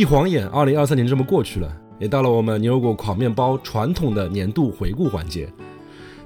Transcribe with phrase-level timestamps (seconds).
[0.00, 5.46] 一晃眼，二零二三年这么过去了，也到了我们牛油果烤面包传统的年度回顾环节。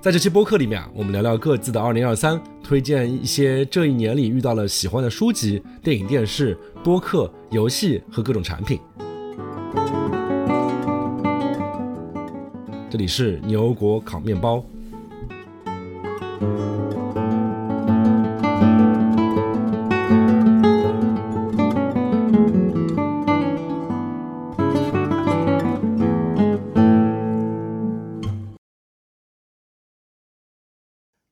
[0.00, 8.78] 在这期播客里面啊，我们聊聊各自的二零二三，推荐一些这一年里遇到了喜欢的书籍、电影、电视、播客、游戏和各种产品。
[12.88, 14.64] 这里是牛油果烤面包。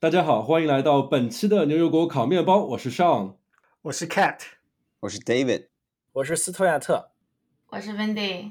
[0.02, 3.36] 大家好，欢迎来到本期的牛油果烤面包，我是 Sean，
[3.82, 4.36] 我是 Cat，
[4.98, 5.66] 我是 David，
[6.14, 7.12] 我是斯托亚特，
[7.68, 8.50] 我是 Wendy。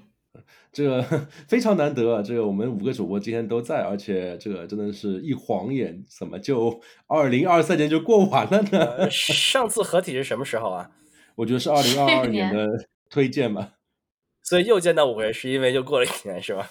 [0.72, 1.04] 这个
[1.50, 2.22] 非常难得啊！
[2.22, 9.10] 这个我们五个主播今天都在，而且这个真的是一晃眼，怎么就二零二三年就过完了呢？
[9.12, 10.92] 上次合体是什么时候啊？
[11.36, 12.66] 我觉得是二零二二年的
[13.10, 13.74] 推荐吧。
[14.42, 16.70] 所以又见到五个人，是因为又过了一年，是吧？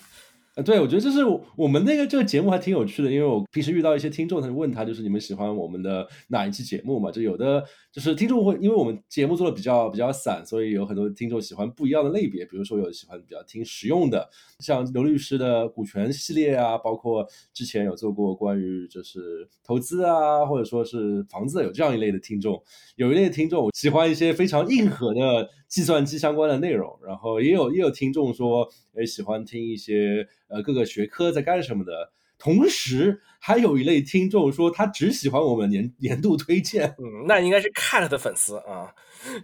[0.57, 1.21] 啊，对，我觉得就是
[1.57, 7.09] 我们那个这个节目还挺有趣的，因为我平时遇到一些听众，他就问他，就是你们喜欢我们的哪一期节目嘛？
[7.09, 22.61] 就有的就是听众会，因为我们节目做的比较比较散，所以有很多听众喜欢不一样的类别，比如说有喜欢比较听实用的，像刘律师的股权系列啊，包括之前有做过关于就是投资啊，或者说是房子有这样一类的听众，
[22.97, 30.29] 有一类听众喜欢一些非常硬核的计算机相关的内容，然后也有也有听众说，诶喜欢听一些。
[30.49, 32.13] 呃，各个学科在干什么的？
[32.37, 36.97] 同时，还有一类听众说他只喜欢我们年年度推荐。
[36.99, 38.93] 嗯，那应该是 Cat 的粉丝啊，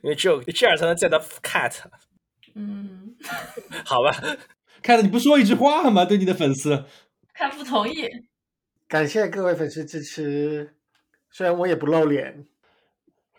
[0.02, 1.76] 因为只有这样才能见到 Cat。
[2.56, 3.14] 嗯，
[3.86, 4.10] 好吧
[4.82, 6.04] ，Cat，你不说一句话吗？
[6.04, 6.84] 对你的粉丝
[7.38, 8.08] ，Cat 不同意。
[8.88, 10.74] 感谢各位粉丝支持，
[11.30, 12.48] 虽然我也不露脸。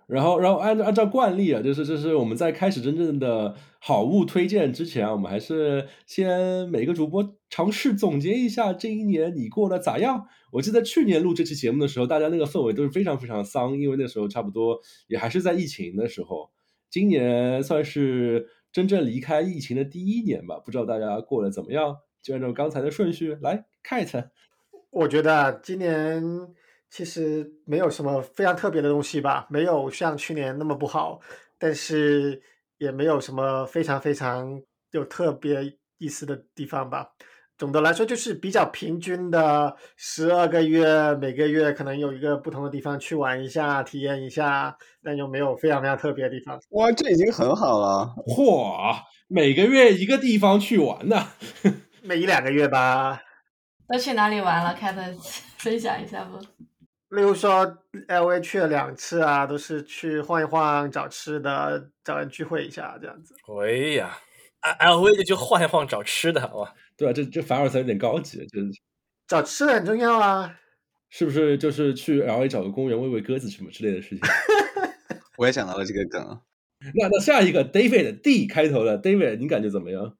[0.07, 10.25] 然后，然后按照按照惯例啊，就是就是我们在开始真正的好物推荐之前，我们还是先每个主播尝试总结一下这一年你过得咋样。
[10.53, 16.51] 我记得去年录这期节目的时候，大家那个氛围都是非常非常丧，因为那时候差不多也还是在疫情的时候。
[16.89, 21.97] 今年算是真正离开疫情的第一年吧，不知道大家过得怎么样？
[22.23, 24.31] 就按照刚才的顺序来看一下。
[24.89, 26.23] 我觉得今年。
[26.89, 31.19] 其实没有什么非常特别的东西吧，没有像去年那么不好，
[31.57, 32.41] 但是
[32.77, 34.61] 也没有什么非常非常
[34.91, 37.09] 有特别意思的地方吧。
[37.57, 46.59] 总的来说，就是比较平均的十二个月，每个月可能有一个不同的地方去玩一下、体验一下，但又没有非常非常特别的地方。
[46.69, 48.13] 哇，这已经很好了！
[48.27, 48.95] 嚯，
[49.27, 51.29] 每个月一个地方去玩呢？
[52.03, 53.23] 每一两个月吧。
[53.87, 54.75] 都去哪里玩了？
[54.75, 55.15] 开的
[55.57, 56.37] 分享一下不？
[57.09, 63.33] 例如说，L A 去了两次啊，都是去晃一晃、找吃的、找人聚会一下这样子。
[63.63, 64.17] 哎呀
[64.79, 66.73] ，L A 就去晃一晃、找吃的哇！
[66.97, 68.67] 对啊，这这凡尔赛有点高级，就是
[69.27, 70.53] 找吃的很重要啊。
[71.09, 74.19] 是不是就是去 L A 找个公园喂喂鸽子什么之类的事情？
[75.37, 76.41] 我也想到了这个梗。
[76.93, 80.17] 那那下一个 David D 开头的 David，你感觉怎么样？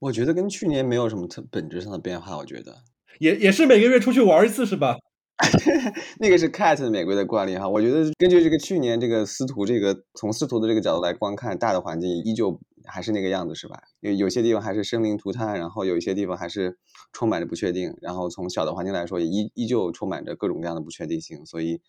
[0.00, 2.36] 我觉得跟去年没有什么特本质上的变化。
[2.36, 2.76] 我觉得
[3.18, 4.96] 也也是每个月出去玩一次是吧？
[6.18, 13.80] 那个是 Cat 的玫瑰的惯例哈，我觉得根据这个去年这个司徒这个从司徒的这个角度来观看，大的环境依旧还是那个样子是吧？
[14.00, 16.78] 有有些地方还是生灵涂炭，然后有一些地方还是
[17.12, 21.80] 充满着不确定，然后从小的环境来说也依依旧充满着各种各样的不确定性，所以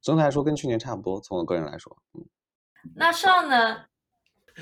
[0.00, 1.20] 总体来说跟去年差不多。
[1.20, 2.24] 从我个人来说，嗯，
[2.94, 3.86] 那上呢？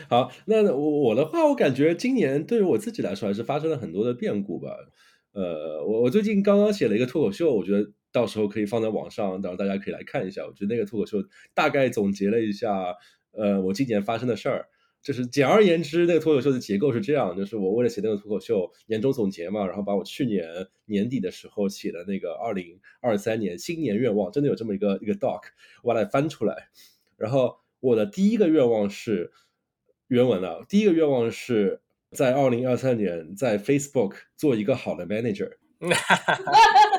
[0.08, 4.70] 好，那我我的话，我感觉今年对于我自己来说还是发生了很多的变故吧。
[5.32, 7.90] 呃，我我最近刚刚写了一个脱口秀，我觉得。
[8.12, 10.46] 到时候可以放在网上，到时候大家可以来看一下。
[10.46, 11.18] 我觉得那个脱口秀
[11.54, 12.94] 大概总结了一下，
[13.32, 14.66] 呃，我今年发生的事儿。
[15.00, 25.42] 就是简而言之，那个脱口秀的结构是这样：就是我为了写那个脱口秀年终总结嘛，然后把我去年年底的时候写的那个二零二三年新年愿望，真的有这么一个一个 doc，
[25.84, 26.68] 我把它翻出来。
[27.16, 29.32] 然后我的第一个愿望是
[30.08, 36.42] 原文啊，第一个愿望是在二零二三年在 Facebook 做一个好的 manager 哈哈哈。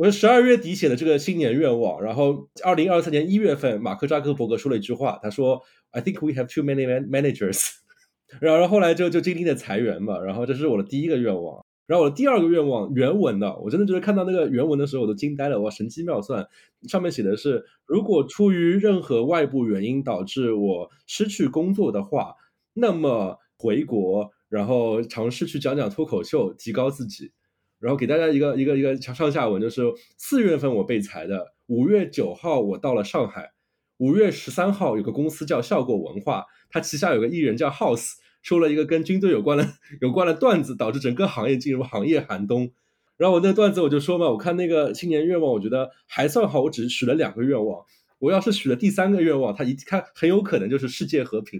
[0.00, 5.60] 我是十二月底写的这个新年愿望，然后二零二三年一月份，马克扎克伯格说了一句话，他说
[5.90, 7.68] ：“I think we have too many managers。
[8.40, 11.62] ”然后，后来就就经历了裁员嘛，然后这是我的第一个愿望。
[11.86, 16.46] 然后我的第二个愿望，原文的，我真的觉得看到那个原文的时候，我都惊呆了，哇，神机妙算！
[16.88, 22.36] 上面写的是：如果出于任何外部原因导致我失去工作的话，
[22.72, 27.32] 那么回国，然后尝试去讲讲脱口秀，提高自己。
[27.80, 29.82] 然后给大家一个一个一个上下文，就是
[30.16, 33.52] 四月份我被裁的，五月九号我到了上海，
[33.96, 38.12] 五月十三号有个公司叫效果文化，它旗下有个艺人叫 House，
[38.42, 39.66] 说了一个跟军队有关的
[40.00, 42.70] 有关的段子，导致整个行业进入行业寒冬。
[43.16, 47.84] 然后我那段子我就说嘛，我看那个新年愿望，我觉得还算好，我只许了两个愿望。
[48.18, 51.58] 我要是许了第三个愿望，他一看很有可能就是世界和平。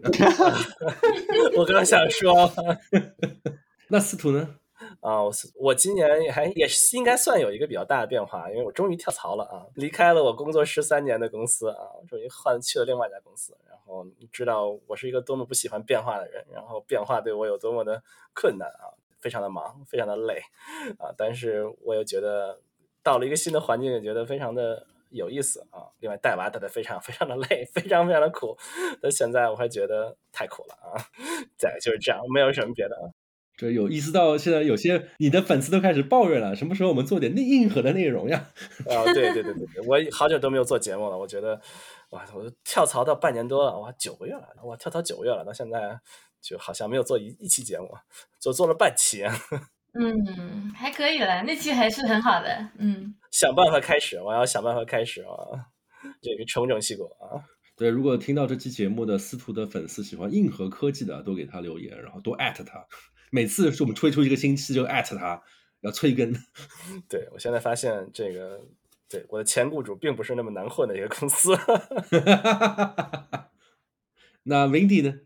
[1.56, 2.52] 我刚想说，
[3.88, 4.56] 那司徒呢？
[5.00, 13.56] 啊，我我今年还也是应该算有一个比较大的变化，因为我终于跳槽了啊，离开了我工作十三年的公司啊，终于换去了另外一家公司。
[13.66, 18.02] 然后知道我是一个多么不喜欢变化的人，然后变化对我有多么的
[18.34, 20.40] 困难啊，非常的忙，非常的累
[20.98, 22.60] 啊，但是我又觉得
[23.02, 25.88] 到了一个新的环境，也觉得非常的有意思啊。
[26.00, 28.56] 另外带娃带的非常非常的累，非常非常的苦，
[29.00, 31.00] 到现在我还觉得太苦了啊。
[31.58, 32.96] 对就是这样，没有什么别的。
[33.60, 38.48] 这有意思到现在，有些你的粉丝都开始抱怨了，什么时候我们做点硬硬核的内容呀？
[38.88, 41.18] 啊，对对对对对，我好久都没有做节目了。
[41.18, 41.60] 我觉得，
[42.08, 46.00] 哇，我跳槽到半年多了，哇，九个月了，哇，跳槽九个月了，到现在
[46.40, 47.90] 就好像没有做一一期节目，
[48.40, 49.24] 就做了半期。
[49.92, 52.70] 嗯，还可以了，那期还是很好的。
[52.78, 55.68] 嗯，想办法开始，我要想办法开始啊，
[56.22, 57.44] 这个重整旗鼓啊。
[57.76, 62.86] 对，如果听到这期节目的司徒的粉丝喜欢硬核科技的，都给他留言，然后多艾特他。
[63.30, 65.42] 每次是我们推出一个星期就艾特他，
[65.80, 66.32] 要催更。
[67.08, 68.60] 对我现在发现这个，
[69.08, 71.56] 对我的前雇主并不是那么难混的一个公司。
[74.42, 75.20] 那 Windy 呢？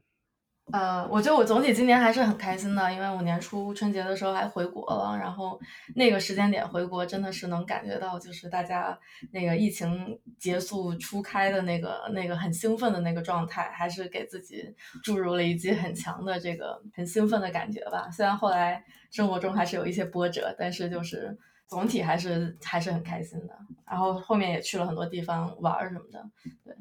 [0.73, 5.61] 呃，我觉得我总体今年还是很开心的，因为我年初春节的时候还回国了，然后
[5.95, 8.99] 那个时间点回国真的是能感觉到，就是大家
[9.31, 18.11] 那个疫情结束初开的那个那个很兴奋的那个状态，还是给自己注入了一剂很强的这个很兴奋的感觉吧。
[18.11, 21.37] 虽然后来生活中还是有一些波折，但是就是
[21.69, 23.55] 总体还是还是很开心的。
[23.87, 26.25] 然后后面也去了很多地方玩什么的，
[26.65, 26.75] 对。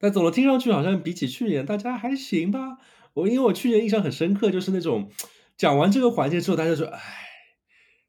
[0.00, 2.78] 但总的听上去好像比起去年大家还行吧。
[3.12, 5.10] 我因为我去年印象很深刻，就是那种
[5.56, 7.00] 讲完这个环节之后，大家说：“哎，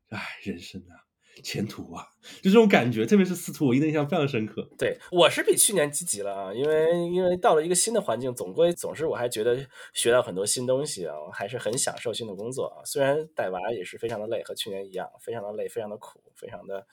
[0.10, 1.04] 哎，人生啊，
[1.44, 2.06] 前途啊，
[2.42, 4.70] 就这种感觉。”特别是司徒，我印象非常深刻。
[4.78, 9.58] 对我是比去年积极了啊，因为因为到了一个新的环境，总归总是我还觉得
[9.94, 12.86] 学到很多新东西啊，还是很享受新的工作啊。
[12.86, 16.86] 虽然带娃也是非常的累，和去年一样，非常的累，非常的苦，非常的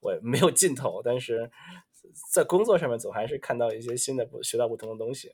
[0.00, 1.50] 我没有尽头，但是。
[2.32, 5.30] 在工作上面总还是看到一些新的不学到不同的东西，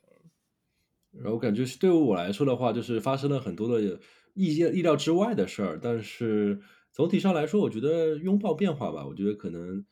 [1.11, 3.99] 然后感觉对于我来说的话，就是发生了很多的
[4.33, 6.59] 意意料之外的事儿，但是
[6.91, 9.05] 总体上来说，我觉得拥抱变化吧。
[9.05, 9.85] 我觉得可能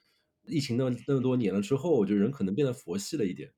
[0.45, 3.51] 疫情那么那么多年了之后，我觉得人可能变得佛系了一点。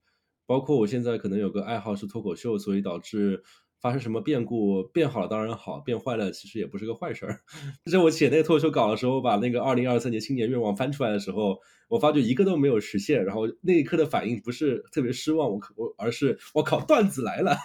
[0.46, 3.44] 包括我现在可能有个爱好是脱口秀，所以导致。
[3.84, 7.42] 发生什么变故，变好了当然好，变坏了其实也不是个坏事儿。
[7.84, 11.60] 就是我写那个脱口秀稿的时候，把那个二零二三年新年愿望翻出来的时候，
[11.90, 13.26] 我发觉一个都没有实现。
[13.26, 17.58] 然后那一刻的反应不是特别失望，我我而是我靠，段子来了，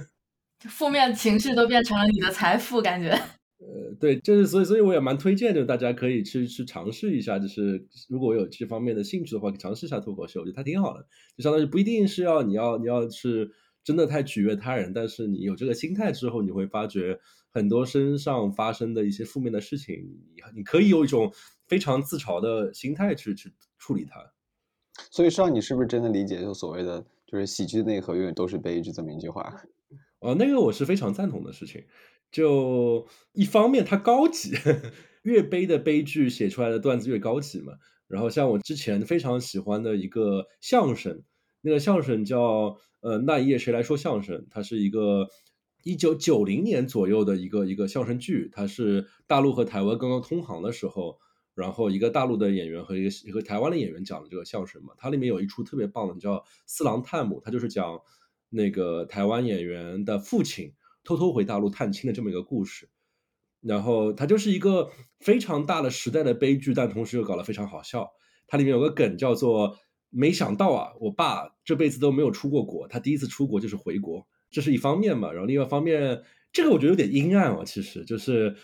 [0.66, 3.10] 负面情绪都变成了你的财富，感觉。
[3.60, 11.06] 呃，对，就是所以所以我也蛮推荐，就大家可以去去尝试一下，就是如果有这方面的兴趣的话，尝试一下脱口秀，我觉得它挺好的。
[11.36, 13.50] 就相当于不一定是要你要你要是。
[13.82, 17.18] 真的太取悦他人，但是你有这个心态之后，你会发觉
[17.50, 19.96] 很多身上发生的一些负面的事情，
[20.34, 21.32] 你你可以有一种
[21.66, 24.32] 非常自嘲的心态去去处理它。
[25.10, 29.62] 所以，少你是不是真的理解就所谓的就是喜剧内核永远都是悲剧这么一句话？
[30.20, 31.82] 哦，那个我是非常赞同的事情。
[32.30, 34.52] 就一方面它高级，
[35.22, 37.72] 越悲的悲剧写出来的段子越高级嘛。
[38.06, 41.22] 然后像我之前非常喜欢的一个相声。
[41.62, 44.46] 那个相声叫呃那一夜谁来说相声？
[44.50, 45.28] 它是一个
[45.82, 51.18] 一九九零年左右的一个一个相声剧，它是大陆和台湾刚刚通航的时候，
[51.54, 54.94] 然后一个大陆的演员和一个一个台湾的演员讲的这个相声嘛。
[54.96, 56.36] 它里面有一出特别棒的叫
[56.66, 58.00] 《四郎探母》，它就是讲
[58.48, 60.72] 那个台湾演员的父亲
[61.04, 62.88] 偷偷回大陆探亲的这么一个故事。
[63.60, 68.10] 然后它就是一个非常大的时代的悲剧，但同时又搞得非常好笑。
[68.46, 69.76] 它里面有个梗叫做。
[70.10, 75.30] 没想到啊，我爸这辈子都没有出过国，他第一次出国就是回国，这是一方面嘛。
[75.32, 77.62] 然后另外一方面，这个我觉得有点阴暗啊。
[77.64, 78.56] 其实就是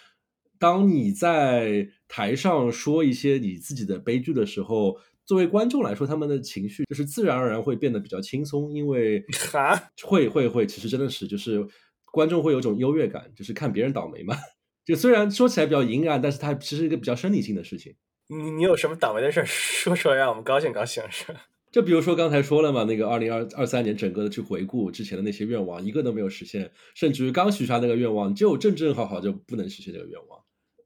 [0.58, 9.24] 当你在台上说一些你自己的悲剧的时候，作为观众来说，他们的情绪就是自然而然会变得比较轻松，因为
[10.04, 11.66] 会会会，其实真的是就是
[12.12, 14.36] 观众会有种优越感，就是看别人倒霉嘛。
[14.84, 17.94] 就虽然说起来比较阴暗，但是它其实一个比较生理性的事情。
[18.28, 21.26] 你你有什么倒霉的事 说出来，让我们高兴高兴是？
[21.72, 30.40] 就比如说刚才说了嘛，那个二零二二三年整个的去回顾之前的那些愿望，一个都没有实现，甚至于刚许下那个愿望就正正好好就不能实现这个愿望。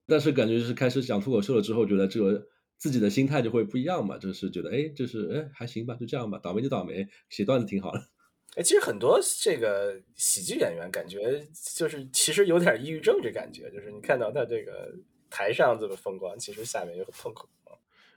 [0.06, 2.44] 但是感觉就是开始讲脱口秀了之后，觉得这个
[2.76, 8.00] 自己的心态就会不一样嘛，就是觉得哎，就是哎还行吧，就这样吧，倒霉就倒霉，写段子挺好的。
[8.56, 11.40] 哎，其实很多这个喜剧演员感觉
[11.76, 14.92] 就是其实有点抑郁症这感觉，就是你看到他这个
[15.30, 17.48] 台上这么风光，其实下面又很痛苦。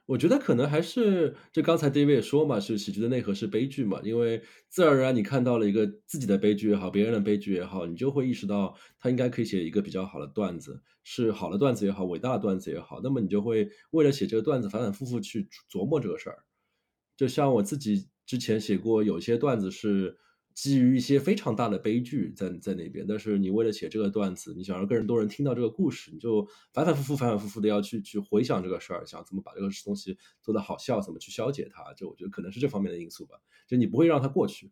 [0.06, 16.44] 我觉得可能还是就刚才 David 也说嘛，是喜剧的内核是悲剧嘛，因为自然而然你看到了一个自己的悲剧也好，别人的悲剧也好，你就会意识到他应该可以写一个比较好的段子，是好的段子也好，伟大的段子也好，那么你就会为了写这个段子反反复复去琢磨这个事儿。
[17.16, 20.18] 就像我自己之前写过，有些段子是。
[20.56, 31.94] 基于一些非常大的悲剧在在那边，但是你为了写这个段子，你想让更多人听到这个故事，你就反反复复、反反复复的要去去回想这个事儿，想怎么把这个东西做得好笑，怎么去消解它。
[31.94, 33.38] 就我觉得可能是这方面的因素吧。
[33.68, 34.72] 就你不会让它过去，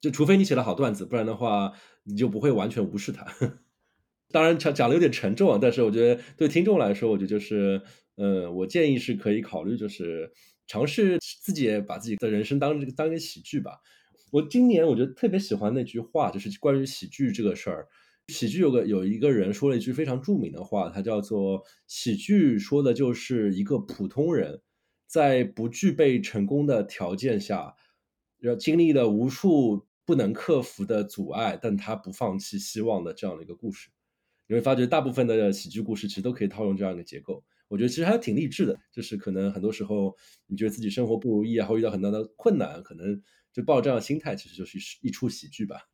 [0.00, 1.72] 就除非你写了好段子，不然的话
[2.04, 3.26] 你就不会完全无视它。
[4.32, 7.82] 当然讲讲的有点沉重啊，但是我觉得对听众来说，我觉得就是，
[8.16, 10.30] 呃，我建议是可以考虑，就是
[10.68, 13.80] 尝试自己把自己的人生当这个当一个喜剧吧。
[14.30, 17.88] 我今年我觉得特别喜欢那句话，就是关于喜剧这个事儿。
[18.28, 24.60] 喜剧有个有一个人说了一句非常著名的话，他叫做“喜剧说的就是一个普通人
[25.08, 27.74] 在不具备成功的条件下，
[28.38, 33.88] 要经历了无数不能克服的阻碍，但他不放弃希望的这样的一个故事。
[34.46, 37.42] 你会发觉，大部分的喜剧故事其实都可以套用这样一个结构。
[37.66, 43.20] 我觉得其实还挺励志的，就是可能很多时候你觉得自己生活不如意啊，或遇到很大的困难，可能。
[43.52, 45.86] 就抱这样的心态，其实就是一一出喜剧吧。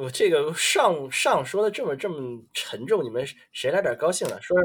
[0.00, 4.40] 我这个上上说的这么这么沉重，你们谁来点高兴的？
[4.40, 4.56] 说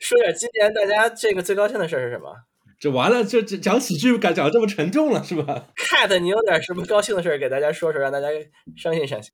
[0.00, 2.34] 说点今年大家这个最高兴的事是什么？
[2.80, 8.28] 这完了，就讲喜剧，敢讲这么沉重了，是吧？Cat，你有点什么高兴的事给大家说说，让大家
[8.76, 9.32] 伤心伤心。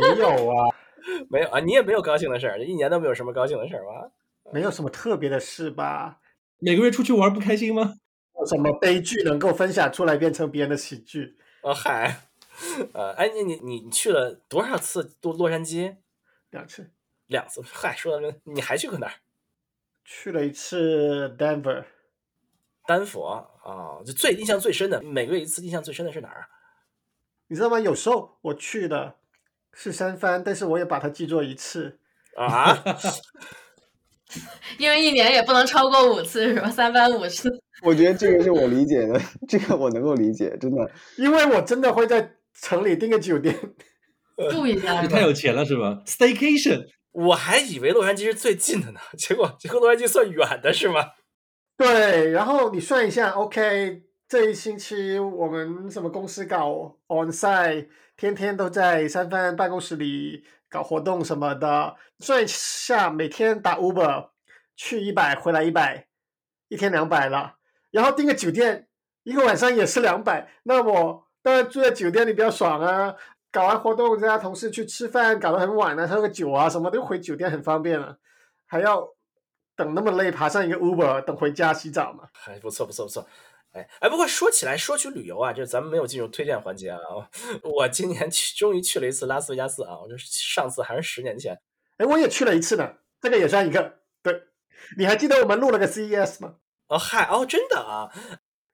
[0.00, 0.54] 没有啊，
[1.28, 4.10] 没有啊，你也没有高兴的事儿，一年都没有什么高兴的事儿吗？
[4.52, 6.20] 没有什么特别的事吧？
[6.60, 7.94] 每个月出去玩不开心吗？
[8.38, 11.36] 有什么悲剧能够分享出来变成别人的喜剧？
[11.62, 12.20] 哦嗨，
[12.92, 15.96] 呃，哎，你你你你去了多少次洛洛杉矶？
[16.50, 16.90] 两次，
[17.26, 17.62] 两次。
[17.64, 19.14] 嗨，说到这，你还去过哪儿？
[20.04, 21.84] 去了一次 Denver，
[22.86, 26.48] 丹佛啊，就最印象最深的，每个月一次，印象最深的是哪儿啊？
[27.46, 27.80] 你知道吗？
[27.80, 29.16] 有时候我去的
[29.72, 31.98] 是三番，但是我也把它记作一次
[32.36, 32.84] 啊，
[34.78, 36.68] 因为一年也不能超过五次，是吧？
[36.70, 37.48] 三番五次。
[37.84, 43.54] 我觉得这个是我理解的，这个我能够理解，真的，因为我真的会在城里订个酒店
[44.50, 45.02] 住一下。
[45.02, 51.04] 你太有钱了是吧？Staycation， 我还以为洛杉矶是最近的呢，结果结果洛杉矶算远的是吗？
[51.76, 64.30] 对，然后你算一下，OK，这一星期我们什么公司搞 onsite，天天都在三番办公室里搞活动什么的，算一下每天打 Uber
[64.76, 66.06] 去一百，回来一百，
[66.68, 67.56] 一天两百了。
[67.94, 68.88] 然后订个酒店，
[69.22, 70.50] 一个晚上也是两百。
[70.64, 73.14] 那我当然住在酒店里比较爽啊！
[73.52, 78.18] 搞完活动，大家同事去吃饭，搞得很晚了，喝个酒啊什么，都回酒店很方便了。
[78.66, 79.08] 还要
[79.76, 82.28] 等那么累，爬上一个 Uber 等回家洗澡嘛？
[82.32, 83.24] 还不错，不错，不错。
[83.70, 86.98] 哎哎，不过说起来，说起旅游啊，就咱们没有进入推荐环节啊。
[87.62, 89.96] 我今年去，终于去了一次拉斯维加斯啊！
[90.02, 91.56] 我就是上次还是十年前。
[91.98, 94.00] 哎，我也去了一次呢，这个也算一个。
[94.20, 94.42] 对，
[94.98, 96.56] 你还记得我们录了个 CES 吗？
[96.88, 98.10] 哦嗨哦，真的啊？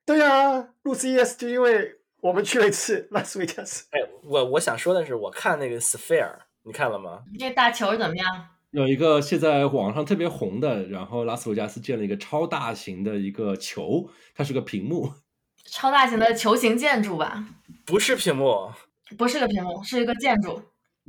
[0.05, 3.87] 对呀，录 CES 就因为我们去了一次拉斯维加斯。
[3.91, 7.23] 哎，我我想说的是，我看那个 Sphere，你看了吗？
[7.39, 8.47] 那大球怎么样？
[8.71, 15.13] 有一个现在网上特别红的，然后拉斯维加斯建了一个超大型的一个球，它是个屏幕，
[15.65, 17.45] 超大型的球形建筑吧？
[17.85, 18.71] 不是屏幕，
[19.17, 20.61] 不是个屏幕，是一个建筑。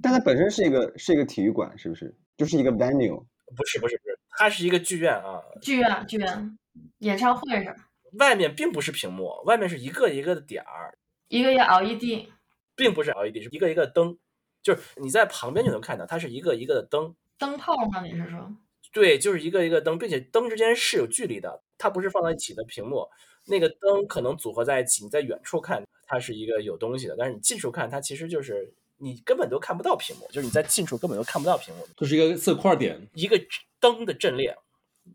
[0.02, 2.14] 但它本身是一个是一个体育馆，是不是？
[2.36, 3.24] 就是一个 venue？
[3.54, 5.40] 不是不是不是，它是一个剧院啊。
[5.60, 6.58] 剧院剧院。
[6.98, 7.74] 演唱会是，
[8.18, 10.96] 外面并不是屏幕，外面是一个一个的点儿，
[11.28, 12.28] 一个一个 LED，
[12.74, 14.18] 并不是 LED，是一个一个灯，
[14.62, 18.02] 就是你在旁边就能看到，它是一个一个的灯，灯泡吗？
[18.02, 18.54] 你是说？
[18.92, 23.08] 对，就是一个一个灯，并且灯之间是有距离的，它不是放在一起的屏幕，
[23.46, 33.40] 那个灯可能组合在一起，你在远处看它是一个有东西的，但是你近处看它其实就是你根本都看不到屏幕，就是你在近处根本都看不到屏幕，就是一个色块点，一个
[33.80, 34.54] 灯的阵列，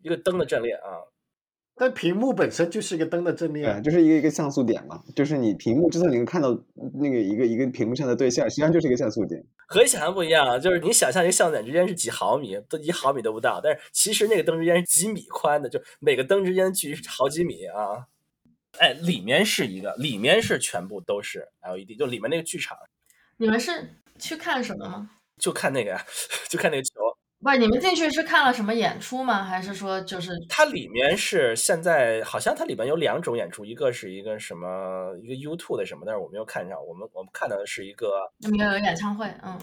[0.01, 0.97] 一个灯的阵列啊。
[1.79, 5.03] 但屏幕本身就是一个灯的阵列，对，就是一个一个像素点嘛。
[5.15, 6.49] 就是你屏幕之所以能看到
[6.95, 9.43] 那个一个一个屏幕上的对象，实际上就是一个像素点。
[9.67, 18.07] 和你想象不一样啊，就是你想象一个像素点之间是几毫米，都一毫米都不到，但是其实那个灯之间是几米宽的，就每个灯之间的距离是好几米啊。
[18.79, 22.77] 哎，里面是一个，里面是全部都是 LED，就里面那个剧场。
[23.37, 23.71] 你们是
[24.17, 25.09] 去看什么吗？
[25.37, 26.05] 就看那个呀，
[26.49, 26.91] 就看那个球。
[27.47, 29.41] 不是你们进去是看了什么演出吗？
[29.41, 36.77] 还是说就是它里面是现在好像它里面有两种演出，一个是一个什么一个 YouTube 的什么，但是我没有看上。
[36.85, 39.25] 我们我们看到的是一个你们有演唱会？
[39.41, 39.57] 嗯，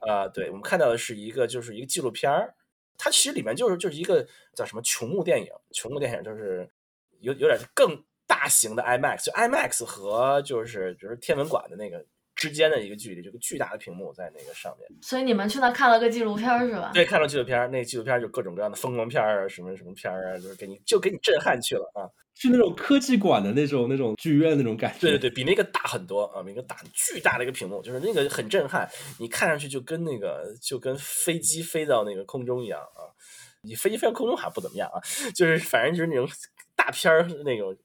[0.00, 2.54] 啊、对，我们看到的是一个就是一个纪录片儿，
[2.98, 6.68] 它其实里面就是就是一个叫什么琼木电影，琼木电影就是
[7.20, 12.04] 有有点更大型的 IMAX，就 IMAX 和就是比如天文馆的那个
[12.42, 14.88] 之间的一个距离，这个巨大的屏幕在那个上面。
[15.00, 16.90] 所以你们去那看了个纪录片是吧？
[16.92, 22.10] 对，看了纪录片，那纪录片就各种各样的风光片啊，什么什么片啊，就是给你就给你震撼去了啊。
[22.34, 24.98] 是那种科技馆的那种那种剧院那种感觉。
[25.00, 28.88] 对对对，比那个大很多啊，比那个大巨大的一个屏幕，就是那个很震撼，
[29.20, 33.06] 你看上去就跟那个就跟飞机飞到那个空中一样啊。
[33.64, 34.98] 你飞机飞到空中还不怎么样啊，
[35.36, 36.26] 就是反正就是那种
[36.74, 37.76] 大片儿那种，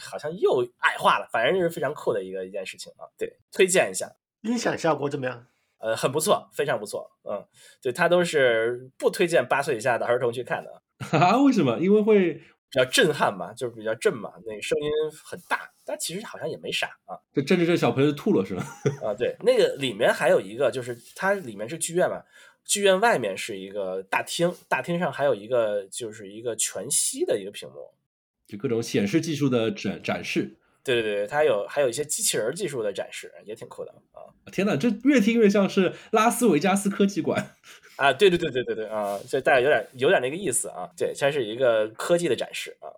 [0.00, 3.06] 好像又矮化了，反正就是非常酷的一个一件事情啊。
[3.16, 4.10] 对，推荐一下，
[4.42, 5.46] 音响效果怎么样？
[5.78, 7.44] 呃，很不错，非常不错，嗯，
[7.82, 10.82] 对，它都是不推荐八岁以下的儿童去看的，
[11.18, 11.36] 啊？
[11.42, 11.76] 为什么？
[11.80, 14.88] 因为会比较震撼嘛，就是比较震嘛，那个声音
[15.24, 17.18] 很大，但其实好像也没啥啊。
[17.32, 18.62] 就震着这小朋友就吐了是吗？
[19.02, 22.22] 啊，对，那个里面还有一个，就是它里面是剧院嘛，
[22.64, 27.92] 剧院外面是一个大厅，大厅上还有一个就是一个全息的一个屏幕。
[28.52, 30.58] 就各种显示技术的展展示。
[30.84, 37.54] 对对对，它有还有一些机器人技术的展示，也挺酷的啊天哪，这越听越像是拉斯维加斯科技馆。
[37.96, 38.12] 啊！
[38.12, 40.88] 对对对对对对啊，这大概有点有点那个意思啊。
[40.96, 42.88] 对，它是一个科技的展示啊。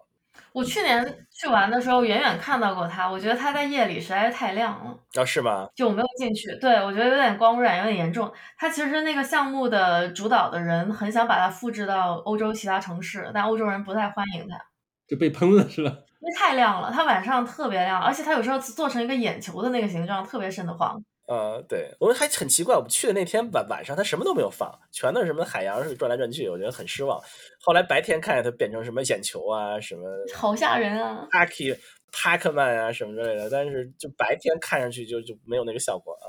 [0.52, 5.68] 我去年去玩的时候，远远看到过它，我觉得它在夜里实在是太亮了，啊，是吗？
[5.74, 6.56] 就我没有进去。
[6.60, 8.32] 对我觉得有点光污染，有点严重。
[8.56, 14.56] 它其实那个项目的主导的人很想把它复制到欧洲其他城市，但欧洲人不太欢迎它，
[15.06, 15.90] 就被喷了是吧？
[16.20, 16.90] 因为太亮了。
[16.92, 21.02] 它晚上特别亮，而且它有时候做成一个眼球的那个形状，特别瘆得慌。
[21.26, 27.18] 呃，对我们还很奇怪，我们去的那天晚晚上，它什么都没有放，全都是什么海洋是转来转去，我觉得很失望。
[27.62, 30.02] 后来白天看见它变成什么眼球啊，什么
[30.36, 31.74] 好吓人啊！Packy
[32.12, 36.28] Pacman 啊什么之类的，但是就白天看上去就就没有那个效果啊。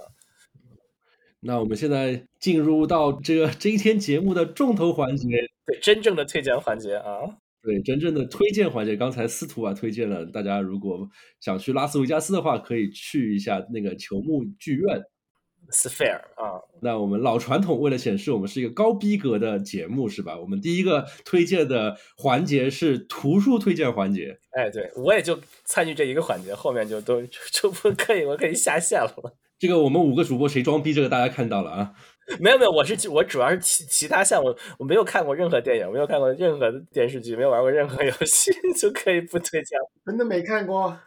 [1.42, 5.28] 那我们现在进入到这个这一天节目的重头环节，
[5.66, 7.20] 对，真正的推荐环节啊，
[7.66, 8.96] 对真正的推荐环节。
[8.96, 11.10] 刚才司徒啊推荐了，大家如果
[11.42, 15.02] 想去拉斯维加斯的话，可以去一下那个球幕剧院。
[15.72, 20.40] Sphere 啊，那我们老传统，为了显示我们是一个高逼格的节目，是吧？
[20.40, 24.38] 我们第一个推荐的环节是图书推荐环节。
[24.52, 27.20] 哎，对我也就参与这一个环节，后面就都
[27.52, 29.36] 就不可以，我可以下线了。
[29.58, 31.94] 这个我们五个主播谁装逼，这个大家看到了啊。
[32.40, 39.90] 没有没有，我是我主要是其其他项目，我没有看过任何电影，没有看过任何电视剧，没有玩过任何游戏， 就可以不推荐了。
[40.06, 40.98] 真的没看过。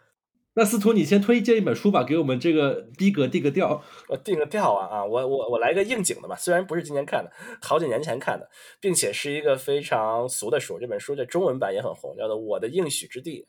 [0.55, 3.81] 那司徒，你先推荐一本书吧，给我们这个逼格定个调。
[4.09, 5.05] 我定个调啊啊！
[5.05, 7.31] 我我我来个应景的吧，虽然不是今年看的，
[7.63, 8.51] 好几年前看的，
[8.81, 10.77] 并且是一个非常俗的书。
[10.81, 13.47] 这本书的中文版也很红，叫做《我的应许之地》，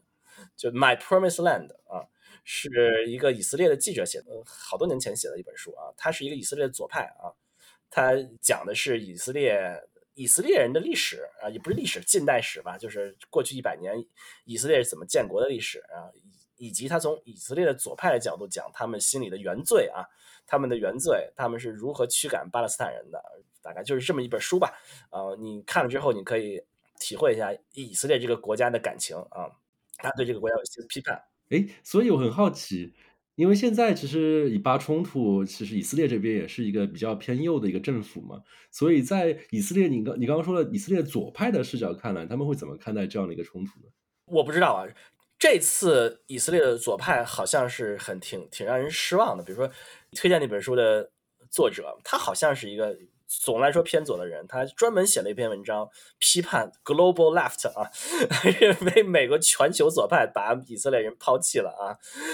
[0.55, 2.05] 就 My Promised Land 啊，
[2.43, 5.89] 是一个以色列的记者写的，好多年前写的一本书啊。
[5.97, 7.33] 他是一个以色列的左派啊，
[7.89, 9.59] 他讲的是以色列
[10.13, 13.95] 以色列人的历史啊，也不是历史，近代史吧，就是过去一百年
[14.45, 16.11] 以色列是怎么建国的历史啊。
[16.15, 20.03] 以以及他从以色列的左派的角度讲他们心里的原罪啊，
[20.45, 23.23] 他们的原罪，他们是如何驱赶巴勒斯坦人的，
[23.61, 24.77] 大概就是这么一本书吧。
[25.09, 26.61] 呃，你看了之后，你可以
[26.99, 29.49] 体会一下以色列这个国家的感情啊，
[29.99, 31.23] 他对这个国家有些批判。
[31.49, 32.93] 哎，所以我很好奇，
[33.39, 43.85] 因为现在其实以巴冲突，其实以色列这边也是一个比较偏右的一个政府嘛，所以在以色列，你刚你刚刚说了以色列左派的视角看来，他们会怎么看待这样的一个冲突呢？
[44.25, 44.85] 我不知道啊。
[45.37, 49.41] 这次以色列的左派好像是很挺挺让人失望的。
[49.41, 49.71] 比如说，
[50.17, 51.09] 推荐那本书的
[51.49, 52.93] 作者，他好像是一个
[53.29, 55.87] 总来说偏左的人，他专门写了一篇文章
[56.17, 57.89] 批判 global left 啊，
[58.59, 61.93] 认为美国全球左派把以色列人抛弃了啊，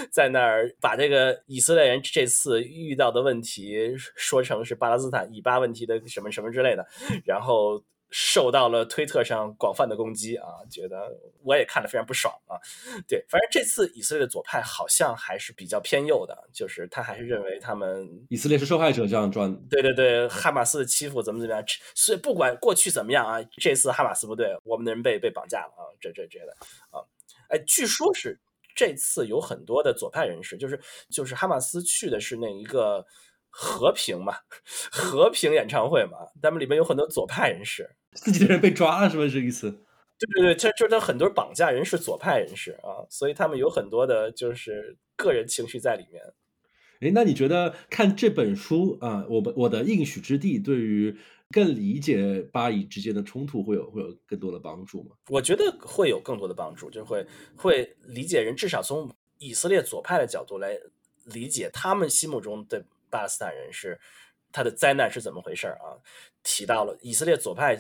[0.10, 6.88] 在那儿把这个以色列人这次遇到的问题说成是巴勒斯坦以巴问题的什么什么之类的，
[7.26, 7.84] 然后。
[8.18, 11.12] 受到了推特上广泛的攻击啊，觉得
[11.44, 12.56] 我也看得非常不爽啊。
[13.06, 19.54] 对，反正这次以色列的左派好像还是比较偏右的，就是他还是认为他们以色列是受害者这样转。
[19.70, 21.62] 对对对，哈马斯的欺负怎么怎么样，
[21.94, 26.56] 所以不管过去怎么样啊，这次哈马斯不对，我们的人被被绑架了啊，这这这的
[26.92, 27.04] 啊，
[27.50, 28.40] 哎，据说是
[28.74, 33.06] 这次有很多的左派人士，就是就是哈马斯去的是那一个。
[33.58, 34.36] 和平嘛，
[34.92, 39.70] 和平演唱会嘛，他们里面有很多左派人士，自己的人被抓了，是不是这意思？
[40.18, 46.24] 对对对，这就是他很多绑架人是左派人士啊，所以他们有很多的就是个人情绪在里面。
[47.02, 51.14] 哎，那你觉得看这本书啊，我们我的应许之地对于
[51.52, 55.18] 更理解巴以之间的冲突会有会有更多的帮助吗？
[55.28, 60.80] 我觉得会有更多的帮助，就会会理解人，至少从以色列左派的角度来
[61.26, 64.00] 理解他们心目中的巴勒斯坦人是
[64.54, 66.00] 他的灾难是怎么回事啊？
[66.42, 67.78] 提到了以色列左派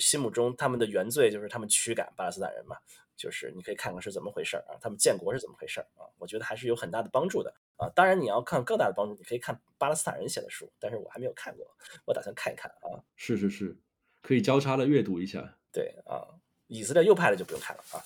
[0.00, 2.76] 心目中他们的原罪就是他们驱赶巴勒斯坦人嘛。
[3.16, 6.02] 就是你可以看看是怎么回事啊，他们建国是怎么回事啊？
[6.18, 7.88] 我觉得还是有很大的帮助的啊。
[7.94, 11.64] 当然，你要看更大的帮助，你可以看巴勒斯坦人写的书，但是我还没有看过，
[12.06, 13.06] 我打算看一看啊。
[13.14, 13.78] 是是是，
[14.20, 15.56] 可以交叉的阅读一下。
[15.70, 16.26] 对啊，
[16.66, 18.02] 以色列右派的就不用看了啊。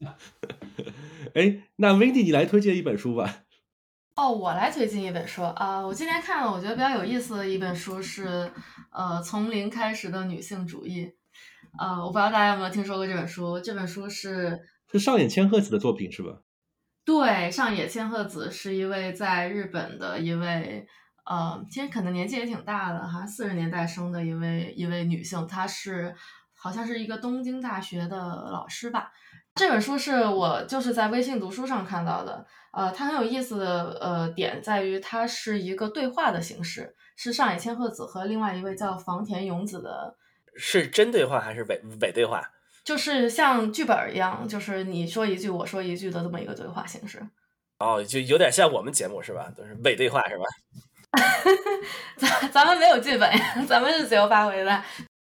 [1.36, 3.44] 哎，那 Wendy 你来推荐一本书吧。
[4.20, 5.80] 哦，我来推荐一本书啊！
[5.80, 8.52] 我今天看了，我觉得比较有意思的一本书是
[8.92, 11.10] 呃，从零开始的女性主义。
[11.78, 13.58] 呃，我不知道大家有没有听说过这本书。
[13.60, 14.60] 这本书是
[14.92, 16.34] 是上野千鹤子的作品是吧？
[17.02, 20.86] 对，上野千鹤子是一位在日本的一位，
[21.24, 25.46] 呃，其实可能年纪也挺大的，好像四十年代生的一位一位女性。
[25.46, 26.14] 她是
[26.54, 29.10] 好像是一个东京大学的老师吧。
[29.54, 32.46] 这本书是我就是在微信读书上看到的。
[32.72, 40.16] 呃，它很有意思的呃点在于，它是一个对话的形式，是上野千鹤子和另外一位叫房田勇子的。
[40.56, 42.42] 是真对话还是伪伪对话？
[42.84, 47.20] 就是像剧本一样，就是你说一句，我说一句的这么一个对话形式。
[47.78, 49.52] 哦，就有点像我们节目是吧？
[49.56, 50.44] 都是伪对话是吧？
[52.16, 54.82] 咱咱们没有剧本呀， 咱们是自由发挥的。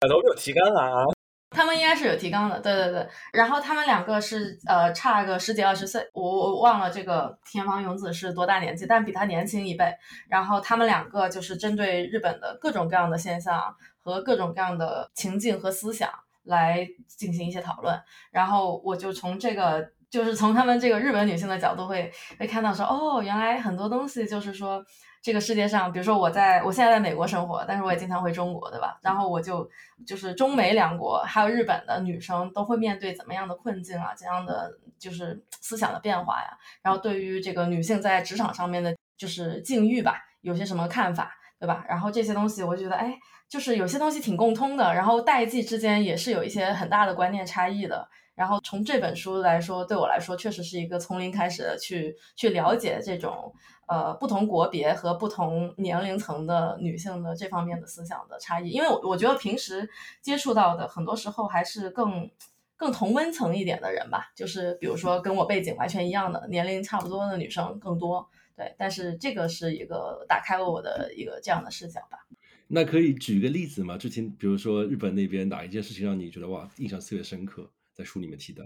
[0.08, 1.13] 都有提纲啊。
[1.54, 3.08] 他们应该是有提纲的，对对对。
[3.32, 9.94] 然后他们两个是呃差个十几二十岁，我我忘了这个田方勇子是多大年纪，但比他年轻一辈。
[10.28, 13.74] 然后他们两个就是针对日本的各种各样的现象。
[14.06, 16.10] 和各种各样的情境和思想
[16.42, 17.98] 来进行一些讨论，
[18.30, 24.84] 然后我就从这个，就是从他们这个日本女性的角度会会看到说，哦，原来很多东西就是说，
[25.24, 28.98] 这个世界上，比如说我在我现在在美国生活，但是我也经常回中国，对吧？
[29.00, 29.66] 然后我就
[30.06, 36.50] 就是中美两国还有日本的女生都会面对怎么样的困境啊，怎样的就是思想的变化呀？
[36.82, 41.86] 然后对于这个女性在职场上面的，就是境遇吧，有些什么看法，对吧？
[41.88, 43.18] 然后这些东西，我觉得，哎。
[43.46, 48.08] 就是有些东西挺共通的，然后代际之间也是有一些很大的观念差异的。
[48.34, 53.54] 然后从这本书来说，对我来说确实是一个从零开始去去了解这种
[53.86, 58.70] 呃不同国别和不同年龄层的女性的这方面的思想的差异。
[58.70, 59.88] 因为我我觉得平时
[60.20, 62.28] 接触到的很多时候还是更
[62.76, 68.28] 更同温层一点的人吧，就是比如说跟我背景完全一样的年龄差不多的女生更多。
[68.56, 72.18] 对，但是这个是一个打开了我的一个这样的视角吧。
[72.68, 73.98] 那可以举个例子吗？
[73.98, 78.64] 之前比如说日本那边哪一件事情让你觉得哇印象特别深刻，在书里面提到。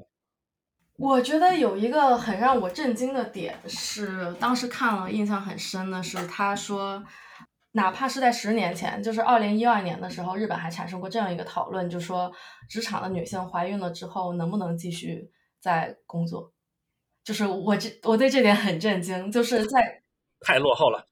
[0.96, 7.04] 我觉得有一个很让我震惊的点是，当时看了印象很深的是，他说，
[7.72, 12.32] 哪怕是在十年前，就是二零一二年的时候，日本还产生过这样一个讨论，就说
[12.68, 16.52] 职场的女性怀孕了之后能不能继续在工作？
[17.22, 20.02] 就是我这我对这点很震惊，就是在
[20.40, 21.06] 太落后了，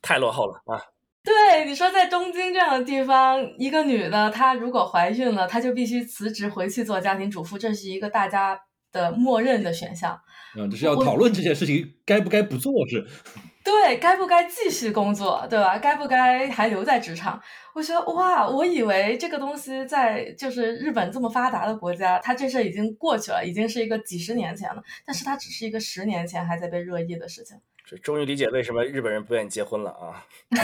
[0.00, 0.80] 太落后了啊！
[1.26, 8.56] 对你说，在东京这样的地方，一个女的，她如果怀孕了，她就必须辞职回去做家庭主妇，这是一个大家
[8.92, 10.16] 的默认的选项。
[10.56, 13.04] 嗯，就是要讨论这件事情该不该不做是？
[13.66, 15.76] 对，该不该继续工作，对吧？
[15.76, 17.42] 该不该还留在职场？
[17.74, 27.56] 我觉得哇，我以为这个东西在就是日本这么发达的国家，它这事已经过去了，已经是一个几十年前了，但是它只是一个十年前还在被热议的事情。
[27.88, 30.26] 这终于理解为什么日本人不愿意结婚了啊！
[30.50, 30.58] 对，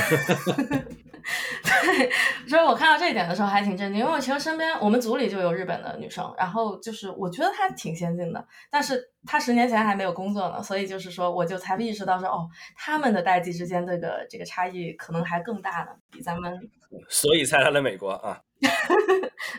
[2.51, 16.69] 所以我看到这一点的时候还挺震惊，因为我其实身边我们组里就有日本的女生，然后就是我觉得她挺先进的，但是她十年前还没有工作呢，所以就是说我就才意识到说哦，他们的代际之间这个这个差异可能还更大呢，比咱们，
[17.09, 18.41] 所以才来了美国啊。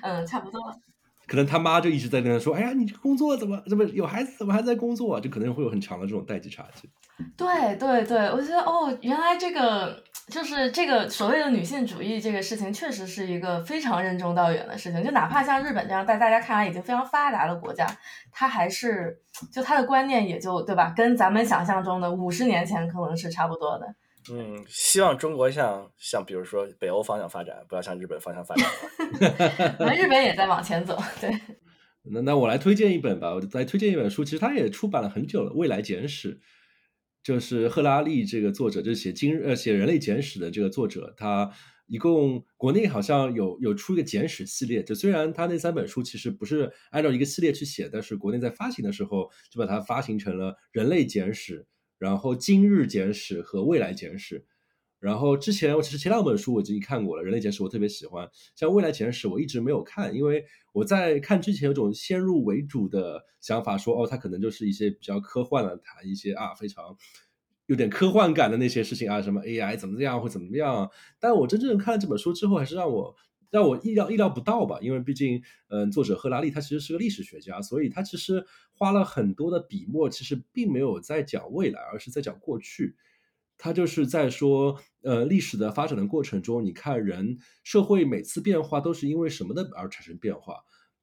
[0.02, 0.60] 嗯，差不多。
[1.27, 6.89] 可能他妈就一直在那说：“哎呀，你这工作怎么怎么有孩子，怎么还在工作啊？”就可能会有很强的这种代际差距。
[7.38, 15.03] 对对对，我觉得哦，原来这个就是这个所谓的女性主义这个事情，确实是一个非常任重道远的事情。
[15.03, 17.88] 就哪怕像日本这样在大家看来已经非常发达的国家，
[18.31, 19.17] 它还是
[19.51, 23.95] 就它的观念也就对吧，跟咱们想象中的五十年前可能是差不多的。
[24.31, 28.65] 嗯，希望中国像像比如说北欧方向发展，不要向日本方向发展。
[29.79, 31.29] 我们日本也在往前走，对。
[32.12, 36.36] 那那我来推荐一本吧，我来推荐一本书，其实它也出版了很久了，《未来简史》，
[37.23, 41.49] 就是赫拉利这个作者，就是写今日呃写《人类简史》的这个作者，他
[41.88, 51.59] 一共国内好像有有出一个简史系列，就虽然他那三本书其实不是按照一个系列去写，但是国内在发行的时候就把它发行成了《人类简史》。
[51.97, 54.45] 然后今日简史和未来简史，
[54.99, 66.97] 然后之前我其实前两本书我已经看过了，《人类简史》我特别喜欢，像《未来简史》我一直没有看，因为我在看之前有种先入为主的想法，说哦，它可能就是一些比较科幻的，谈一些啊非常
[67.67, 70.89] 有点科幻感的那些事情啊，什么 AI 怎么样或怎么样。
[71.19, 73.15] 但我真正看了这本书之后，还是让我
[73.53, 82.95] 让我意料意料不到吧，因为毕竟嗯，作者赫拉利他其实是个历史学家，所以他其实花了很多的笔墨，其实并没有在讲未来，而是在讲过去。
[83.55, 90.55] 他就是在说，呃，历史的发展的过程中，你看人社会每次变化都是因为什么的而产生变化，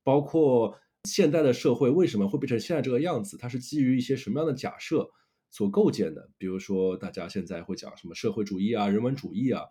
[0.03, 5.09] 包括现代的社会为什么会变成现在这个样子，它是基于一些什么样的假设
[5.53, 6.29] 所构建的。
[6.37, 9.63] 比如说，大家现在会讲什么社会主义啊、人文主义啊，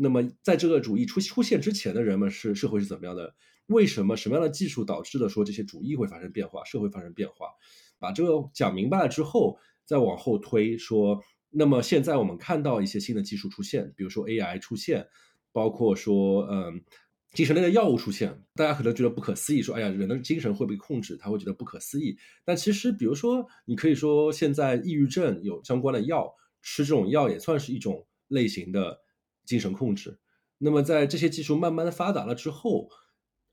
[0.00, 3.34] 那么在这个主义出出现之前的人们是社会是怎么样的？
[3.66, 7.48] 为什么什么样的技术导致了说这些主义会发生变化，社会发生变化？
[7.98, 11.20] 把这个讲明白了之后，再往后推说。
[11.50, 15.06] 那么现在我们看到一些新的技术出现，比如说 AI 出现，
[15.50, 16.82] 包括说嗯
[17.32, 22.16] 精神类的药物出现，大家可能觉得不可思议，说哎呀人的精神会被控制，他会觉得不可思议。
[22.44, 26.30] 但其实比如说你可以说现在抑郁症有相关的药，
[26.60, 28.98] 吃这种药也算是一种类型的
[29.48, 30.20] 精神控制。
[30.58, 32.88] 那么在这些技术慢慢的发达了之后，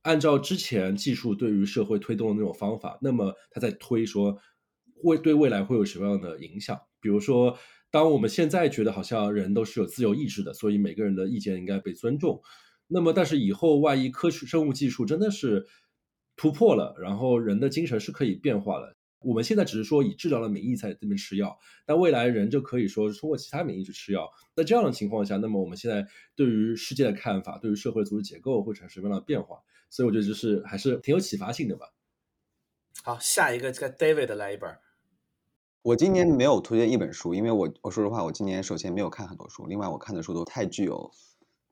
[0.04, 4.38] 按照之前技术对于社会推动的那种方法，那么他在推说
[5.02, 7.58] 会对未来会有什么样的影响，比如说。
[7.92, 12.42] 当我们现在觉得好像人都是有自由意志的，所以每个人的意见应该被尊重。
[12.88, 15.66] 那么，但是以后万一科学生物技术真的是
[16.36, 18.98] 突破了，然后人的精神是可以变化了。
[19.26, 24.30] 我们现在只是说以治疗的名义在这边吃药，但未来人就可以说通过其他名义去吃药。
[24.56, 29.58] 在这样的情况下，那么我们现在对于世界的看法，对于社会的组织结构会产生什么样的变化？
[29.90, 31.88] 所以我觉得就是还是挺有启发性的吧。
[33.04, 34.78] 好，下一个这个 David 来一本。
[35.82, 41.12] 我今年没有推荐一本书，因为我我说实话，我今年首先没有看很多书，另外我看的书都太具有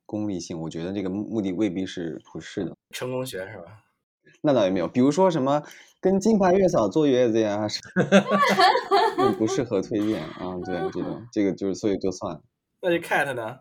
[0.06, 2.76] 功利性，我觉得这个目的未必是普世的。
[2.92, 3.84] 成功学是吧？
[4.42, 5.64] 那倒也没有，比如说什么
[6.02, 7.68] 跟金牌月嫂坐月子呀，
[9.38, 10.56] 不适合推荐啊。
[10.66, 12.42] 对，这种这个就是所以就算了。
[12.82, 13.60] 那就 Cat 呢？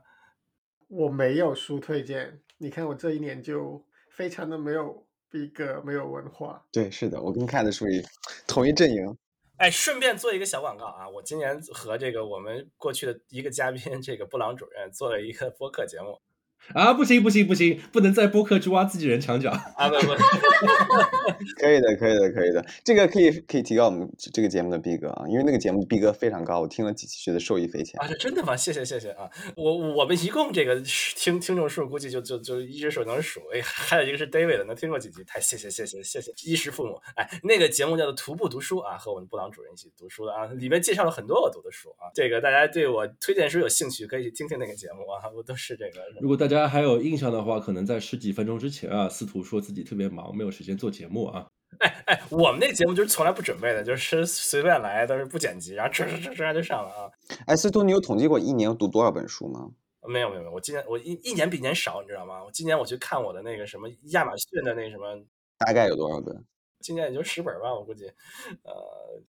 [0.88, 6.64] 我没有书推荐，你看我这一年就非常的没有逼格，没有文化。
[6.72, 8.02] 对，是的，我跟 Cat 属于
[8.46, 9.16] 同一阵营。
[9.58, 11.08] 哎，顺便做一个小广告啊！
[11.08, 16.20] 我今年和这个我们过去的一个嘉宾，这个布朗主任做了一个播客节目。
[16.74, 19.88] 啊，不行不行不行，不能在播客去挖自己人墙角啊！
[19.88, 20.14] 不不，
[21.60, 28.06] 可以的，可以的，可以的，这个可以可以提高我们这个节目的逼格啊，因为那个节目的逼格非常高，我听了几期觉得受益匪浅啊！
[28.08, 28.56] 这真的吗？
[28.56, 29.28] 谢谢谢谢啊！
[29.56, 30.80] 我我们一共这个
[31.16, 36.98] 听听众数估计就就就一只手能数，哎，还有一个是 David 能听过几集，太谢谢谢谢谢谢衣食父母！
[37.16, 46.00] 哎，那个节目叫做徒步读书啊，和我们布朗主任一起读书的啊，里面介绍了很多我读的书啊，这个大家对我推荐书有兴趣可以去听听那个节目啊，我都是这个。
[46.20, 51.46] 如果大大家还有印象的话，可能在十几分钟之前啊，司徒说自己特别忙，没有时间做节目啊。
[51.78, 57.10] 哎哎，我们那节目就是从来不准备的，就是随便来，都是不剪辑，然后哧哧哧哧就上了啊。
[57.46, 59.70] 哎，司徒，你有统计过一年读多少本书吗？
[60.06, 62.44] 没有没有没有，我今年我一一年比年少，你知道吗？
[62.44, 65.06] 我今年我去看我的那个什么亚马逊的那什么，
[65.56, 66.44] 大概有多少本？
[66.80, 68.04] 今年也就十本吧，我估计，
[68.62, 68.74] 呃，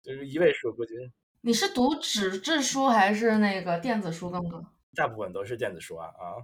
[0.01, 0.93] 就是一位数，估计。
[1.41, 4.63] 你是读纸质书还是那个电子书更多？
[4.95, 6.39] 大部分都是电子书啊啊。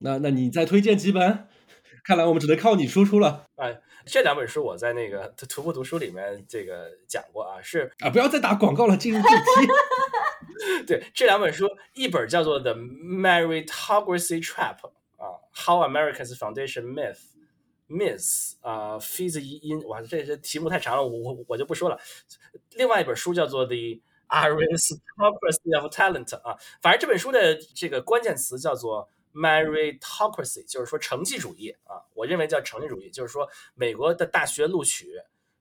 [0.00, 1.46] 那那你再推荐几本？
[2.02, 3.44] 看来我们只能靠你输出了。
[3.56, 9.34] 哎，这两本书我在那个徒步读书里面这个讲过啊，是啊，不要再打广告了，进入主题。
[10.86, 14.78] 对，这两本书，一本叫做《The Meritocracy Trap》
[15.18, 15.36] 啊，
[15.66, 17.18] 《How America's Foundation Myth
[17.86, 22.00] Miss》啊，feeds in，哇，这些题目太长了，我我我就不说了。
[22.76, 24.00] 另外一本书叫做《The
[24.34, 29.10] Aristocracy of Talent》啊，反正这本书的这个关键词叫做。
[29.32, 35.14] Meritocracy 就是说成绩主义啊，我认为叫成绩主义，就是说美国的大学录取、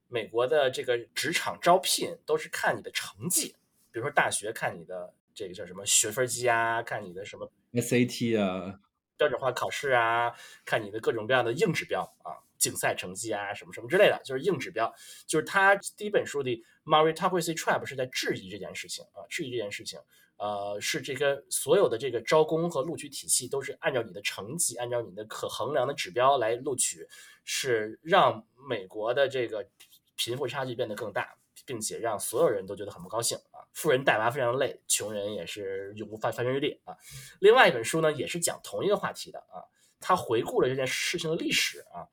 [0.07, 3.55] 美国的这个职场招聘都是看你的成绩，
[3.91, 8.79] 比如说大学看你的这个叫什么学分机啊，看你的什么 SAT 啊，
[9.17, 10.33] 标准化考试啊，
[10.65, 14.93] 看你的各种各样的硬指标啊，竞赛成绩啊，什么什么之类的，就是硬指标。
[15.25, 16.51] 就是他第一本书的
[16.85, 19.99] Meritocracy Trap 是在质疑这件事情啊，质疑这件事情。
[20.37, 27.05] 呃，是这个所有的这个招工和录取体系都是按照你的成绩，按照你的可衡量的指标来录取，
[27.43, 29.67] 是让美国的这个
[30.15, 33.59] 贫富差距变得更大，并且让所有人都觉得很不高兴啊！
[33.73, 36.95] 富人带娃非常累，穷人也是永无翻翻身之地啊！
[37.41, 39.59] 另外一本书呢，也是讲同一个话题的啊，
[39.99, 42.07] 他回顾了这件事情的历史啊。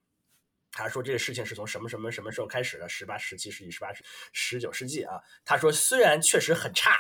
[0.77, 2.87] 他说这个事情是从什么什么什么时候开始的？
[2.87, 3.89] 十八、十七世纪、十八、
[4.33, 5.19] 十九世纪啊。
[5.43, 6.91] 他说虽然确实很差，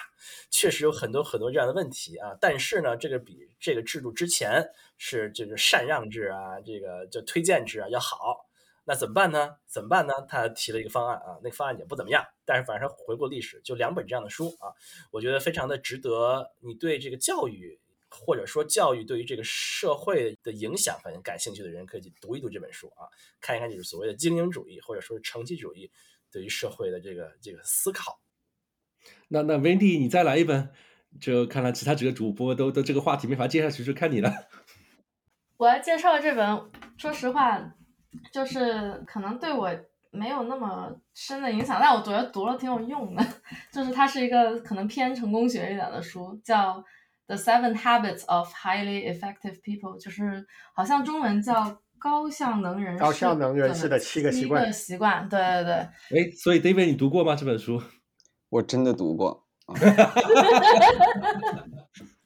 [0.50, 8.46] 确实有很多很多这样的问题啊，但是呢，这个比这个制度之前是这个禅让制啊，这个就推荐制啊要好。
[8.86, 9.56] 那怎么办呢？
[9.66, 10.14] 怎么办呢？
[10.26, 14.72] 他提了一个方案啊，那个方案也不怎么样，但是反正回顾历史，就两本这样的书啊，
[15.10, 17.78] 我觉得非常的值得你对这个教育。
[18.16, 23.04] 或者说教育对于这个社会的影响反正感兴趣的人，可以去读一读这本书啊，
[23.40, 25.90] 看一看就是所谓的精英主义或者说是成绩主义
[26.32, 28.20] 对于社会的这个这个思考。
[29.28, 30.70] 那那 Wendy，你再来一本，
[31.20, 34.32] 就看来其他几个主播都都这个话题没法接下去，就看你了。
[35.58, 37.74] 我要介绍这本，说实话，
[38.32, 39.70] 就是可能对我
[40.10, 43.24] 没有那么深的影响，但我觉得读了挺有用的。
[43.72, 46.84] 就是它是一个可能偏成功学一点的书，叫。
[47.26, 53.00] The Seven Habits of Highly Effective People，就是好像中文叫高效能人士。
[53.00, 54.72] 高效能人士的七个习惯。
[54.72, 55.72] 习惯，对对对。
[55.74, 57.34] 哎，所以 David，你读过吗？
[57.34, 57.82] 这本书？
[58.48, 59.44] 我真的读过。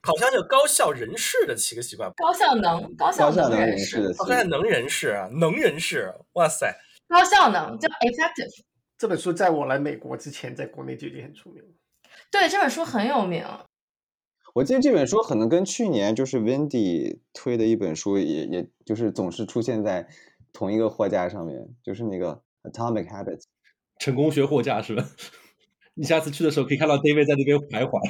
[0.03, 2.11] 好像叫高效人士的七个习惯。
[2.17, 4.15] 高效能，高效能人士的。
[4.15, 6.75] 高效能人士啊，能人士，哇塞！
[7.09, 8.65] 高效能叫 effective。
[8.99, 11.69] 这本书在我来美国之前，在国内就已经很出名了。
[12.31, 13.45] 对，这本书很有名。
[14.55, 20.09] 我记得这本书可能跟去年就是 Wendy 推的一本书，也也就是总是出现在
[20.53, 23.45] 同一个货架上面，就是那个 Atomic Habits，
[23.99, 25.09] 成功学货架是吧？
[25.95, 28.01] 你下次去的时候可以看到 David 在那边徘徊。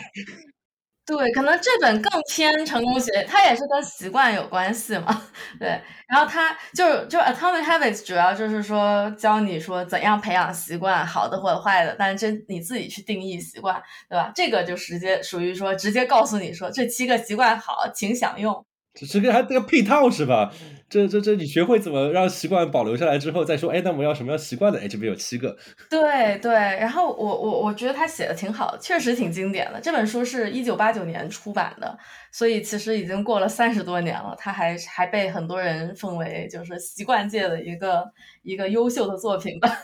[1.16, 5.24] 对，可能这本更偏成功学，它也是跟习惯有关系嘛。
[5.58, 5.68] 对，
[6.06, 14.30] 然后它就就 Atomic Habits 主要就是说教你说怎样培养习惯，好的或者坏的，但是这你自己去定义习惯，对吧？
[14.32, 18.64] 这个就直接属于说直接告诉你说这七个习惯好，请享用。
[18.94, 20.52] 这这个还这个配套是吧？
[20.90, 24.80] 这这这，你学会怎么让习惯保留下来之后再说，哎，那我们要什么样习惯的？
[24.80, 25.56] 哎，这边有七个。
[25.88, 29.80] 对对，然后我我我觉得他写的挺好，确实挺经典的。
[29.80, 31.96] 这本书是一九八九年出版的，
[32.32, 38.04] 所以其实已经过了三十多年了，他还还被很多人奉为就是习惯界的一个
[38.42, 39.70] 一个优秀的作品吧。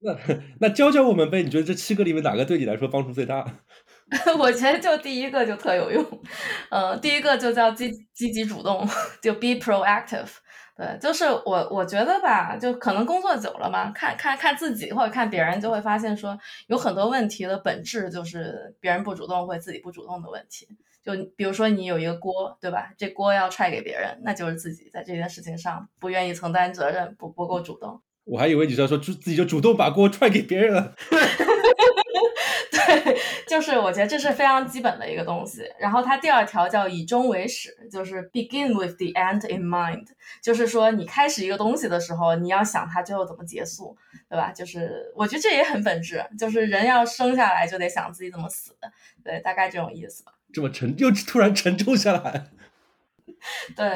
[0.00, 0.16] 那
[0.60, 1.42] 那教教我们呗？
[1.42, 3.44] 你觉得这七个里面哪个对你来说帮助最大？
[4.38, 6.04] 我觉得就第一个就特有用，
[6.70, 8.88] 嗯，第一个就叫积积极主动，
[9.22, 10.26] 就 be proactive。
[10.78, 16.38] 对，就是我我觉得吧，就可能工作久了嘛，看看看自己或者看别人，就会发现说
[16.68, 20.68] 有很多问题的本质就是别人不主动或自己不主动的问题。
[21.02, 22.92] 就比如说你有一个锅，对吧？
[22.96, 28.00] 这锅要踹给别人，那就是自己在这件事情上不愿意承担责任，不不够主动。
[28.28, 30.94] 我还以为你是要说自己就主动把锅踹给别人了。
[32.70, 35.62] 对，就是我觉得这是非常基本的一个东西。
[35.78, 40.06] 然后它第二条叫以终为始，就是 begin with the end in mind，
[40.42, 43.96] 就是说你开始一个东西的时候，你要想它最后怎么结束，
[44.28, 44.52] 对吧？
[44.52, 48.76] 就是我觉得这也很本质，就是人要生下来就得想自己怎么死，
[49.24, 50.32] 对，大概这种意思吧。
[50.52, 52.48] 这么沉，又突然沉重下来。
[53.76, 53.86] 对，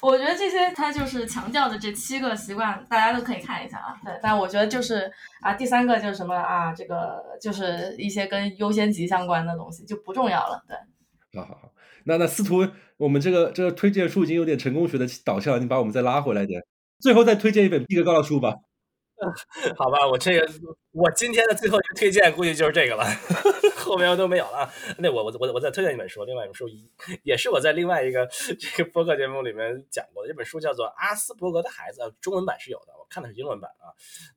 [0.00, 3.96] 我觉得这些他就是强调的这七个习惯，大家都可以看一下啊。
[4.04, 10.62] 对，但我觉得就是啊，第三个就是什么啊，这个就是一些跟优先级相关的东西就不重要了。
[10.66, 10.76] 对，
[11.40, 11.72] 好好好，
[12.04, 16.62] 那那司徒，我们这个这个推荐书已经有点成功学的导向了，你把我们再拉回来点，
[17.00, 18.54] 最后再推荐一本毕格高的书吧。
[19.76, 20.48] 好吧，我这个
[20.92, 23.04] 我今天的最后一个推荐估计就是这个了，
[23.88, 24.70] 后面都没有了。
[24.98, 26.68] 那我我我我再推荐一本书，另外一本书
[27.22, 33.88] 也是我在另外一个这个播客节目里面讲过的，这本书叫做《阿斯伯格的孩子》，中文版是有的，我看的是英文版啊。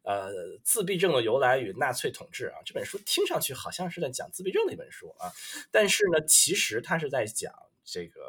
[0.03, 0.31] 呃，
[0.63, 5.29] 自闭症的由来与纳粹统治啊，这本书听上去好像是在讲自闭症的一本书啊，
[5.69, 8.21] 但是呢，其实它是在讲这个。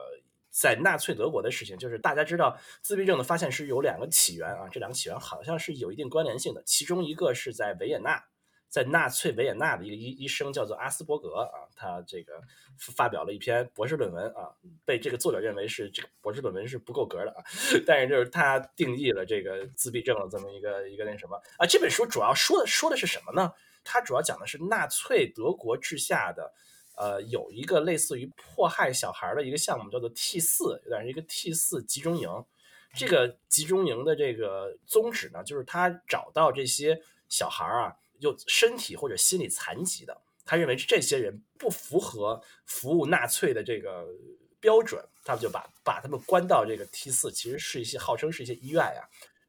[0.55, 6.63] 在纳粹德国的事情，就是大家知道自闭症的发现是有两个起源啊，这两个起源好像是有一定关联性的。
[6.67, 8.23] 其中一个是在维也纳，
[8.73, 12.41] 在纳粹维也纳的一个医医生叫做阿斯伯格啊，他这个
[12.97, 14.49] 发表了一篇博士论文啊，
[14.87, 17.45] 被这个作者认为是这个博士论文是不够格的啊，
[17.87, 21.67] 但是就是他定义了这个自闭症的这么一个一个那什么啊。
[21.67, 23.53] 这本书主要说的说的是什么呢？
[23.85, 26.55] 它主要讲的是纳粹德国治下的。
[26.95, 32.29] 呃，有一个类似于迫害小孩的一个项目，叫做 T 四，有点是一个 T 四集中营。
[32.95, 44.07] 这个集中营的这个宗旨呢，就是他找到这些小孩啊，有身体或者心理残疾的，他认为这些人不符合服务纳粹的这个
[44.61, 49.03] 标准，他们就把把他们关到这个 T 四，其实是一些号称是一些医院呀，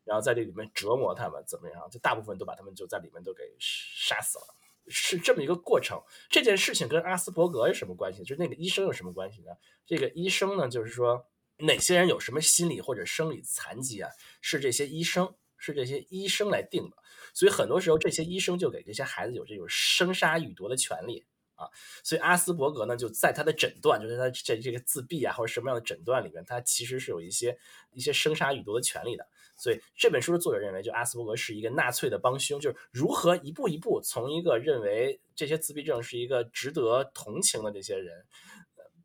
[0.04, 1.88] 然后在这里面折磨他们，怎么样？
[1.92, 4.46] 就大部分都把他们就在里面都给杀死了。
[4.88, 6.02] 是这么一个过程。
[6.30, 8.24] 这件事情跟阿斯伯格有什么关系？
[8.24, 9.52] 就是那个医生有什么关系呢？
[9.86, 11.26] 这个医生呢，就是说
[11.58, 14.10] 哪些人有什么心理或者生理残疾啊？
[14.42, 16.98] 是这些医生是这些医生来定的，
[17.34, 21.24] 所以很多时候这些医生就给这些孩子有这种生杀予夺的权利
[21.56, 21.70] 啊。
[22.04, 27.58] 所以阿斯伯格呢，就在他的诊断，就是他这这个自闭啊或者什么样的诊断里面，他其实是有一些
[27.94, 29.26] 一些生杀予夺的权利的。
[29.56, 38.26] 所以这本书的作者认为，就阿斯伯格是一个纳粹的帮凶，就是如何一步一步从一个认为这些自闭症是一个值得同情的这些人，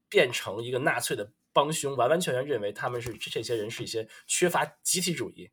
[0.08, 1.30] 变成一个纳粹的。
[1.58, 5.50] 帮凶完完全全认为他们是这些人是一些缺乏集体主义，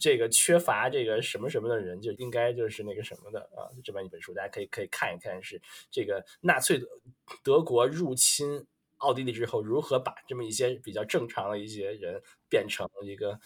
[0.00, 3.70] 这个缺乏这个什么什么的人就应该就是那个什么的啊。
[3.84, 5.62] 这么一本书，大家可以可以看一看，是
[5.92, 6.80] 这个纳粹
[7.44, 8.66] 德国入侵
[8.96, 13.38] 奥地利之后，如何把这么一些比较正常的一些人变成一个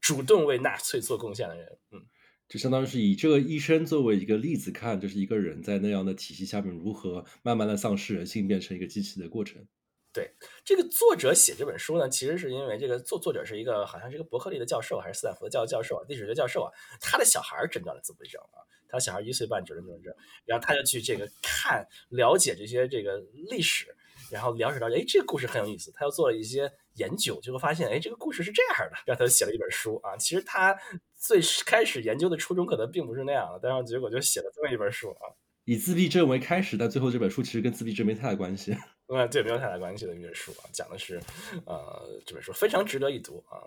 [0.00, 1.78] 主动为纳粹做贡献的人。
[1.90, 2.06] 嗯，
[2.48, 9.66] 就相当于是以这个医生作为一个例子看，就是一个人在那样的体系下面如何慢慢的丧失人性，变成一个机器的过程。
[10.12, 10.34] 对
[10.64, 18.58] 这个作者写这本书呢，其实是因为这个作作者是一个好像是一个伯克利的教授，还是斯坦福的教教授啊，历史学教授啊，他的小孩诊断了自闭症啊，
[18.88, 23.94] 他小孩一岁半诊断自闭症，然后他就去这个看了解这些这个历史，
[24.32, 30.76] 然后了解到哎这个故事很有意思，他又做了一些研究，就会发现哎这个故事是这样的，然后他就写了一本书啊，其实他
[31.16, 35.30] 最开始研究的初衷可能并不是那样的，但是结果就写了这么一本书啊，
[35.66, 38.76] 以自闭症为开始，但最后这本书其实跟自闭症没太大关系。
[39.10, 41.20] 呃，这没有太大关系的一本书啊，讲的是，
[41.66, 43.58] 呃，这本书非常值得一读啊。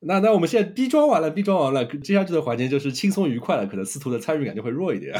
[0.00, 5.12] 那那我们现在逼装完了，逼装完了，接下去的环节就是轻松愉快了，可能司徒的参与感就会弱一点。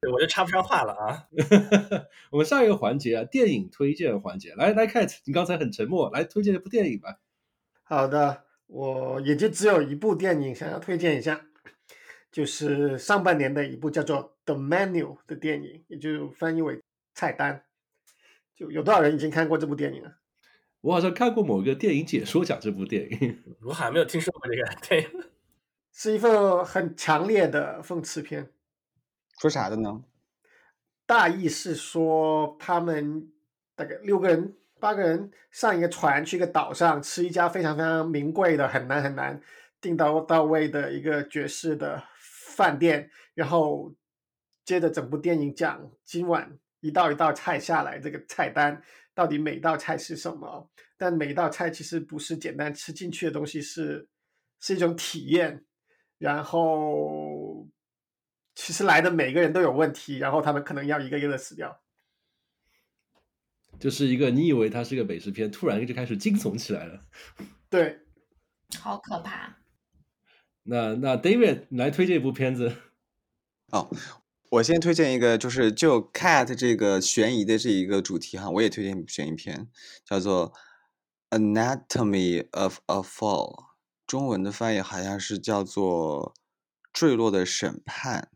[0.00, 1.26] 对，我就插不上话了啊。
[2.30, 7.18] 我们下一个环节啊，电影推荐环节，来来，Cat，你刚才很沉默，来推荐一部电影吧。
[7.82, 11.46] 好的，我也就只有一部电影想要推荐一下，
[12.30, 16.80] 就是上半年的一部叫做《The Menu》的电影，也就翻译为
[17.14, 17.64] 菜单。
[18.58, 20.18] 就有多少人已经看过这部电影了？
[20.80, 25.24] 我好像看过某个电影解说讲这部电影， 我好像没有听说过这个电影。
[25.92, 28.50] 是一份很强烈的讽刺片。
[29.40, 30.02] 说啥的呢？
[31.06, 33.32] 大意是说，他们
[33.76, 39.40] 大概六个人、八个人上一个船去一个岛上吃一家非常非常名贵的、很难很难
[39.80, 43.94] 订到到位的一个爵士的饭店，然后
[44.64, 46.58] 接着整部电影讲今晚。
[46.80, 48.82] 一道一道菜下来，这个菜单
[49.14, 50.70] 到底每道菜是什么？
[50.96, 54.08] 但每一道菜其实不是简单吃进去的东西，是
[54.60, 55.64] 是一种体验。
[56.18, 57.68] 然后
[58.54, 61.80] 其实来的每个人都有问题，然后他们可能要一个一个的死掉。
[63.78, 67.00] 就是一个你以为它是个美食片，突然就开始惊悚起来了。
[67.70, 68.00] 对，
[68.80, 69.58] 好可怕。
[70.64, 72.74] 那那 David 来推荐一部片子。
[73.70, 73.88] 哦。
[74.50, 79.68] 我先推荐一个，就是就 cat 这个悬疑的这一个主题哈，我也推荐悬疑片，
[80.06, 80.54] 叫做
[81.38, 83.54] 《Anatomy of a Fall》，
[84.06, 86.32] 中文的翻译好像是叫做
[86.94, 88.30] 《坠落的审判》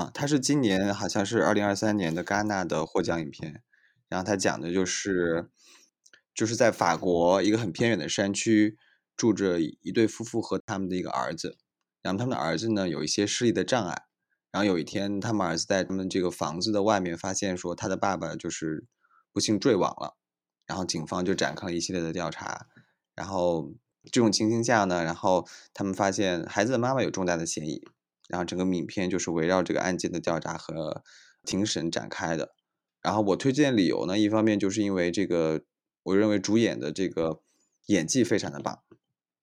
[0.00, 3.62] 啊，它是今年好像是二零二三年的戛纳的获奖影片，
[4.08, 5.50] 然后它讲的就是
[6.34, 8.78] 就是在法国一个很偏远的山区
[9.14, 11.58] 住着一对夫妇和他们的一个儿子，
[12.00, 14.07] 然后他们的儿子呢有一些视力的障碍。
[14.50, 18.86] 然后有一天，他们儿子在他们这个房子的外面发现，说他的爸爸就是
[19.30, 20.16] 不幸坠亡了。
[20.66, 22.66] 然后警方就展开了一系列的调查。
[23.14, 23.74] 然后
[24.10, 27.82] 这种情形下呢，然后他们发现孩子的妈妈有重大的嫌疑。
[28.26, 31.02] 然后整个影片就是围绕这个案件的调查和
[31.44, 32.54] 庭审展开的。
[33.02, 35.62] 然后我推荐理由呢，一方面就是因为这个，
[36.04, 37.42] 我认为主演的这个
[37.86, 38.80] 演技非常的棒。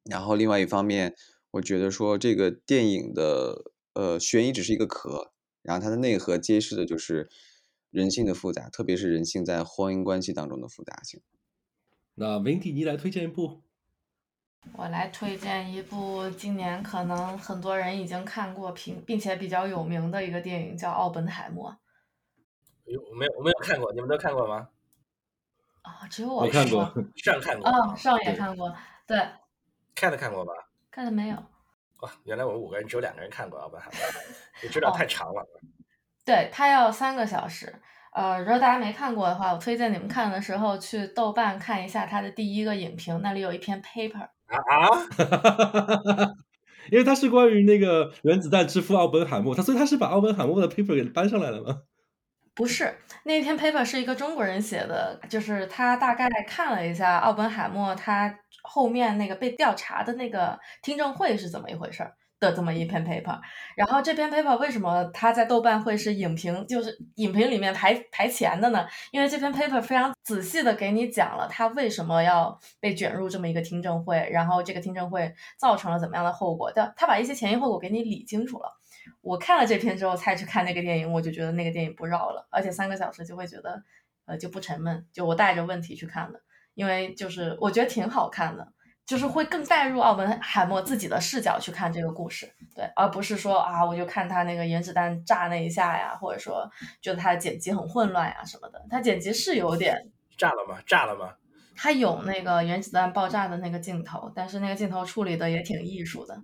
[0.03, 1.15] 然后另外一方面，
[1.51, 3.71] 我觉得说这个电影的。
[3.95, 5.31] 呃，悬疑只是一个壳，
[5.61, 7.29] 然后它的内核揭示的就是
[7.89, 11.21] 人性的复杂，特别是人性在婚姻关系当中的复杂性。
[12.13, 13.61] 那 Vindy，你来推荐一部？
[14.73, 21.71] 我来推荐一部今年可能很多人已经看过，并并且比较有名的一个电影，叫《奥本海默》。
[22.91, 24.69] 有我没有我没有看过，你们都看过吗？
[25.83, 28.75] 啊，只有我看过，上看过啊，上也看过，
[29.07, 29.17] 对。
[29.93, 30.51] 看的看过吧？
[30.91, 31.37] 看的没有。
[32.05, 33.97] 哇，原来我们五个人只有两个人看过《奥本海默
[34.63, 35.43] 》，你知道太长了。
[36.23, 37.73] 对，它要三个小时。
[38.13, 44.21] 呃，如果大家没看过的话，我推荐你们看的时候去豆瓣看一下它的第一个影评，那里有一篇 paper。
[44.45, 46.29] 啊啊！
[46.91, 51.81] 因为它是关于那个原子弹之父奥本海默，他所以他是把奥本海默的 paper 给搬上来了吗？
[52.55, 58.33] 不是，那篇 paper 是一个中国人写的，就是他大概看了一下奥本海默他
[58.63, 63.37] 后面那个被调查的那个听证会是怎么一回事儿的这么一篇 paper，
[63.75, 68.87] 然后这篇 paper 为什么它在豆瓣会是影评，就是影评里面排排前的呢？
[69.11, 78.69] 因为这篇 paper 非常仔细的给你讲了他为什么要被卷入这么一个听证会，然后这个听证会造成了怎么样的后果，他他把一些前因后果给你理清楚了。
[79.21, 83.83] 我看了这篇之后才去看那个电影，我就觉得那个电影不绕了，而且三个小时就会觉得
[84.25, 86.41] 呃就不沉闷，就我带着问题去看的，
[86.73, 88.73] 因为就是我觉得挺好看的。
[89.05, 96.67] 就是会更带入奥本海默自己的视角去看这个故事，对，而不是说啊，我就看他那个原子弹炸那一下呀，或者说
[97.03, 98.83] 觉得他的剪辑很混乱呀什么的。
[98.89, 99.95] 他剪辑是有点
[100.35, 100.79] 炸了吗？
[100.87, 101.33] 炸了吗？
[101.75, 106.41] 他有那个原子弹爆炸的那个镜头，但是那个镜头处理的也挺艺术的，对，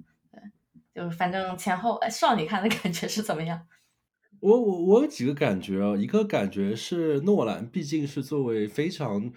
[0.93, 3.67] 就是反正前后，哎，少女看的感觉是怎么样？
[4.39, 9.31] 我我我有几个感觉啊，一个感觉是诺兰毕竟是作为非常。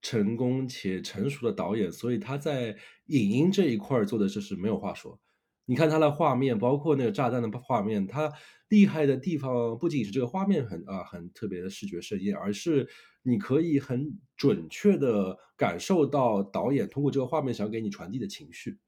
[0.00, 2.76] 成功且成熟的导演，所以他在
[3.06, 5.20] 影音这一块做的就是没有话说。
[5.64, 8.32] 你看他的画面，包括那个炸弹的画面，他
[8.68, 12.88] 厉害的地方不仅是这个画面很啊很特别的视觉盛宴，而是
[13.24, 18.78] 你可以很准确的感受到导演通过这个画面想给你传递的情绪。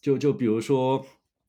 [0.00, 1.04] 就就比如说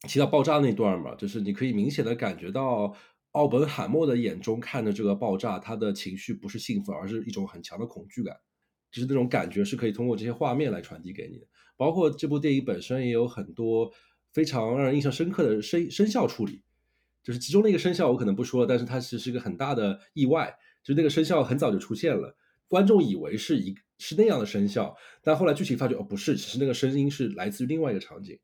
[0.07, 2.95] 提到爆炸那段嘛，就是你可以明显的感觉到
[3.31, 8.35] 奥本海默的眼中看着这个爆炸，他的情绪不是兴奋，而是一种很强的恐惧感。
[8.91, 11.47] 就是那种感觉是可以通过这些画面来传递给你的，
[11.77, 13.89] 包括这部电影本身也有很多
[14.33, 16.61] 非常让人印象深刻的声声效处理，
[17.23, 22.35] 就是其中的一个声效我可能不说了，但是它其实是一个很大的意外，就是那个声效很早就出现了，
[22.67, 24.93] 观众以为是一是那样的声效，
[25.23, 28.37] 但后来剧情发觉哦不是，其实那个声音是来自于另外一个场景，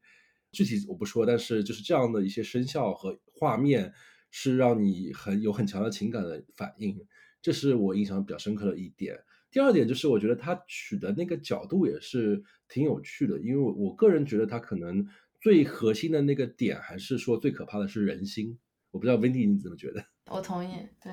[0.52, 3.94] 具体我不说，但是就是这样的一些声效和画面
[4.32, 6.98] 是让你很有很强的情感的反应，
[7.42, 9.18] 这是我印象比较深刻的一点。
[9.50, 15.08] 第二点就是，我觉得他取的那个角度也是挺有趣的，因为我我个人觉得他可能
[15.40, 18.58] 最核心的那个点，还是说最可怕的是人心。
[18.92, 20.04] 我不知道 Wendy 你怎么觉得？
[20.30, 21.12] 我同意，对，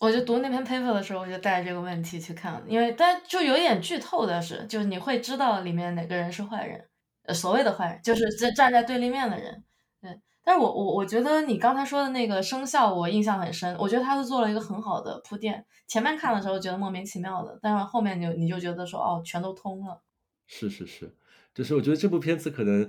[0.00, 6.84] 我就读那篇 paper 的时候，我就带着这个问题去看，因为但就有点剧透的是，就是你会知道里面哪个人是坏人，
[7.32, 9.64] 所谓的坏人，就是在站在对立面的人。
[10.00, 13.74] 对但是我我我觉得你刚才说的那个生肖，我印象很深。
[13.78, 15.64] 我觉得他是做了一个很好的铺垫。
[15.86, 20.02] 前面看的时候觉得莫名其妙的，但是后面就你就觉得说哦，全都通了。
[20.46, 21.16] 是是是，
[21.54, 22.86] 就是我觉得这部片子可能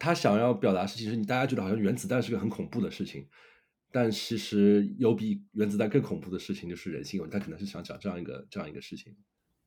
[0.00, 3.28] 他想要表达是，其实你大家觉得好像原子弹是个很恐怖的事情，
[3.92, 7.22] 但其实有比原子弹更恐怖的事情，就是人性。
[7.30, 9.16] 他可能是想讲这样一个这样一个事情。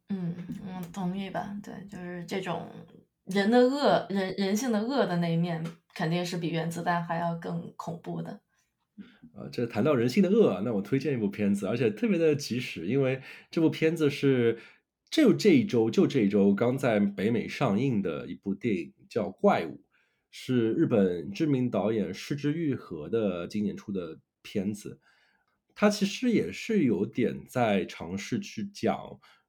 [0.09, 0.36] 嗯
[0.67, 1.55] 嗯，同意吧？
[1.63, 2.67] 对，就是这种。
[3.32, 5.64] 人的恶，人人性的恶的那一面，
[5.94, 8.42] 肯定是比原子弹还要更恐怖的。
[9.36, 13.22] 啊，这谈到人性的恶，那我推荐一部片子，而且特别的及时，因为
[13.52, 14.58] 这部片子是
[15.12, 19.76] 就这一周就这一周刚在北美上映的一部电影，叫《怪物》，
[20.32, 25.00] 是日本知名导演失之愈合的今年出的片子。
[25.76, 28.98] 他其实也是有点在尝试去讲，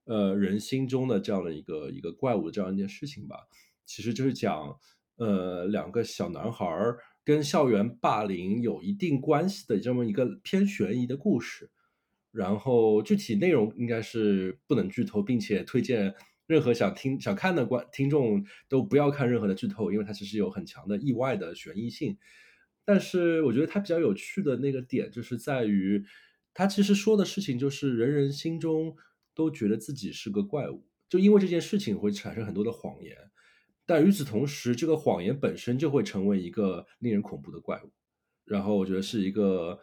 [0.04, 3.48] 呃，人心中的这样的一个一个怪物的这样一件事情吧。
[3.90, 4.78] 其实就是讲，
[5.16, 11.68] 呃，两个小男孩儿跟校园霸凌有一定关系的这么一个偏悬疑的故事。
[12.30, 16.14] 然后具体内容应该是不能剧透，并且推荐
[16.46, 22.16] 任何想听想看的观听众都不要看任何的剧透，因为它其实有很强的意外的悬疑性。
[22.84, 26.04] 但是我觉得它比较有趣的那个点就是在于，
[26.54, 28.94] 它其实说的事情就是人人心中
[29.34, 33.29] 都觉得自己是个怪物，就因为这件事情会产生很多的谎言。
[33.90, 37.90] 但与此同时，这个谎言本身就会成为一个令人恐怖的怪物。
[38.44, 39.76] 然后我觉得是一个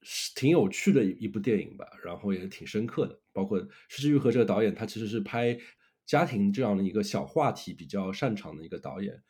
[0.00, 3.20] 是挺有趣的一部电影吧，然后也挺深刻的。
[3.34, 5.58] 包括施之愈合这个导演，他其实是拍
[6.06, 9.22] 家庭这样的一个小话题比较擅长的一个导演。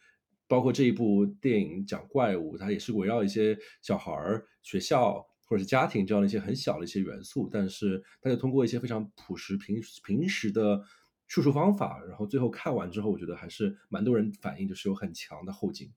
[0.46, 10.80] 包括这一部电影讲怪物，它也是围绕一些小孩儿、学校或者是家庭这样的一些很小的一些元素，但是他就通过一些非常朴实、平平时的。
[11.34, 15.92] 叙述方法，然后最后看完之后，我觉得还是蛮多人反映，就是有很强的后劲。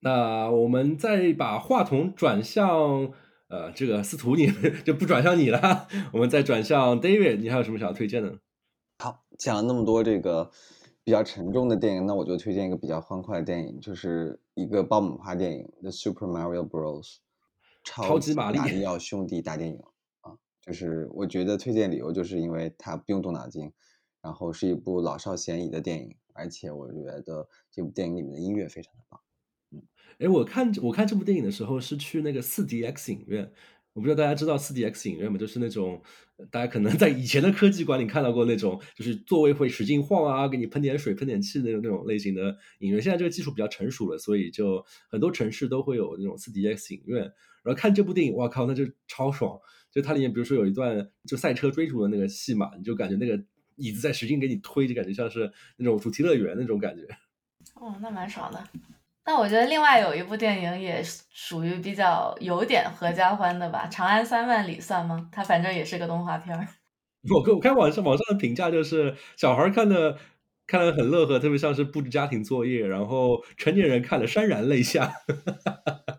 [0.00, 3.10] 那我们再把话筒转向，
[3.48, 4.52] 呃，这个司徒， 你
[4.84, 8.40] 就不转向你了，我们再转向 David，你还有什么想要推荐的？
[8.98, 10.50] 好，讲了那么多这个
[11.02, 17.04] 比较沉重的电影，那我就推荐一个比较欢快的电影，就是一个爆米花电影《The Super Mario Bros》，
[17.84, 19.80] 超级马里奥兄弟大电影
[20.20, 23.72] 啊，就是我觉得推荐理由就是因为它不用动脑筋。
[24.22, 29.20] 然后是一部老少咸宜的电影，而且我觉得这部电影里面的音乐非常的棒。
[29.72, 29.82] 嗯，
[30.18, 33.50] 哎，我看我看这部电影的时候是去那个四 D X 影院，
[33.94, 35.36] 我不知道大家知道 4DX 影院吗？
[35.38, 36.00] 就是那种
[36.50, 43.02] 大家可能在以前的科技馆里看到过那种，就是座位会使劲晃啊，给你喷点水、喷点气的那种类型的影院。
[43.02, 47.32] 现在这个技术比较成熟了，所以就很多城市都会有那种 4DX 影院。
[47.62, 49.56] 然后看这部电影，哇靠，那就超爽！
[49.92, 53.40] 就它里面，比如说有一段就赛车追逐的那个戏嘛，你就感觉那个
[53.82, 57.02] 椅子在使劲给你推，就感觉像是那种主题乐园那种感觉。
[57.74, 58.62] 哦，那蛮爽的。
[59.24, 61.02] 但我觉得另外有一部电影也
[61.32, 65.28] 属于比较有点合家欢的吧，《长安三万里》算吗？
[65.32, 66.66] 它反正也是个动画片儿。
[67.30, 70.18] 我我看网上网上的评价就是小孩看的
[70.66, 75.12] 看的很乐呵，特别像是布置家庭作业，然后成年人看了潸然泪下。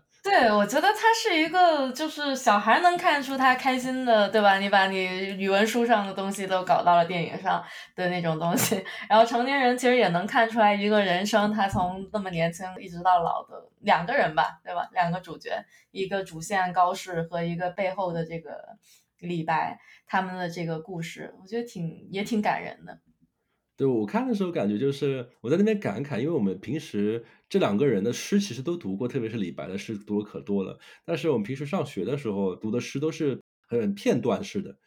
[0.44, 4.58] 对，我觉得他是一个，就是小孩能看出他开心的，对吧？
[4.58, 4.98] 你把你
[5.38, 7.64] 语文书上的东西都搞到了电影上
[7.96, 14.86] 的那种东西，然后成年人其实也能看出来一个人生，他从那么年轻一直到老的两个人吧，对吧？
[14.92, 18.76] 两个主角，一个主线高适和一个背后的这个
[19.20, 22.98] 李白，他们的这个故事，我觉得挺也挺感人的。
[23.76, 30.78] 对我看的时候感觉就是我在那边感慨，因为我们平时这两个人的诗其实都读过，特别是李白的诗读的可多了。
[31.04, 34.78] 但是我们平时上学的时候读的诗都是很片段式的，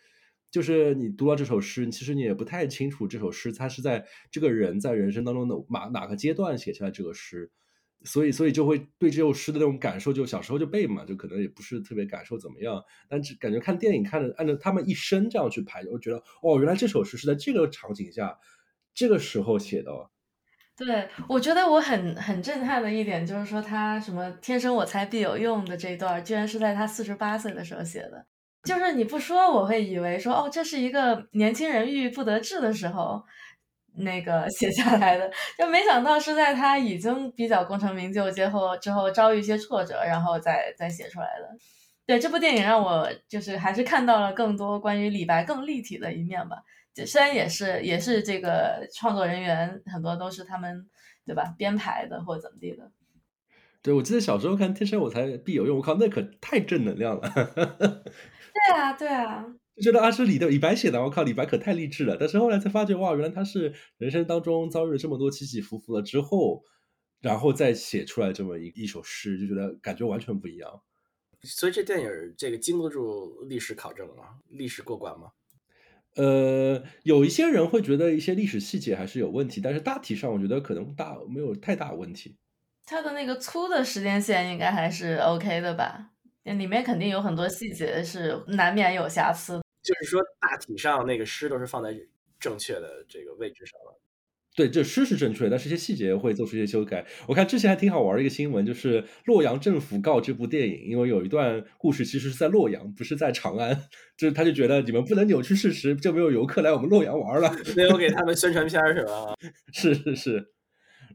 [0.49, 7.51] 就是你读到这首诗，其实你也不太清楚这首诗他是在这个人在人生当中的哪哪个阶段写下来这个诗，
[8.05, 12.81] 所以所以就会对这首诗的那种感受，就小时候就背嘛，就可能也不是特别感受怎么样。
[13.09, 18.37] 但只感觉看电影看着按照他们一生这样去排，我觉得哦，原来这首诗是在这个场景下。
[18.97, 19.91] 这个时候写的，
[20.75, 28.25] 对我觉得我很很震撼的一点就是说他什么“天生我材必有用”的这一段，居然是在他四十八岁的时候写的。
[28.63, 33.23] 就是你不说，我会以为说哦，这是一个年轻人郁郁不得志的时候
[33.97, 41.55] 那个 写下来的，就没想到是在他已经比较功成名就之后之后遭遇一些挫折，然后再再写出来的。
[42.07, 46.57] 对这部电影让我就是还是看到了更多关于李白更立体的一面吧。
[47.05, 50.87] 虽然也是也是这个创作人员很多都是他们
[51.25, 52.91] 对吧编排的或者怎么地的，
[53.81, 57.29] 对我记得小时候看《天生我材必有用》，我靠那可太正能量了。
[58.57, 59.45] 对啊对啊，
[59.75, 62.17] 就觉得啊是李的李白写的，我靠李白可太励志了。
[62.19, 66.63] 但是后来才发觉哇，原来他是人生当中遭遇了这么多起起伏伏了之后，
[67.21, 70.81] 然后再写出来这么一一首诗，就觉得感觉完全不一样。
[71.43, 74.39] 所以这电影这个经得住历史考证吗？
[74.49, 75.29] 历史过关吗？
[76.17, 82.35] 呃，有一些人会觉得一些历史细节还是有问题，但是大体上我觉得可能大没有太大问题。
[82.85, 86.11] 它的那个粗的时间线应该还是 OK 的吧？
[86.43, 89.61] 里面肯定有很多细节是难免有瑕疵。
[89.83, 91.93] 就是说，大体上那个诗都是放在
[92.39, 93.99] 正确的这个位置上了。
[94.57, 97.05] 对，这诗是正确的，但是一些细节会做出一些修改。
[97.27, 103.79] 我看之前还挺好玩的一个新闻，就是洛阳政府告这部电影，因为有一段故事其实是在洛阳，不是在长安，
[104.17, 109.35] 就是他就觉得你们不能扭曲事实，就没有游客来我们洛阳玩了， 没有给他们宣传片是吧？
[109.71, 110.33] 是是是。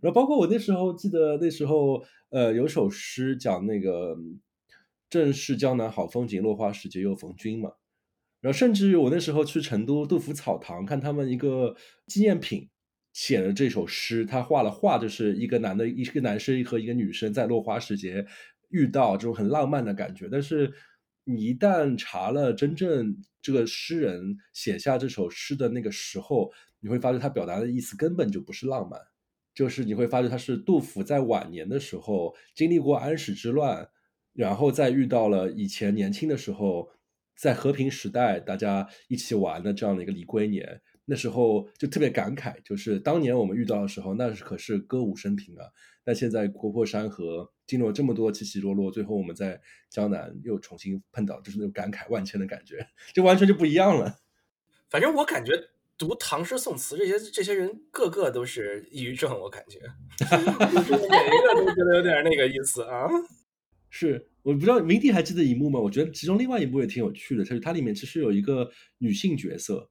[0.00, 4.16] 然后包括我那时候记得那时候，呃，有首诗讲那个
[5.10, 7.72] “正是江南好风景，落花时节又逢君”嘛。
[8.40, 11.74] 然后甚至我那时候去成都杜甫草堂看他们一个
[12.06, 12.68] 纪念品。
[13.12, 18.24] 写了这首诗，他画了画，就是一个男的，一个男生和一个女生在落花时节
[18.70, 20.28] 遇到，这种很浪漫的感觉。
[20.30, 20.72] 但是
[21.24, 26.50] 你一旦查了真正这个诗人写下这首诗的那个时候，
[26.80, 28.98] 你会发觉他表达的意思根本就不是浪漫，
[29.54, 33.86] 就是你会发觉他是杜甫在晚年的时候经历过安史之乱，
[34.32, 36.88] 然后再遇到了以前年轻的时候
[37.36, 40.80] 在和平时代大家一起玩的这样的一个李龟年。
[41.04, 45.66] 那时候就特别感慨，就是当年我们遇到的时候，那是可是歌舞升平啊。
[46.04, 54.18] 但现在国破山河，经历了这么多起起落落，最后我们在江南又重新碰到，就是那种感慨万千的感觉， 就完全就不一样了。
[54.90, 55.52] 反正我感觉
[55.96, 59.78] 读唐诗宋词这些这些人，个个都是抑郁症，我感觉
[60.30, 63.06] 每一个都觉得有点那个意思啊。
[63.90, 65.78] 是，我不知道明帝还记得一幕吗？
[65.78, 69.88] 我觉得其中另外一幕也挺有趣的，就是它里面其实有一个女性角色。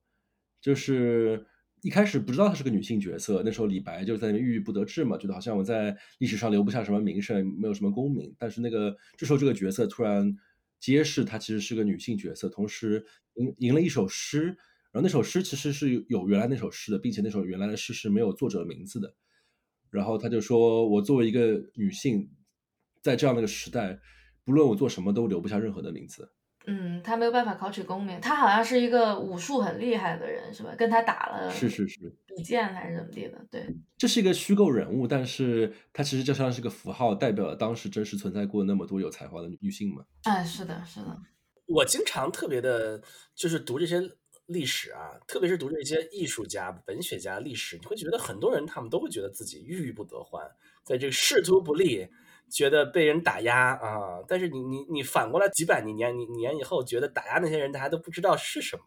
[0.62, 1.46] 就是
[1.82, 8.34] 一开始不知道她是个女性角色，那时候李白就在那郁郁不得志嘛，觉得好像我在历史上留不下什么名声，没有什么功名。
[8.38, 10.38] 但是那个这时候这个角色突然
[10.80, 13.04] 揭示她其实是个女性角色，同时
[13.36, 14.46] 赢赢了一首诗，
[14.92, 19.14] 然后那首诗其实是有原来那首诗的，并且那首原来的诗是没有作者名字的。
[19.90, 22.30] 然后他就说：“我作为一个女性，
[23.02, 24.00] 在这样的一个时代，
[24.46, 26.32] 不论我做什么都留不下任何的名字。”
[26.66, 28.20] 嗯，他没有办法考取功名。
[28.22, 30.74] 他好像是一个武术很厉害的人，是吧？
[30.78, 33.38] 跟他打了是是是比剑还是怎么地的？
[33.50, 33.66] 对，
[33.98, 40.04] 这是一个虚构人物，但是他其实就像是个符号，代表了当时真实存在过那么多有才华的女性嘛。
[40.24, 41.18] 哎，是的，是的。
[41.68, 43.02] 我经常特别的，
[43.34, 44.02] 就是读这些
[44.48, 50.46] 历史啊，特别是读这些艺术家、文学家历史，你会觉得很多人他们都会觉得自己郁郁不得欢，
[50.84, 52.08] 在这个仕途不利，
[52.52, 54.22] 觉得被人打压啊。
[54.28, 58.84] 但是你你你反过来几百年你年以后，觉得打压那些人大家都不知道是什么，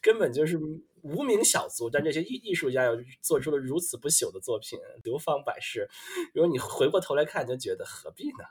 [0.00, 0.56] 根本就是
[1.02, 1.90] 无名小卒。
[1.90, 5.88] 但这些艺艺术家又做出了如此不朽的作品，流芳百世。
[6.32, 8.44] 如果你回过头来看，就觉得何必呢？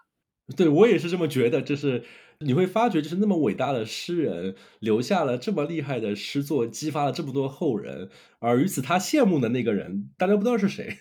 [0.56, 2.04] 对我也是这么觉得，就是
[2.40, 11.00] 你会发觉，就是那么伟大的诗人留下了这么厉害的诗作，激发了这么多后人，而与此他羡慕的那个人，大家不知道是谁。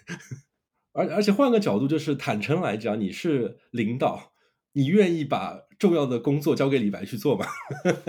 [0.94, 4.32] 而而且换个角度，就是坦诚来讲，你是领导，
[4.72, 7.44] 你愿意把重要的工作交给李白去做吗？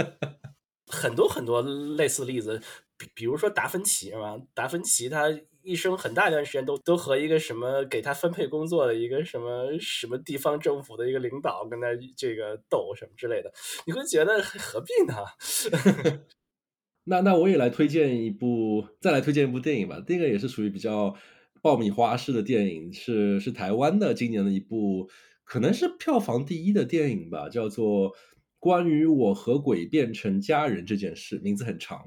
[0.88, 2.62] 很多很多类似的例子，
[2.98, 4.38] 比比如说达芬奇是吧？
[4.54, 5.26] 达芬奇他。
[5.68, 13.52] 一生很大一段时间都都和一个什么给他分配工作的一个什么什么地方政府的一个领导跟他这个斗什么之类的，
[13.88, 15.16] 你会觉得何必呢？
[17.06, 20.00] 那那我也来推荐一部，再来推荐一部电影吧。
[20.06, 21.16] 这个也是属于比较
[21.66, 25.10] 爆米花式的电影，是是台湾的今年的一部，
[25.44, 28.12] 可能是票房第一的电影吧，叫做
[28.60, 32.04] 《关于我和鬼变成家人这件事》，名字很长。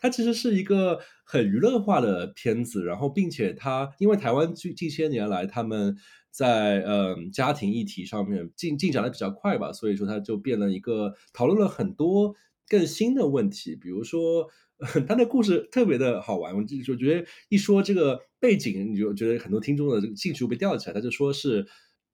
[0.00, 5.96] 它其实是一个很娱乐化的片子，然后并且它因为台湾近近些年来他们
[6.32, 12.34] 在嗯家庭议题上面进进展的比较快吧，所以说它就变了一个讨论了很多
[12.68, 14.48] 更新的问题，比如说
[15.08, 20.94] 他的故事特别的好玩，我就觉得一说这个背景，你就觉得很多听众的这个兴趣被吊起来。
[20.94, 21.66] 他就说是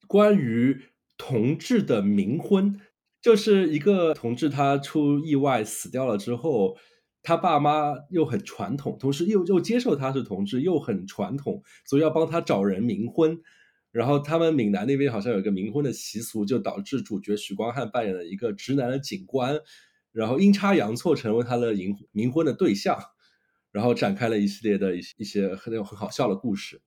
[0.06, 0.80] 关于
[1.16, 2.80] 同志的冥婚，
[3.20, 6.76] 就是一个同志他出意外死掉了之后。
[7.26, 13.40] 他爸妈又很传统，同时又又接受他是同志，又很传统，所以要帮他找人冥婚。
[13.92, 19.58] 然后他们闽南那边好像有一个冥婚的习俗，就导致主角许光汉扮演了一个直男的警官，
[20.14, 22.98] 然后阴差阳错成为他的冥冥婚的对象，
[23.70, 26.80] 然后展开了一系列的一一些很很好笑的故事，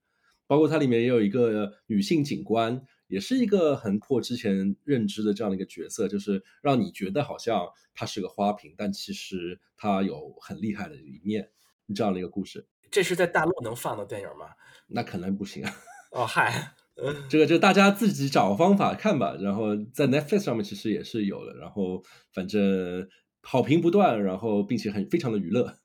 [0.47, 2.81] 包括它里面也有一个女性警官。
[3.09, 11.49] 也是一个很破之前认知的这样的一个角色，就是让你觉得好像她是个花瓶，但其实她有很厉害的一面，
[11.95, 12.67] 这样的一个故事。
[12.91, 14.49] 这是在大陆能放的电影吗？
[14.87, 15.73] 那可能不行啊。
[16.11, 16.73] 哦嗨，
[17.29, 19.37] 这个就大家自己找方法看吧。
[19.39, 23.07] 然后在 Netflix 上面其实也是有的，然后反正
[23.41, 25.77] 好评不断，然后并且很非常的娱乐。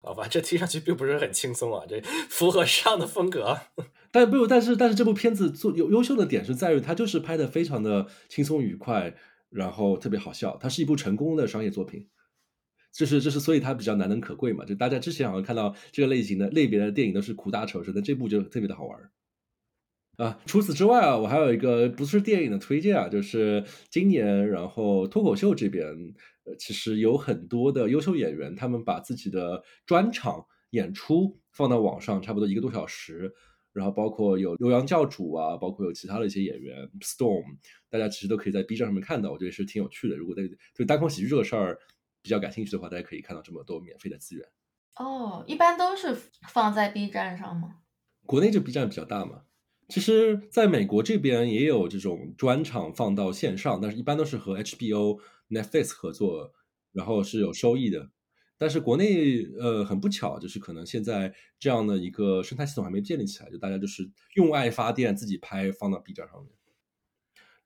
[0.00, 3.58] 好吧，这听上去并不是很轻松啊，这符合上的风格。
[4.10, 9.14] 但不，但是但是这部片子做优优秀的点是在于它就是拍的非常的轻松愉快，
[9.50, 10.56] 然后特别好笑。
[10.60, 12.06] 它是一部成功的商业作品，
[12.92, 14.64] 这是这是所以它比较难能可贵嘛。
[14.64, 18.98] 就大家之前好像看到这个类型的类别的电影都是苦大仇深，但这部就特别的好玩
[20.18, 20.38] 啊。
[20.44, 25.86] 除此之外啊，我还有一个不是电影的推荐啊，就是今年然后脱口秀这边
[26.44, 33.32] 呃其实有很多的优秀演员，他们把自己的专场演出放到网上，差不多一个多小时。
[33.70, 37.44] 然后包括有刘洋教主啊，包括有其他的一些演员，Storm，
[37.88, 40.16] 大家其实都可以在 B 站上面看到，我觉得是挺有趣的。
[40.16, 41.78] 如果对对单口喜剧这个事儿
[42.20, 44.44] 比较感兴趣的话，大家可以看到这么多免费的资源。
[44.96, 46.16] 哦，一般都是
[46.48, 47.76] 放在 B 站上吗？
[48.26, 49.42] 国内就 B 站比较大嘛。
[49.88, 55.18] 其实，在美国这边也有这种专场放到线上，但是一般都是和 HBO、
[55.48, 56.52] Netflix 合作，
[56.92, 58.10] 然后是有收益的。
[58.58, 66.52] 但是国内呃很不巧，就是可能现在这样的一个生态系统还没建立起来，就大家就是用爱发电，自己拍放到 B 站上面。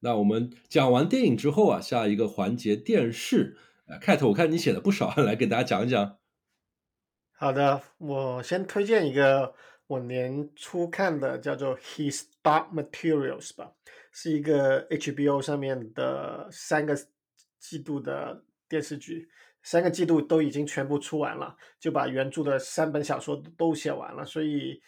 [0.01, 3.57] 那我们讲完电影之后啊，下一个环节电视，
[3.87, 6.19] 呃，Cat，我看你写的不少， 来给大家讲一讲。
[7.33, 9.55] 好的，我先推荐一个
[9.93, 13.71] 我年初看的，叫做《His Dark Materials》吧，
[14.11, 16.97] 是一个 HBO 上面的三个
[17.59, 19.29] 季度的电视剧。
[19.63, 24.81] 三个季度都已经全部出完了，就把原著的三本小说都写完了，所以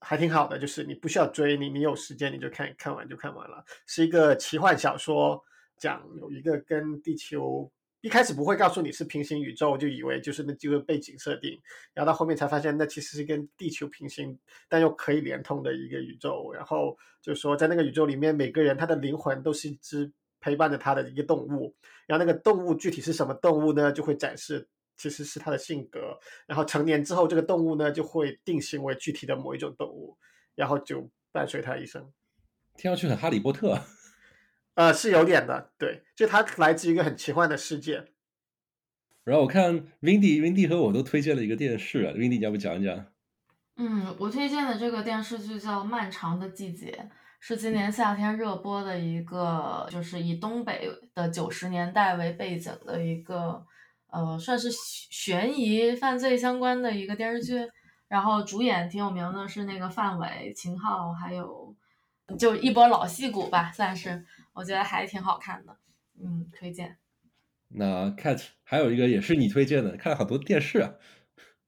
[0.00, 0.58] 还挺好的。
[0.58, 3.62] 就是你不需要追，你你有时间你就看看完就看完了。
[3.86, 5.44] 是一个奇幻小说，
[5.76, 7.70] 讲有一个跟地球
[8.02, 11.58] 一开始不会告诉你是平行宇宙，就以为就是那几个背景设定，
[11.94, 14.38] 然后到后面才发现那其实是跟地球平行
[14.68, 16.52] 但又可以连通的一个宇宙。
[16.52, 20.12] 然后就说在那个宇宙里面，每个人他的灵魂都是一只。
[20.44, 21.72] 陪伴着他的一个动物，
[22.04, 23.92] 然后那个动物具体是什么动物呢？
[23.92, 26.18] 就会展示其实是他的性格。
[26.48, 30.18] 然后成年之后，这个动物呢就会定型为具体的某一种动物，
[30.56, 32.12] 然后就伴随他一生。
[32.76, 33.78] 听上去很哈利波特。
[34.74, 38.08] 呃，是有点的，对，就它来自一个很奇幻的世界。
[39.24, 43.06] 然后我看 Windy，Windy 和我都推荐了一个电视，Windy 要不讲一讲？
[43.76, 46.90] 嗯，我推荐的这个电视剧叫《漫长的季节》。
[47.44, 53.66] 是今年夏天热播的一个，就是以东北的九十年代为背景的一个，
[54.12, 57.68] 呃，算是悬疑犯罪相关的一个电视剧。
[58.06, 61.74] 然后主演挺有名的，是那个范伟、秦昊，还有
[62.38, 65.76] 就一波老戏骨吧，算是，我觉得还挺好看的，
[66.22, 66.98] 嗯，推荐。
[67.68, 70.94] 那 Cat 还有一个也是你推荐的，看了好多电视啊。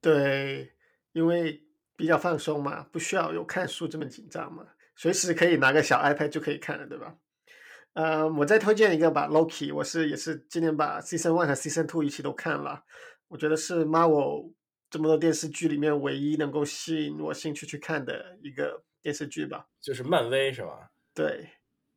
[0.01, 0.75] 对，
[1.13, 1.65] 因为
[1.97, 4.67] 比较放松嘛，不需要有看书这么紧张嘛，
[4.97, 7.17] 随时可以拿个小 iPad 就可以看了，对吧？
[7.95, 12.85] 呃，我再推荐一个吧，Loki，我是也是今年把 Season One 和 Season Two 一起都看了，
[13.29, 14.53] 我觉得是 Marvel
[14.91, 19.69] 这么多电视剧里面唯一能够吸引我兴趣去看的一个电视剧吧。
[19.81, 20.91] 就是漫威是吧？
[21.15, 21.49] 对，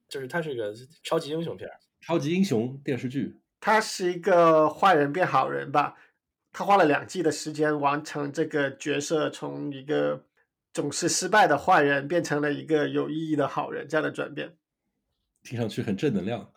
[0.08, 1.76] 就是它是个超级英雄片儿。
[2.02, 5.96] 超级英雄电视剧，他是一个坏人变好人吧，
[6.54, 10.24] 他花了两季的时间完成这个角色从一个
[10.72, 14.56] 总是失败的坏人变成了一个有意义的好人这样的转变。
[15.44, 16.54] 听上去很正能量。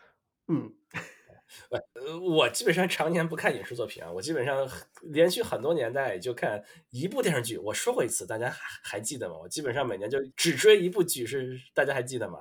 [0.48, 0.72] 嗯，
[1.70, 4.68] 呃，我基本上常年不看影视作品啊，我基本上
[5.02, 7.56] 连续很多年代就看一部电视剧。
[7.56, 9.36] 我说过一次，大家还还记得吗？
[9.38, 12.38] 我基本上每年就只追一部剧，是大家还记得吗？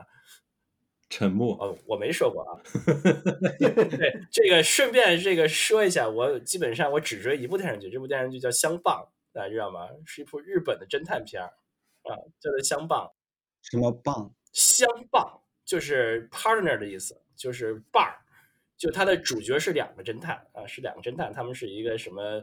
[1.09, 1.55] 沉默。
[1.59, 2.61] 哦，我没说过啊。
[3.59, 9.03] 对，这个顺便这个说一下，我基本上我只追一部电视剧，这部电视剧叫《相棒》，
[9.33, 9.87] 大家知道吗？
[10.05, 11.47] 是一部日本的侦探片儿
[12.03, 13.07] 啊，叫做《相棒》。
[13.69, 14.33] 什么棒？
[14.53, 18.15] 相棒就是 partner 的意思，就是伴儿。
[18.77, 22.41] 就它的主角是两个侦探啊，是两个侦探，他们是一个什么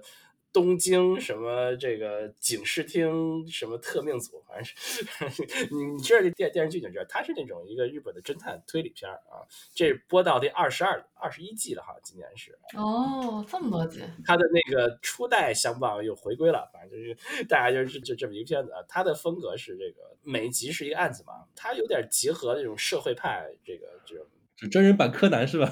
[0.56, 9.44] 东京什么这个警视厅什么特命组，反正是你 你知道这电电视剧你知道，它是那种一个日本的侦探推理片啊。
[9.74, 12.58] 这播到第二十二、二十一季了哈，今年是。
[12.74, 14.00] 哦，这么多集。
[14.24, 18.80] 他的那个初代相棒又回归了，反正就是大家就是就这么一个片子啊。
[18.88, 24.24] 他的风格是这个每一集是一个案子嘛，他有点结合那种社会派这个这种。
[24.56, 25.70] 就真人版柯南是吧？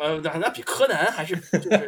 [0.00, 1.86] 呃，那那比柯南还是就是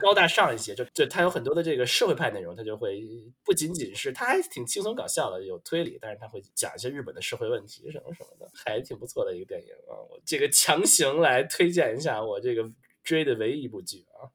[0.00, 3.02] 高大上一些，就就他有很多的这个社会派内容，他就会
[3.44, 9.96] 不仅仅是他还挺轻松搞笑的，有推理，但是他会讲一些日本的社会问题什么什么的，还挺不错的一个电影啊。
[10.10, 12.70] 我这个强行来推荐一下我这个
[13.02, 14.30] 追的唯一一部剧啊。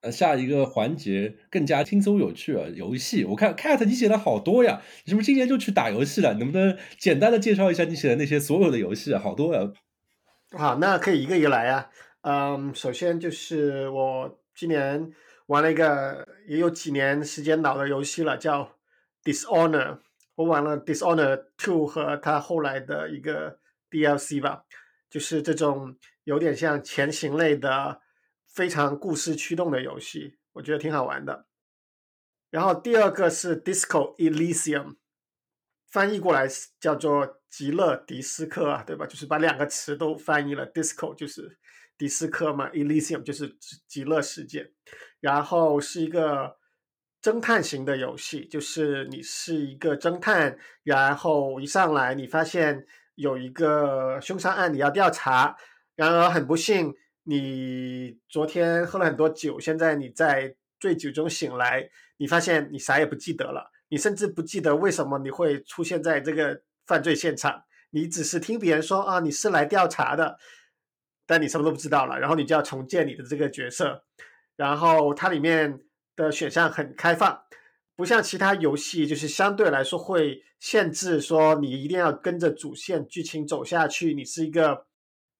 [0.00, 3.24] 呃，下一个环节更加轻松有趣啊，游戏。
[3.24, 6.34] 我看 Cat 你写的好多呀，你是不是今年就去打游戏了？
[6.34, 9.18] 能不能简单的介绍一下你写的那些所有的游戏啊？
[9.18, 9.72] 好多呀。
[10.50, 11.90] 好，那可以一个一个来啊。
[12.26, 15.12] 嗯，首先就是我今年
[15.48, 18.78] 玩了一个也有几年时间老的游戏了，叫
[19.22, 19.98] Dishonor。
[20.34, 23.60] 我玩了 Dishonor Two 和它后来的一个
[23.90, 24.64] DLC 吧，
[25.10, 28.00] 就是这种有点像前行类的、
[28.48, 31.44] 非常故事驱动的游戏，我觉得挺好玩的。
[32.48, 34.96] 然后第二个是 Disco Elysium，
[35.90, 36.48] 翻译过来
[36.80, 39.04] 叫做极乐迪斯科啊，对吧？
[39.06, 41.58] 就是把两个词都翻译了，Disco 就是
[41.96, 44.72] 迪斯科嘛，Elysium 就是极极乐世界。
[45.20, 46.56] 然后是一个
[47.22, 52.84] 侦探型的游戏，就是你是一个侦探，然后一上来你发现
[53.14, 55.56] 有一个凶杀案你要调查，
[55.96, 61.88] 然而很不幸，你昨天喝了很多酒，现在你在醉酒中醒来，
[62.18, 70.36] 你发现你啥也不记得了，你甚至不记得为什么你会出现在这个犯罪现场，你只是听别人说啊你是来调查的，
[71.26, 74.04] 但你什么都不知道了，然后你就要重建你的这个角色。
[74.56, 75.80] 然后它里面
[76.14, 77.42] 的选项很开放，
[77.96, 84.86] 不像其他游戏，就是相对来说会限制说你一定要跟着主线剧情走下去，你是一个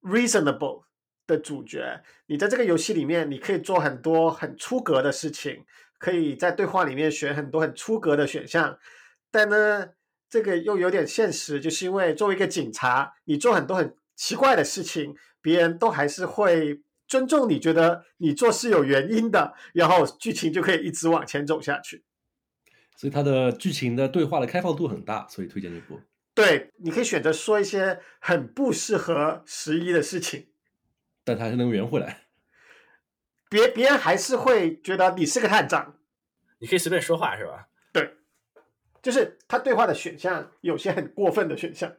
[0.03, 0.83] reasonable
[1.27, 2.03] 的主角。
[2.27, 5.65] 你在这个游戏里面，你可以做很多很出格的事情，
[5.99, 8.79] 可以在对话里面选很多很出格的选项，
[9.31, 9.91] 但呢，
[10.29, 15.15] 这个又有点现实，就是因为作为一个警察，你做很多很奇怪的事情，
[15.45, 16.81] 别人都还是会。
[17.07, 22.03] 尊重你觉得你做事有原因的，然后剧情就可以一直往前走下去。
[22.97, 26.01] 所以它的剧情的对话的开放度很大，所以推荐这部。
[26.33, 30.49] 对，你可以选择说一些很不适合十一的事情，
[31.23, 32.23] 但他还是能圆回来。
[33.51, 35.99] 别别人还是会觉得你是个探长，
[36.61, 37.69] 你可以随便说话是吧？
[37.93, 38.15] 对，
[39.03, 41.93] 就是他对话的选项有些很过分的选项。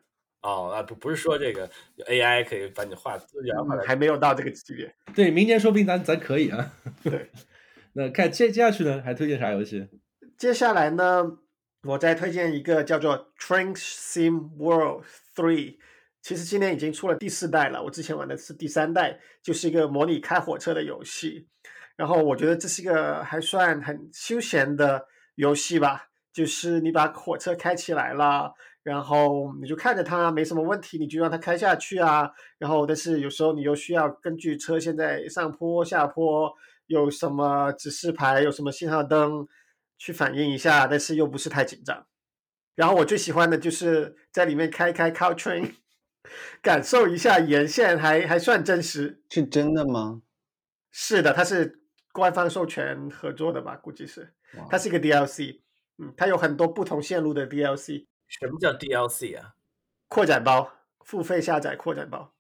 [0.45, 1.67] 哦，啊不不是说这个
[2.07, 4.93] AI 可以把你画原画还没有到这个级别。
[5.15, 6.71] 对，明年说不定咱咱可以啊。
[7.03, 7.31] 对，
[7.93, 9.87] 那看接接下去呢，还推荐啥游戏？
[10.37, 11.39] 接下来呢，
[11.81, 15.03] 我再推荐一个叫做 Train Sim World
[15.35, 15.77] Three。
[16.21, 21.47] 其实今年已经出了第四代了，我之前玩的是第三代，就是一个模拟开火车的游戏。
[21.95, 28.53] 然后我觉得这是一个还算很休闲的游戏吧，就是你把火车开起来了。
[28.85, 32.31] 然后你就看着它没什么问题，你就让它开下去啊。
[32.59, 36.53] 然后但是有时候你又需要根据车现在上坡下坡
[36.85, 39.47] 有什么指示牌，有什么信号灯
[39.97, 42.05] 去反应一下，但是又不是太紧张。
[42.75, 45.71] 然后我最喜欢的就是在里面开开 Caltrain，
[46.61, 49.23] 感受一下沿线还还算真实。
[49.31, 50.21] 是真的吗？
[50.91, 51.81] 是的，它是
[52.13, 53.75] 官方授权合作的吧？
[53.77, 54.31] 估计是，
[54.69, 55.61] 它是一个 DLC，
[55.97, 58.05] 嗯，它有很多不同线路的 DLC。
[58.39, 59.55] 什么叫 DLC 啊？
[60.07, 60.71] 扩展包，
[61.01, 62.33] 付费下载扩展包，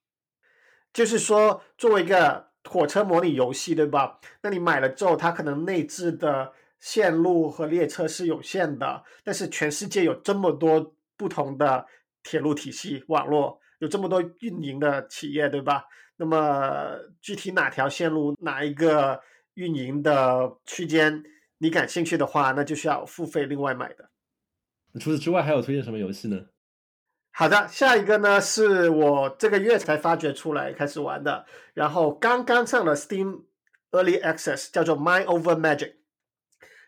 [0.93, 4.19] 就是说作为一个火车模拟游戏，对吧？
[4.41, 11.85] 那你买了之后，它可能内置的线路和列车是有限的，但是全世界有这么多不同的
[12.23, 15.85] 铁路体系网络，有这么多运营的企业，对吧？
[16.17, 19.21] 那么具体哪条线路、哪一个
[19.55, 21.23] 运营的区间，
[21.57, 24.09] 你感兴趣的话，那就需要付费另外买的。
[24.99, 26.45] 除此之外，还有推荐什么游戏呢？
[27.31, 33.43] 好的，下一个呢是我这个月才发掘出来开始玩的，然后刚刚上了 Steam
[33.91, 35.95] Early Access，叫做 Mind Over Magic。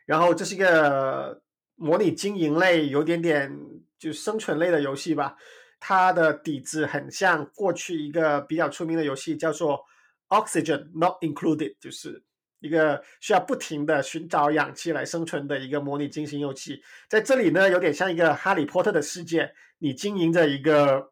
[0.05, 1.41] 然后这是一个
[1.75, 3.59] 模拟经营类，有点点
[3.99, 5.35] 就生存类的游戏吧。
[5.79, 9.83] 它的底子很像过去一个比较出名的游戏，叫做
[10.29, 12.23] Oxygen Not Included，就是
[12.67, 16.83] 一个需要不停的寻找氧气来生存的一个模拟经营游戏。
[17.09, 21.11] 在这里呢，有点像一个哈利波特的世界，你经营着一个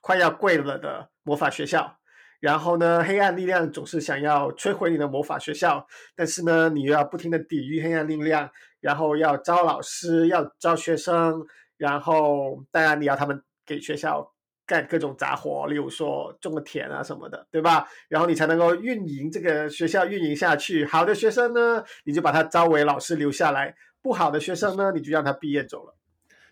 [0.00, 1.98] 快要跪了的魔法学校，
[2.40, 8.50] 然后呢，黑暗力量总是想要摧毁你的魔法学校，但是呢，你又要不停的抵御黑暗力量，
[8.80, 13.42] 然后要招老师，要招学生，然后当然你要他们。
[13.66, 14.32] 给学校
[14.70, 17.88] 干各种杂活，例如说种个田啊什么的，对吧？
[18.08, 20.84] 然后你才能够运营这个学校运营下去。
[20.84, 25.96] 好的学生呢，你就把他招为老师留下来；不好的学生呢，你就让他毕业走了。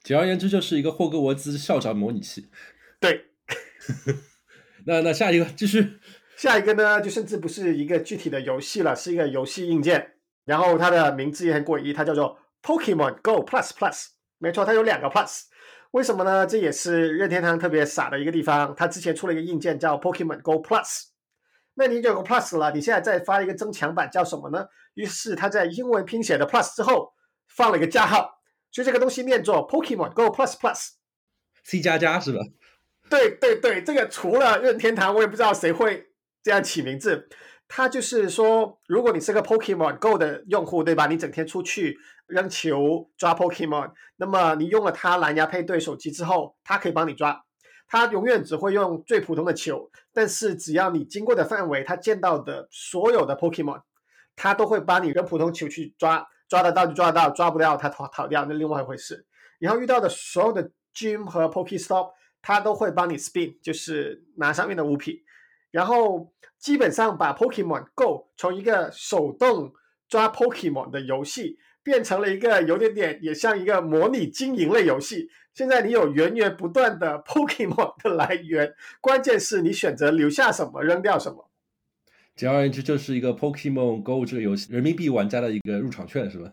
[0.02, 2.48] 简而言之，就是一个霍格沃兹校长模拟器。
[2.98, 3.26] 对。
[4.84, 6.00] 那那下一个继续，
[6.36, 10.14] 下一个呢，就甚至不是一个具体的游戏了，是一个游戏硬件。
[10.44, 14.06] 然后它的名字也很诡异，它叫做 Pokemon Go Plus Plus。
[14.38, 15.42] 没错，它有两个 Plus。
[15.92, 16.46] 为什么呢？
[16.46, 18.74] 这也是任天堂特别傻的一个地方。
[18.76, 21.04] 他之前出了一个硬件叫 Pokemon Go Plus，
[21.74, 24.66] 那你有个 Plus 了，你现在再发一个增强版叫什么呢？
[24.94, 27.12] 于是他在英文拼写的 Plus 之后
[27.48, 32.40] 放了一个加号，所以这个东西念作 Pokemon Go Plus Plus，C 加加是吧？
[33.08, 36.08] 对对对，这个除了任天堂，我也不知道谁会
[36.42, 37.28] 这样起名字。
[37.66, 41.06] 它就是说，如果你是个 Pokemon Go 的用户，对吧？
[41.06, 47.44] 你整天出去扔球抓 Pokemon，那么你用了它蓝牙配对手机之后，它可以帮你抓。
[47.90, 53.80] 它永远只会用最普通的球，但是只要你经过的范围，它见到的所有的 Pokemon，
[54.36, 59.26] 它都会帮你扔普通球去抓，抓得到就抓得到，抓不到它逃逃掉那另外一回事。
[59.58, 62.12] 然后遇到的所有的 Gym 和 Pokestop，
[62.42, 65.16] 它都会帮你 Spin，就是拿上面的物品。
[65.70, 69.72] 然后基本上把 Pokemon Go 从一个手动
[70.08, 71.58] 抓 Pokemon 的游戏，
[71.88, 75.30] 变成了一个有点点也像一个模拟经营类游戏。
[75.54, 81.50] 现在你有源源不断的 Pokemon 的来源，关键是你选择留下什么，扔掉什么。
[82.36, 86.52] 简而言之，就是一个 Pokemon Go 这个游戏人民币玩家的一个入场券，是吧？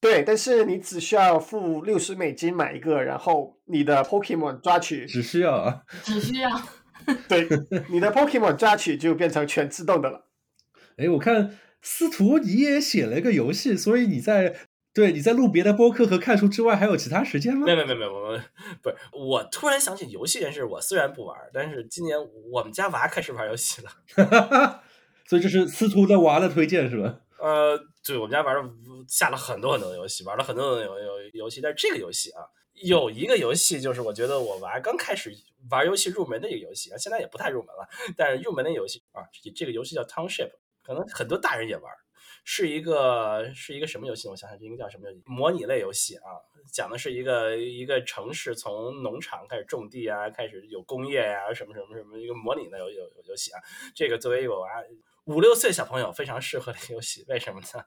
[0.00, 6.48] 对，但是你只需要付六十美金买一个，然后你的 Pokemon 抓取只需要啊，只需要。
[7.28, 7.48] 对，
[7.90, 10.28] 你的 Pokemon 抓取就变成全自动的了。
[10.98, 14.56] 哎，我看司徒你也写了一个游戏，所以你在
[14.98, 17.64] 对你在录别的播客和看书之外，还有其他时间吗？
[17.64, 18.36] 没有没有没有，我
[18.82, 20.64] 不是我突然想起游戏这件事。
[20.64, 22.18] 我虽然不玩，但是今年
[22.50, 24.82] 我们家娃开始玩游戏了，
[25.24, 27.20] 所以这是司徒的娃的推荐是吧？
[27.38, 28.56] 呃，对，我们家玩
[29.06, 32.42] 下了很多很多的游戏，玩了很多很多游游戏，但是这个游戏啊。
[32.82, 35.32] 有一个游戏，就是我觉得我娃刚开始
[35.70, 37.88] 玩游戏入门的一个游戏啊，现在也不太入门了。
[38.16, 39.22] 但是入门的游戏啊，
[39.54, 40.50] 这个游戏叫 Township，
[40.82, 41.84] 可能很多大人也玩。
[42.50, 44.26] 是一个是一个什么游戏？
[44.26, 45.22] 我想想，这应该叫什么游戏？
[45.26, 46.40] 模拟类游戏啊，
[46.72, 53.60] 讲的是一个一个城市从农场开始种地啊，开始有工业呀，什么什么什么一个模拟的游游游戏啊。
[53.94, 54.66] 这个作为一个娃。
[55.26, 57.84] 五六岁小朋友非常适合的游戏，为什么呢？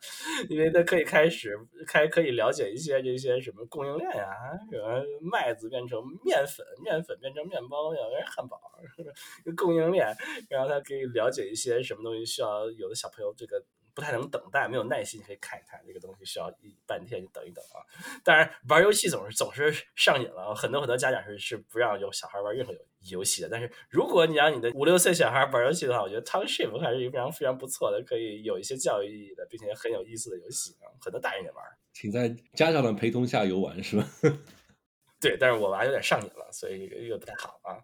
[0.47, 1.57] 因为他可以开始
[1.87, 4.29] 开可以了解一些这些什么供应链呀，
[4.69, 8.61] 什么麦子变成面粉，面粉变成面包，要变成汉堡，
[9.57, 10.15] 供应链，
[10.51, 13.59] 然后他可以了解一些什么东西需要有的小朋友这个。
[13.93, 17.79] 不太能等待，没有耐心可以看一看这个东西，需要一半天就等一等啊。
[18.23, 22.79] 当然，玩游戏总是总是上瘾了，很多很多家长是是不让有小孩玩任何游
[23.09, 23.49] 游戏的。
[23.49, 30.89] 但是如果你让你的五六岁小孩玩游戏的话，我觉得 Township 还是一个非常非常不错的，可以有一些教育意义的，并且很有意思的游戏啊。
[30.99, 34.07] 很多大人也玩，请在家长的陪同下游玩，是吧？
[35.19, 37.77] 对，但是我娃有点上瘾了，所以又不太好啊。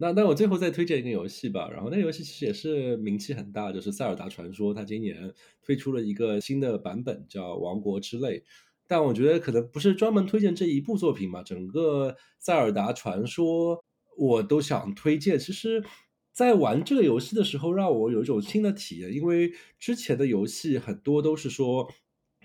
[0.00, 8.38] 那那我最后再推荐一个游戏吧，然后那游戏其实也是名气很大，就是《塞尔达传说》，它今年推出了一个新的版本，叫《王国之泪》。
[8.86, 13.76] 但我觉得可能不是专门推荐这一部作品嘛，整个《塞尔达传说》
[14.16, 15.36] 我都想推荐。
[15.36, 15.84] 其实，
[16.32, 21.92] 在玩这个游戏的时候，让我有一种新的体验，因为之前的游戏很多都是说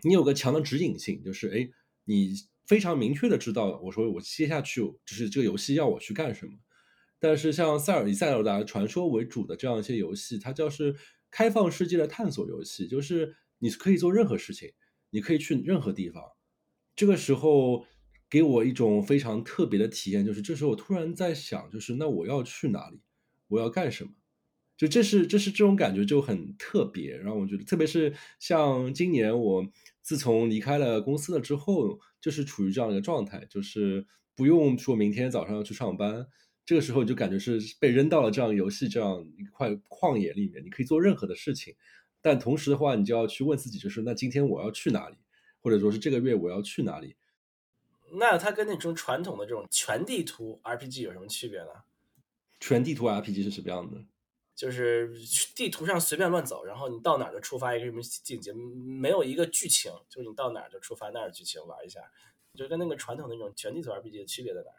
[0.02, 1.70] 你有个强的指引性，就是哎，
[2.06, 2.34] 你
[2.66, 6.54] 非常明确的知道，我说我接下去就是这个游戏要我去干什么。
[7.24, 10.94] 但是像塞尔以塞尔达传说为主的这样一些游戏，它就是
[11.32, 14.74] 开放世界的探索游戏，就是你可以做任何事情，
[15.10, 16.22] 你可以去任何地方。
[16.98, 17.86] 这个时候
[18.30, 23.00] 给我一种非常特别的体验，就是这时候我突然在想，就是那我要去哪里，
[23.48, 24.12] 我要干什么？
[24.76, 29.66] 就这是这是这种感觉就很特别，让我觉得，特别是像今年我
[30.02, 34.06] 自从离开了公司了之后，就是处于这样一个状态，就是
[34.36, 36.28] 不用说明天早上要去上班。
[36.66, 41.76] 这个时候你就感觉是被扔到了这样游戏这样一块旷野里面，你可以做任何的事情，
[42.22, 45.18] 但同时的话，你就要去问自己，就是那今天我要去哪里，
[45.60, 47.16] 或者说是这个月我要去哪里？
[48.14, 51.70] 那它跟那种传统的这种全地图 RPG 有什么区别呢？
[52.60, 53.98] 全地图 RPG 是什么样的？
[54.56, 55.12] 就是
[55.56, 62.00] 地图上随便乱走，然后你到哪儿就触发一个什么境界，没有一个剧情，就是你到哪儿就触发那儿剧情玩一下，
[62.54, 64.70] 就跟那个传统那种全地图 RPG 的区别在哪？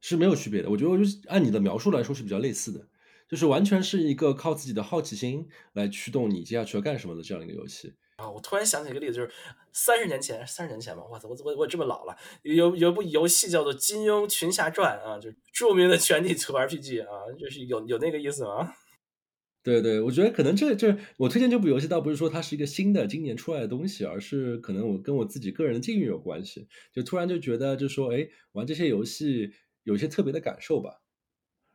[0.00, 2.88] 是没有区别的，我觉得我就按你的描述来说是比较类似的，
[3.28, 8.28] 就是完全是一个靠自己的好奇心来驱动你接下去要干什么的这样一个游戏啊！
[8.30, 9.30] 我突然想起一个例子，就是
[9.72, 18.74] 三十年前，三十年前吧，我操，我我我这么老了，有有部游戏叫做《金庸群侠传》啊，就著名的全地图 RPG 啊，就是有有那个意思吗？
[19.62, 29.52] 对对，我觉得可能这这我推荐这部游戏，倒不是说它是一个新的今年出来的东西，而是可能我跟我自己个人的境遇有关系，就突然就觉得，就说哎，玩这些游戏。
[29.88, 31.00] 有一些特别的感受吧，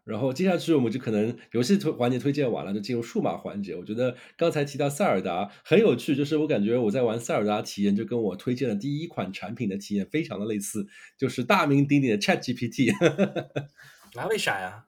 [0.04, 3.76] 然后接下去我们就可能游戏推环节推荐完了，就进入数码环节。
[3.76, 10.86] 我觉得刚才提到塞尔达很有趣，就是我感觉我在玩塞尔达体验就跟我推荐的第一款产品的体验非常的类似，
[11.18, 12.94] 就是大名鼎鼎的 Chat GPT。
[14.14, 14.86] 那为啥呀？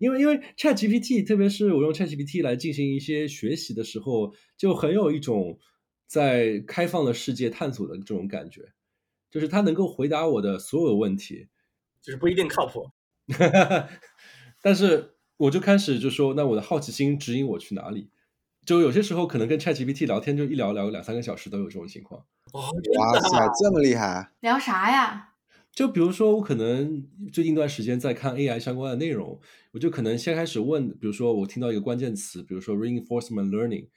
[0.00, 5.60] 因为因为 Chat GPT，特别是我用 Chat GPT 来进行一些学习的时候，就很有一种
[6.08, 8.72] 在开放的世界探索的这种感觉，
[9.30, 11.46] 就是它能够回答我的所有问题。
[12.02, 12.90] 就是不一定靠谱，
[14.62, 18.10] 但是我就开始就说，那我的好奇心指引我去哪里？
[18.66, 22.24] 就有些时候可能跟 ChatGPT 聊天，就一聊聊两三个小时都有这种情况。
[22.52, 24.32] 哇塞，这么厉害！
[24.40, 25.34] 聊啥呀？
[25.72, 29.40] 就比如说，我可能最近一段时间在看 AI 相关的内容，
[29.72, 33.88] 我就可能先开始问，比如说我听到一个关键词，比如说 reinforcement learning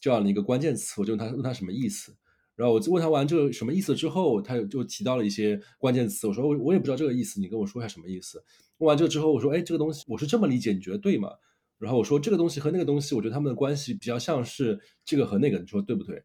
[0.00, 2.16] 这样的一个关键词，我就问他问他什么意思。
[2.58, 6.26] 然后我问他完这个什么意思之后，他就提到了一些关键词。
[6.26, 8.42] 我说我我也不知道这个意思，你跟我说一下什么意思。
[8.78, 11.30] 问完这个之后，我说哎，这个东西我是这么理解，你觉得对吗？
[11.78, 16.20] 然后我说这个东西和那个东西，我觉得他们的关系比较像是这个和那个，你说对不对？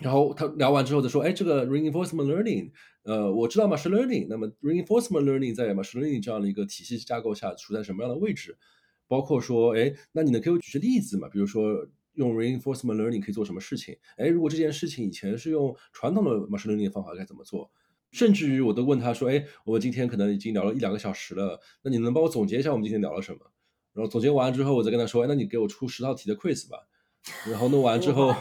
[0.00, 2.70] 然后他聊完之后再说，哎，这个 reinforcement learning，
[3.02, 8.56] 呃，我知道 machine learning，那么 reinforcement learning 在 machine learning 这样的一个体系架构下处在什么样的位置？
[9.06, 11.28] 包括说，哎，那你能给我举些例子吗？
[11.28, 11.86] 比如说。
[12.16, 13.96] 用 reinforcement learning 可以做什么事情？
[14.16, 17.70] 哎，如果这件事情以前是用传统的 machine learning 的方法，该怎么做？
[18.12, 23.38] 甚至于我都问他说：“哎，我们今天可能已经聊了一两个小时了，那你能帮我总结一下我们今天聊了什么？”
[23.92, 26.78] 然后总结完之后，我再跟他说：“哎，那你给我出十道题的 quiz 吧。”
[27.50, 28.32] 然后弄完之后，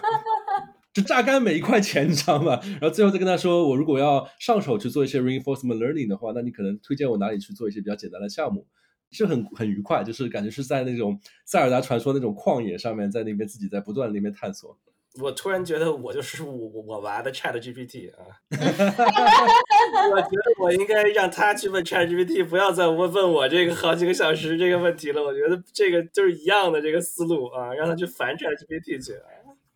[0.94, 2.60] 就榨干每一块钱，你知道吗？
[2.64, 8.68] 然后最后再跟他说：“我如果要上手去做一些 reinforcement learning 的话，那你可能推荐我哪里去做一些比较简单的项目？”
[9.12, 14.78] 是很很愉快，就是感觉是在那种塞尔达传说那种旷野上面，在那边自己在不断那边探索。
[15.22, 18.20] 我突然觉得我就是我我娃的 Chat GPT 啊，
[18.52, 25.24] 我觉得我应该让他去问 Chat GPT，不要再问问我这个好几个小时这个问题了。
[25.24, 29.14] 我觉得这个就是一样的这个思路啊，让他去烦 Chat GPT 去。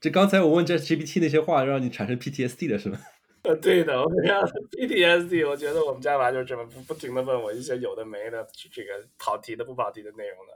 [0.01, 2.99] 这刚才我问 Chat GPT 那些话，让你产生 PTSD 的是吗？
[3.43, 4.41] 呃，对的，我这样
[4.71, 10.53] PTSD，我觉得我们家娃就是这么不不停的问我一些有的没的，这个跑题的不跑题的内容的。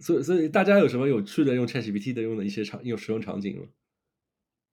[0.00, 3.66] 所以，所以大家有什么有趣的用 ChatGPT 的用的一些场用使用场景吗？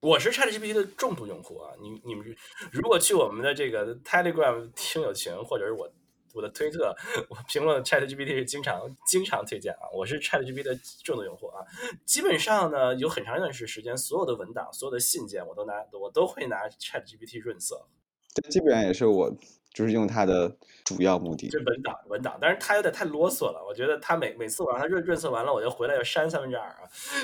[0.01, 2.35] 我是 ChatGPT 的重度用户啊，你你们
[2.71, 5.91] 如果去我们的这个 Telegram 听友群，或者是我。
[6.35, 6.93] 我的推特，
[7.29, 11.63] 我评论 Chat GPT 是经常经常推荐啊，我是 Chat GPT 的重度用户啊。
[12.05, 17.87] 基本上呢，有很长一段时时间，所有的文档、所有的信件，我都拿我都会拿 Chat GPT 润色。
[18.33, 19.33] 这基本上也是我
[19.73, 20.53] 就是用它的
[20.83, 21.49] 主要目的。
[21.49, 23.65] 是文档，文档，但是它有点太啰嗦了。
[23.65, 26.79] 我觉得它每每次我让它润润色完了，我就回来要删三分之二啊，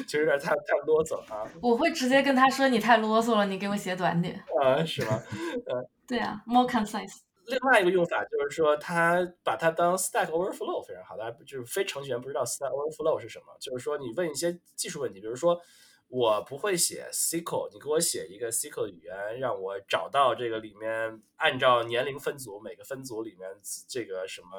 [0.07, 1.43] 其实有点太太啰嗦了啊。
[1.61, 5.21] 我会直接跟他说：“你太啰嗦了，你给我写短点。”啊，是吗？
[5.29, 7.19] 嗯，对啊，more concise。
[7.45, 15.59] 另外一个用法就是说，它把它当 Stack Overflow 非常好，大家就是非程序员不知道 Stack Overflow 是什么，就是说你问一些技术问题，比如说
[16.07, 23.49] 我不会写 SQL，你给我写一个 SQL 语言，让我找到这个里面按照年龄分组，每个分组里面
[23.87, 24.49] 这个什么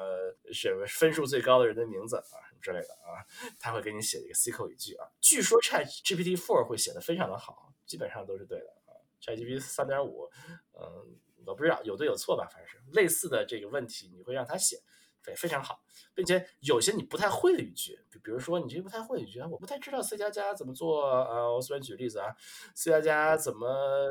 [0.51, 3.23] 什么分数最高的人的名字啊什么之类的啊，
[3.59, 5.07] 他会给你写一个 SQL 语句啊。
[5.21, 8.97] 据说 Chat GPT Four 会写的非常的好，基本上都是对的啊。
[9.21, 10.29] Chat GPT 三点五，
[10.73, 11.19] 嗯。
[11.45, 14.77] 我不知道有对有错吧，反正是类似的这个问题，你会让他写，
[15.23, 15.81] 对，非常好，
[16.13, 22.35] 并且有些你不太会的语句，比比如说你这不太会语句，我不太知道 C 加加怎么做，呃，我随便举例子啊
[22.75, 24.09] ，C 加加怎么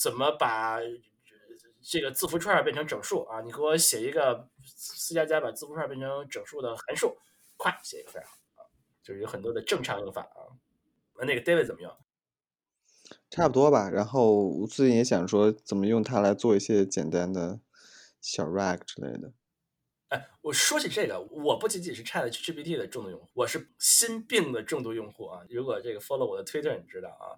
[0.00, 0.80] 怎么把
[1.80, 3.40] 这个字符串变成整数啊？
[3.40, 7.16] 你给我写一个 C 加加把字符串变成整数的函数，
[7.56, 8.66] 快写一个非常好啊，
[9.02, 10.52] 就是有很多的正常用法啊。
[11.20, 11.90] 那个 David 怎么用？
[13.30, 17.60] 差不多吧，然后我最近也想说怎么用它来做一些简单的
[18.20, 19.32] 小 rag 之类的。
[20.08, 25.42] 哎，我说起这个，我不仅仅是 Chat GPT 的重度用户，我是心病的重度用户啊。
[25.50, 27.36] 如果这个 follow 我的 Twitter，你知道啊，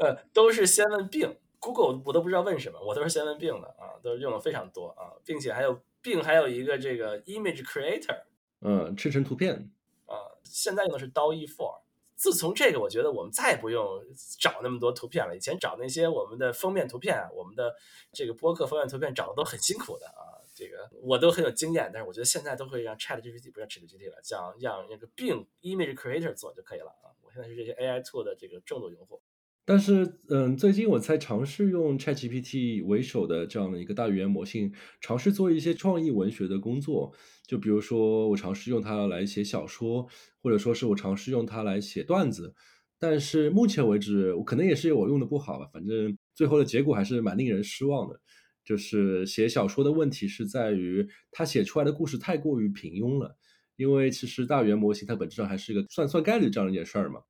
[0.00, 8.22] 呃，都是先问病，Google 我都不知道问什么，我都是先问病的啊，都是用的非常多啊，并且还有病还有一个这个 Image Creator，
[8.62, 9.70] 嗯，生成图片
[10.06, 11.82] 啊，现在用的是 DALL-E 4。
[12.22, 14.00] 自从这个，我觉得我们再也不用
[14.38, 15.36] 找那么多图片了。
[15.36, 17.74] 以前找那些我们的封面图片啊，我们的
[18.12, 20.38] 这个播客封面图片找的都很辛苦的啊。
[20.54, 27.10] 这个我都很有经验，但是我觉得现在都会让 Chat GPT 不让 Chat GPT 了，叫让那个 Bing Image Creator 做就可以了啊。
[27.22, 29.20] 我现在是这些 AI tool 的这个重度用户。
[29.64, 37.14] 但是，嗯，最近我在尝试用 ChatGPT 为首的这样的一个大语言模型，尝试做一些创意文学的工作。
[37.46, 40.04] 就比如说，我尝试用它来写小说，
[40.42, 42.54] 或者说是我尝试用它来写段子。
[42.98, 45.68] 但是目前为止，我可能也是我用的不好吧。
[45.72, 48.20] 反正最后的结果还是蛮令人失望的。
[48.64, 53.36] 就是写小说的问题是在于，它写出来的故事太过于平庸了。
[53.76, 57.20] 因为其实大语言模型它本质上还是一个算算概率这样一件事儿嘛。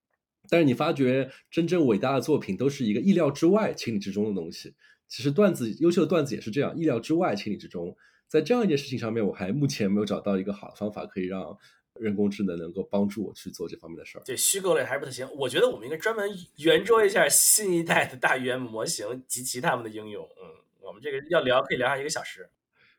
[0.49, 4.75] 但是你发觉，真正伟大的作品都是一个意料之外、情理之中的东西。
[5.09, 7.97] 其实段子，优秀的段子也是这样，意料之外、情理之中。
[8.29, 11.57] 在这样一件事情上面，我还目前没有找到一个好的方法，可以让
[12.01, 14.23] 人工智能能够帮助我去做这方面的事儿。
[14.25, 15.29] 对，虚构类还是不太行。
[15.37, 20.25] 我觉得我们应该专门圆桌一下新一代的大语言模型及其他们的应用。
[20.25, 20.49] 嗯，
[20.81, 22.49] 我们这个要聊，可以聊上一个小时。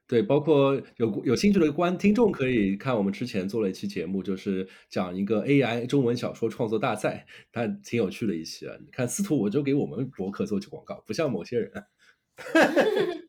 [0.06, 8.76] 对，包括有有兴趣的观听众可以看我们之前做了一期节目，就是讲一个 AI 中文小说创作大赛，它挺有趣的一期啊。
[8.82, 11.72] 你看司徒，我就给我们博客做起广告，不像某些人。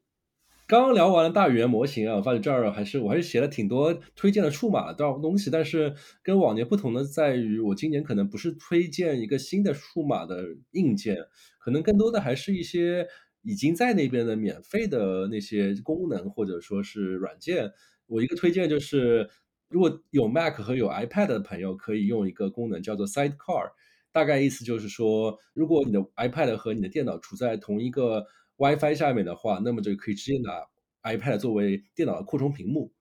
[0.66, 11.18] 刚刚聊完了大语言模型啊，我发现这儿还是我还是写了挺多推荐的数码的东西，但是跟往年不同的在于，我今年可能不是推荐一个新的数码的硬件，
[11.60, 13.06] 可能更多的还是一些。
[13.44, 17.70] 已经在那边的免费的那些功能或者说是软件，
[18.06, 19.28] 我一个推荐就是，
[19.68, 23.70] 如果有 Mac 和有 iPad 的朋友，可以用一个功能叫做 Sidecar，
[24.12, 28.26] 大概意思就是说，如果你的 iPad 和你的电脑处在同一个
[28.56, 32.92] WiFi 下面的话，那么就可以直接拿 iPad 作为电脑的扩充屏幕。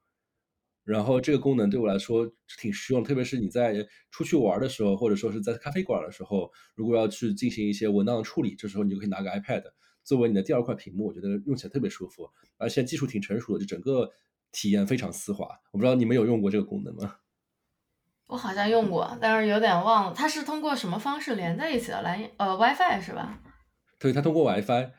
[0.83, 2.29] 然后这个功能对我来说
[2.59, 9.63] 挺实用，特别是你在出去玩的时候，或者说是在咖啡馆的时候，如果要去进行一些文档处理，这时候你就可以拿个 iPad。
[10.03, 14.11] 作为你的第二块屏幕，我觉得用起来特别舒服，而且技术挺成熟的，就整个
[14.51, 15.47] 体验非常丝滑。
[15.71, 17.15] 我不知道你们有用过这个功能吗？
[18.27, 20.13] 我好像用过，但是有点忘了。
[20.15, 22.01] 它是通过什么方式连在一起的？
[22.01, 23.39] 蓝呃 WiFi 是吧？
[23.99, 24.91] 对，它通过 WiFi。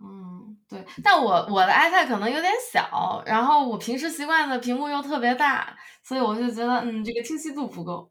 [0.00, 0.84] 嗯，对。
[1.02, 8.10] 但我我的 iPad 可能有点小，然后我平时习惯的屏幕又特别大，所以我就觉得嗯，这个清晰度不够。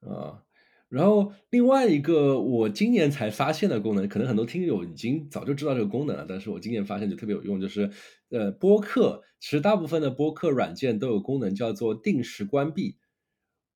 [0.00, 0.42] 啊。
[0.88, 7.90] 然后另外一个我今年才发现的功能，可能很多听友已经早就知道这个功能了，但是我今年发现就特别有用，就是
[8.30, 12.96] 呃播客，其实大部分的播客软件都有功能叫做定时关闭。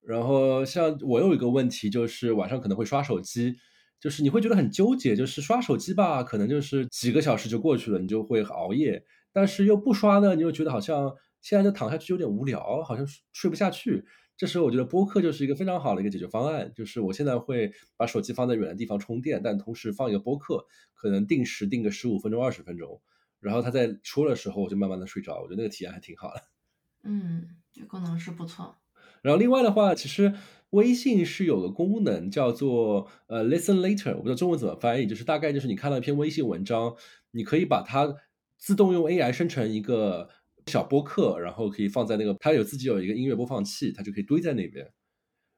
[0.03, 3.57] 然后像我有一个问题，就是晚上可能会刷手机，
[4.01, 11.13] 就是你会觉得很纠结，就是刷手机吧，可能就是几个小时就过去了，你就会熬夜；但是又不刷呢，你又觉得好像
[11.43, 14.05] 现在就躺下去有点无聊，好像睡不下去。
[14.41, 20.65] 这时候我觉得播客就是一个非常好的一个解决方案，就是我现在会把手机放在远的地方充电，但同时放一个播客，
[20.95, 23.03] 可能定时定个十五分钟、二十分钟，
[23.39, 26.43] 然后它在说的时候我就慢慢的睡着，我觉得那个体验还挺好的。
[27.05, 28.77] 嗯，这功能是不错。
[29.21, 30.33] 然后另外的话，其实
[30.71, 36.97] 微信是有个功能叫做呃 Listen Later，我不知道中文怎么翻译，就是大概就是你看到一篇微信文章，
[37.33, 38.17] 你可以把它
[38.57, 40.31] 自动用 AI 生成一个。
[40.67, 44.93] 小播客，然后可以放在那个，它有自己有一个音乐播放器，它就可以堆在那边。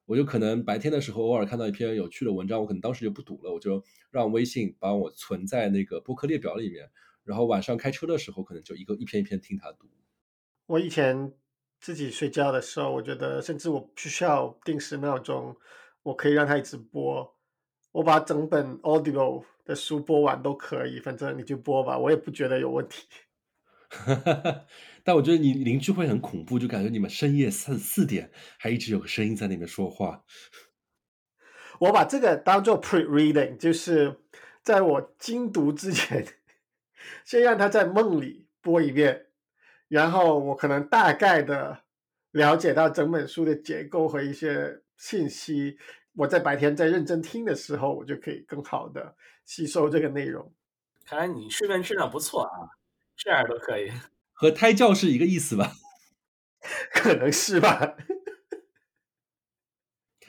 [0.05, 6.91] 我就可能白天的时候偶尔看到一篇有趣的文章，我可能当时就不读了，我就让微信把我存在那个播客列表里面，
[7.25, 9.89] 然后晚上开车的时候可能就一个一篇一篇听他读。
[10.67, 11.33] 我以前
[11.81, 15.57] 自己睡觉的时候，我觉得甚至我不需要定时闹钟，
[16.03, 17.37] 我可以让它一直播，
[17.93, 23.07] 我把整本 Audible 的书播完都可以，反正你就播吧，我也不觉得有问题。
[25.05, 30.25] 但我觉得你邻居会很恐怖，就感觉你们深夜三四点还一直有个声音在那边说话。
[31.81, 34.21] 我把这个当做 pre-reading，就是
[34.63, 36.25] 在我精读之前，
[37.25, 39.27] 先让他在梦里播一遍，
[39.89, 41.83] 然后我可能大概的
[42.31, 45.77] 了解到整本书的结构和一些信息。
[46.15, 50.55] 我在白天在认真听的时候，我就可以更好的吸收这个内容。
[51.05, 52.69] 看来你睡眠质量不错啊，
[53.17, 53.91] 这样都可以。
[54.43, 55.75] 和胎教是一个意思吧？
[56.93, 57.95] 可能是吧。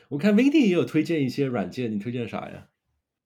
[0.10, 2.68] 我看 Vindy 也有推荐一些软件，你推荐啥呀？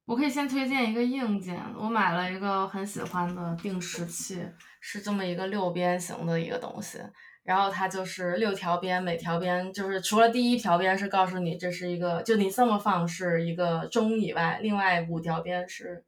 [0.06, 4.42] 我可以先推荐一个硬件，我买了一个很喜欢的定时器，
[4.80, 7.00] 是这么一个六边形的一个东西，
[7.44, 16.06] 然后它就是六条边，每条边就是除了第一条边是告诉你这是一个，就你这么放是一个钟以外，另外五条边是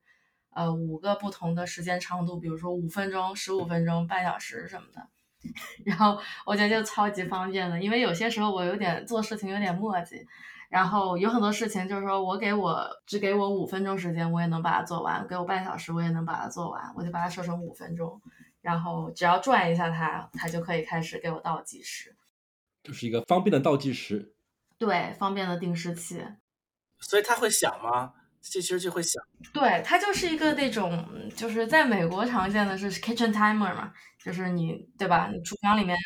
[0.51, 5.07] 呃五个不同的时间长度，比如说五分钟、十五分钟、半小时什么的。
[5.85, 10.25] 然后我觉得就超级方便的，因为有些时候我有点做事情有点磨叽。
[10.69, 16.93] 然后有很多事情，就是说我给我只给我五分钟时间，我也能把它做完；给我半小时，我也能把它做完。
[16.95, 18.21] 我就把它设成五分钟，
[18.61, 22.15] 然后只要转一下它，它就可以开始给我倒计时。
[22.83, 24.35] 就是一个方便的倒计时，
[24.77, 26.23] 对，方便的定时器。
[26.99, 28.13] 所以它会响吗？
[28.41, 29.21] 这其实就会响。
[29.53, 31.05] 对，它就是一个那种，
[31.35, 33.91] 就是在美国常见的是 kitchen timer 嘛，
[34.23, 35.29] 就是你对吧？
[35.33, 35.97] 你厨房里面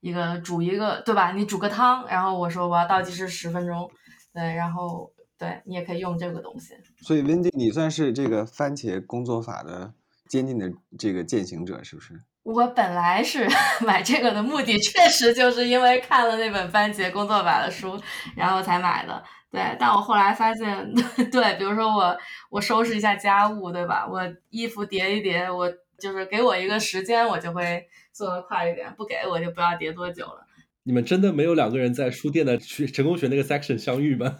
[0.00, 1.32] 一个煮一个对吧？
[1.32, 3.90] 你煮个汤，然后我说我要倒计时十分钟。
[4.32, 6.74] 对，然后对你也可以用这个东西。
[7.00, 9.92] 所以 Wendy，你算是这个番茄工作法的
[10.28, 12.20] 坚定的这个践行者，是不是？
[12.44, 13.48] 我本来是
[13.84, 18.00] 买这个的目的，确实就是因为看了那本番茄工作法的书，
[18.36, 19.22] 然后才买的。
[19.50, 20.92] 对，但我后来发现，
[21.32, 22.16] 对，比如说我
[22.50, 24.06] 我收拾一下家务，对吧？
[24.06, 24.20] 我
[24.50, 30.44] 衣服叠一叠，我就是给我一个时间，我就会做的快一点；不给我就不要叠多久了。
[30.84, 34.38] 你们真的没有两个人在书店的学成功学那个 section 相遇吗？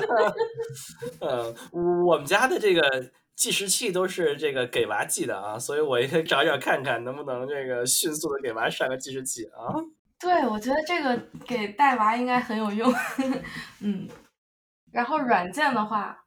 [1.20, 1.54] 呃，
[2.04, 2.82] 我们家的这个
[3.34, 9.72] 计时器都是这个给娃记的啊，所以我也找找看看能不能这个迅速的给娃上个计时器啊。
[10.24, 11.14] 对，我觉得这个
[11.46, 12.90] 给带娃应该很有用。
[13.80, 14.08] 嗯，
[14.90, 16.18] 然后软件的话，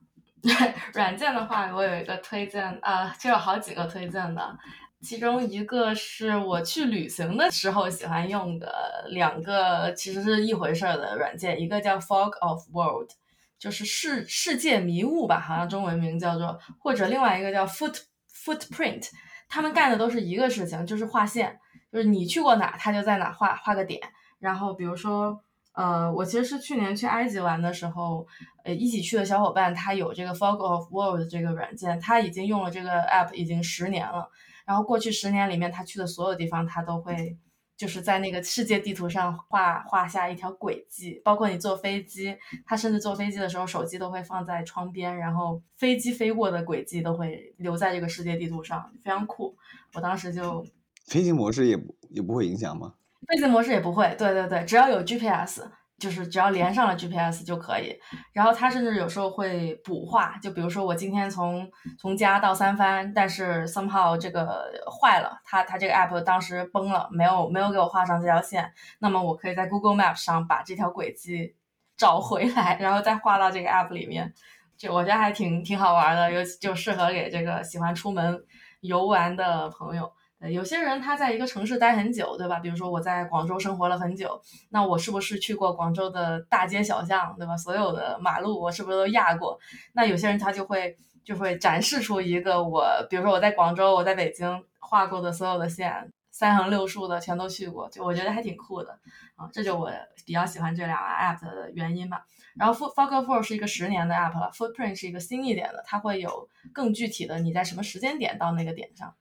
[0.94, 4.58] 软件的话，我有一个推荐啊，就有好几个推荐的。
[5.02, 13.10] 其中一个是我去旅行的时候喜欢用的两个，其实是一回事儿的软件，一个叫 Fog of World，
[13.58, 18.02] 就是世世界迷雾吧，好像中文名叫做，或者另外一个叫 Foot
[18.32, 19.10] Footprint，
[19.50, 21.60] 他们干的都是一个事情，就是画线，
[21.92, 24.02] 就是你去过哪，他就在哪画画个点。
[24.40, 25.40] 然后比如说，
[25.74, 28.26] 呃，我其实是去年去埃及玩的时候，
[28.64, 34.30] 呃，一起去的小伙伴他有这个 Fog of World 这个软件，他已经用了这个 app 已经十年了。
[34.66, 37.38] 然后过去十年里面，他去的所有地方，他都会
[37.78, 41.22] 就是在那个世界地图上画画下一条轨迹。
[41.24, 42.36] 包括你坐飞机，
[42.66, 49.56] 他甚至坐飞机的时候，手机都会放在窗边，然后飞机飞过的轨迹都会留在这个世界地图上，非常酷。
[49.94, 50.66] 我当时就
[51.08, 51.78] 飞行模式也
[52.10, 52.94] 也不会影响吗？
[53.28, 55.64] 飞行模式也不会，对对对，只要有 GPS。
[56.00, 57.92] 就是只要连上了 GPS 就可以，
[58.32, 61.68] 然后它甚至有时候会补画，就比如说我今天从
[61.98, 64.72] 从家到三番，但是 somehow 这个
[65.02, 71.56] 坏了，它它这个 app 当时崩了，没有没有给我画上这条线，那么我可以在 Google Map 上把这条轨迹
[71.98, 74.32] 找回来，然后再画到这个 app 里面，
[74.78, 78.40] 就我觉得还挺挺好玩的，尤其就适合给这个喜欢出门
[78.82, 80.12] 游玩的朋友。
[80.52, 82.60] 有些人他在一个城市待很久，对吧？
[82.60, 84.40] 比如说我在广州生活了很久，
[84.70, 87.58] 那我是不是去过广州的大街小巷，对吧？
[87.58, 89.60] 所有的马路我是不是都压过？
[89.94, 90.96] 那有些人他就会
[91.26, 98.92] 就会展示出一个我，比如说我在广州、我在北京画过的所有的线，三横六竖的全都去过，就我觉得还挺酷的
[99.36, 99.50] 啊。
[99.52, 99.92] 这就我
[100.24, 102.24] 比较喜欢这两个 app 的原因吧。
[102.56, 109.16] 然后 Fog of War 是一个十年的 app 了，Footprint 是一个新一点的，它会有更具体的你在什么时间点到那个点上。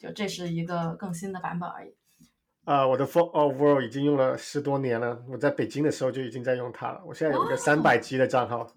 [0.00, 1.94] 就这是一个更新的版本而已。
[2.64, 5.22] 啊，我的 f o r World 已经用了十多年了。
[5.28, 7.02] 我在北京的时候就已经在用它了。
[7.04, 8.74] 我现在有一个三百 G 的账号。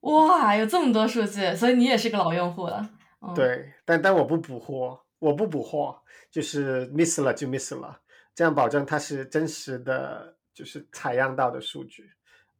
[0.00, 2.90] 哇，有这么多数据，所以你也是个老用户了。
[3.34, 6.00] 对，但但我不补货，我不补货，
[6.30, 8.00] 就是 miss 了就 miss 了，
[8.34, 12.08] 这样保证它是真实的，就是采样到的数据，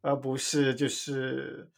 [0.01, 1.69] 而不是就是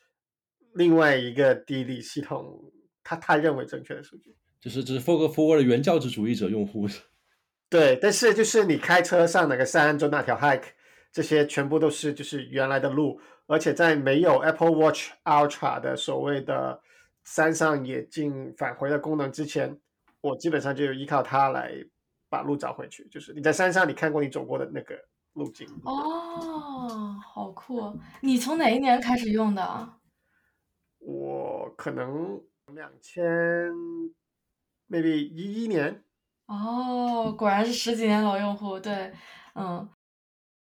[0.74, 2.72] 另外一个地理系统
[3.04, 4.36] 他他认为正确的数据。
[4.62, 6.88] 就是这是 Fog Forward 的原教旨主义者用户。
[7.70, 10.70] 对，但是就是你开车上哪个山走哪条 hike，
[11.12, 16.82] 这些全部都是就是原来的路，而且在没有 Apple Watch Ultra 的所谓的
[17.24, 19.80] 山上野径返回的功能之前，
[20.22, 21.72] 我基本上就依靠它来
[22.28, 23.08] 把路找回去。
[23.10, 24.96] 就是你在山上，你看过你走过的那个
[25.34, 25.68] 路径。
[25.84, 27.96] 哦，好酷！
[28.22, 29.90] 你从哪一年开始用的？
[30.98, 32.42] 我可能
[32.74, 33.72] 两千
[34.90, 36.04] ，maybe 一一年。
[36.48, 39.14] 哦，果然是十几年老用户，对，
[39.56, 39.88] 嗯。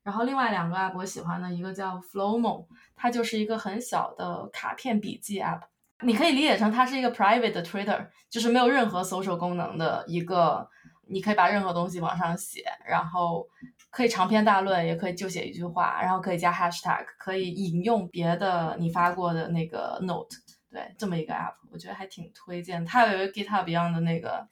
[0.02, 2.66] 然后另外两个 app 我喜欢的一个叫 Flowmo，
[2.96, 5.62] 它就是一个很小的卡片笔记 app，
[6.02, 10.68] 你可以理解成它是一个 private 的 Twitter，就是没有任何搜索功能的一个，
[11.08, 13.48] 你可以把任何东西往上写，然后
[13.92, 20.36] 可以长篇大论，也可以就写一句话，然后可以加 hashtag，可以引用别的你发过的那个 note，
[20.72, 22.84] 对，这么一个 app，我觉得还挺推荐。
[22.86, 24.48] 它有一个 GitHub 一样的那个。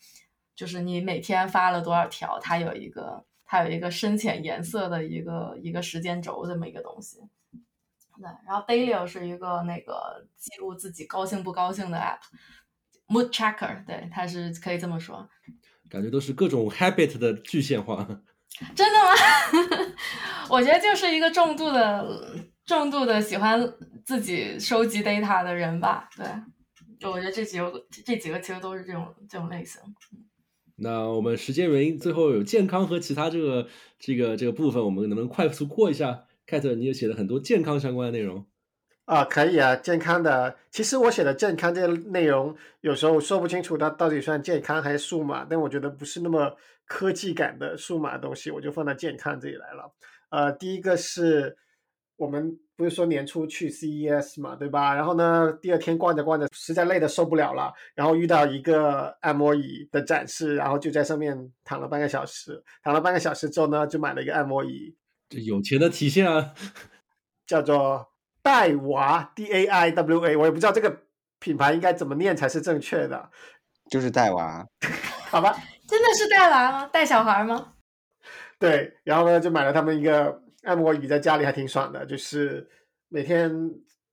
[0.55, 7.19] 就是你每天发了多少条，它有一个它有一个深浅颜色的一个一个时间轴这么一个东西。
[8.19, 15.29] 对，然后 Daily 是一个那个记录自己高兴不高兴的 app，Mood Tracker，对，它是可以这么说。
[15.87, 18.03] 感觉都是各种 habit 的具现化。
[18.75, 19.93] 真的吗？
[20.49, 22.03] 我觉得就是一个重度的
[22.65, 23.61] 重度的喜欢
[24.07, 26.09] 自己收集 data 的人吧。
[26.15, 26.25] 对，
[26.97, 29.81] 就我觉得这几个这几个其实都是这种这种类型。
[30.77, 33.67] 那我们时间原因，最后有健康和其他这个
[33.99, 38.45] 这个这个部分，我们能不能快速过一下？Kate，你也写了很多健康相关的内容
[39.03, 40.57] 啊，可以啊，健康的。
[40.71, 46.55] 其实我写的健康这些内容，有时候说不清楚它到底算健康还是数码，但我觉得不是那么
[46.85, 49.93] 科技感的数码东西，我就放到健康这里来了。
[50.29, 51.57] 呃，第一个是
[52.15, 52.57] 我们。
[52.77, 54.93] 不是说年初去 CES 嘛，对吧？
[54.93, 62.63] 然后呢，第二天逛着逛着，实在累得受不了了，然后遇到一个按摩椅的展示，然后就在上面躺了半个小时。
[62.83, 64.95] 躺了半个小时之后呢，就买了一个按摩椅。
[65.27, 66.53] 这有钱的体现啊！
[67.47, 68.13] 叫做
[68.43, 71.01] 戴娃 D A I W A，我也不知道这个
[71.39, 73.31] 品牌应该怎么念才是正确的。
[73.89, 74.63] 就是戴娃，
[75.31, 75.57] 好吧？
[75.87, 76.89] 真的是带娃吗？
[76.93, 77.73] 带小孩吗？
[78.59, 80.43] 对，然后呢，就买了他们一个。
[80.63, 82.67] 按摩椅在家里还挺爽的，就是
[83.09, 83.51] 每天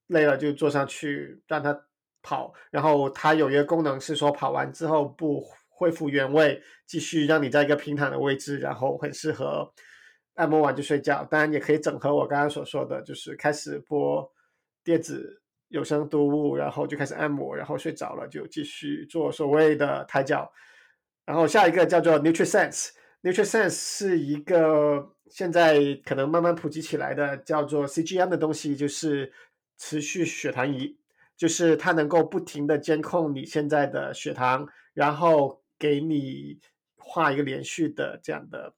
[0.09, 1.79] 累了就坐上去让它
[2.23, 9.73] 跑，然后它有一个功能是说跑完之后不恢复原位，继续让你在一个平躺的位置，然后很适合
[10.35, 11.25] 按摩完就睡觉。
[11.25, 14.31] 当然也可以整合我刚刚所说的，就是开始播
[14.85, 20.51] 电子有声读物，然后就开始按摩，然后睡着了就继续做所谓的抬脚。
[21.27, 22.91] 然后下一个叫做 NutriSense
[23.25, 25.11] NutriSense 是一个。
[25.31, 29.33] 现在可能慢慢普及起来的叫做 CGM 的东西，就是
[29.77, 30.97] 持续血糖仪，
[31.37, 36.61] 就是它能够不停的监控你现在的血糖，然后给你
[36.97, 38.75] 画一个连续的这样的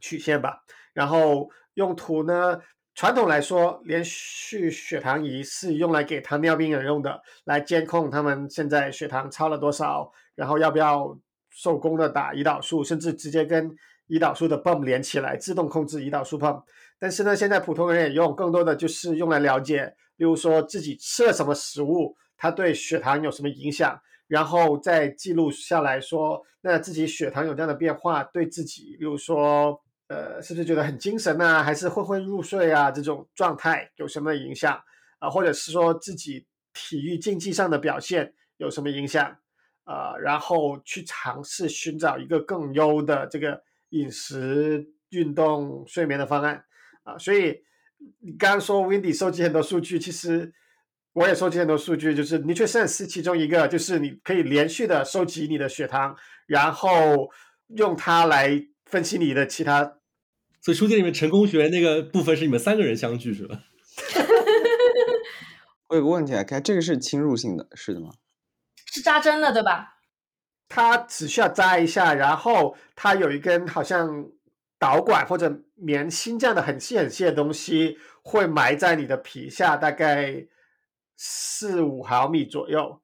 [0.00, 0.64] 曲线吧。
[0.94, 2.62] 然后用途呢，
[2.94, 11.18] 传统来说，连续血糖仪是用来给糖尿病人用的，来监控他们现在血糖超了多少，然后要不要
[11.58, 13.74] 手工的打胰岛素，甚至直接跟。
[14.08, 16.62] 胰岛素的 pump 连起来，自动控制胰岛素 pump。
[16.98, 19.84] 但是呢，现在普通人也用，更多的就是用来了解，
[20.16, 29.78] 例如说自己吃了什么食物，它对血糖有什么影响，然后再记录下来说，那自己血糖有这样的变化，对自己，例如说，
[30.08, 34.80] 呃，是不是觉得很精神啊，还是昏昏入睡啊，这种状态有什么影响
[35.18, 35.28] 啊？
[35.28, 39.36] 或者是说自己体育竞技上的表现有什么影响
[39.88, 40.14] 啊？
[40.18, 43.62] 然后去尝试寻找一个更优的这个。
[43.92, 46.62] 饮食、运动、睡眠的方案
[47.04, 47.62] 啊，所以
[48.18, 50.52] 你刚刚说 Windy 收集很多数据，其实
[51.14, 56.14] 我也收集很多数据，就是 NutriSense 是其中一个，就是你可以连续的收集你的血糖，
[56.46, 57.30] 然后
[57.68, 59.96] 用它来分析你的其他。
[60.60, 63.62] 所以书店里面成功学那个部分是你们三个人相聚是吧？
[65.88, 68.10] 我有个问题啊，看这个是侵入性的，是的吗？
[68.92, 69.94] 是扎针的对吧？
[70.70, 74.28] 它只需要扎一下，然后它有一根好像
[74.78, 80.46] 导管或者棉芯这样的很细很细的东西，会埋在你的皮下，大概
[81.16, 83.00] 四五毫米左右。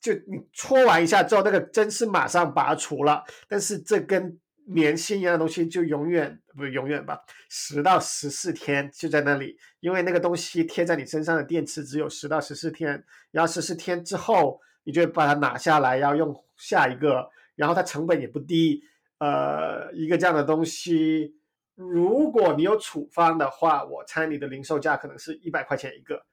[0.00, 14.60] 就你戳完一下之后，那个针是马上拔除了，但是这根棉芯一样的东西就永远不是永远吧，十到十四天就在那里，因为那个东西贴在你身上的电池只有十到十四天，然后十四天之后。
[14.84, 18.82] 你就把它拿下来，要用下一个，然后它成本也不低，
[19.18, 21.34] 呃，一个这样的东西，
[21.74, 26.24] 如果你有处方的话，我猜你的零售价可能是一百块钱一个。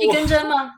[0.00, 0.72] 一根针吗？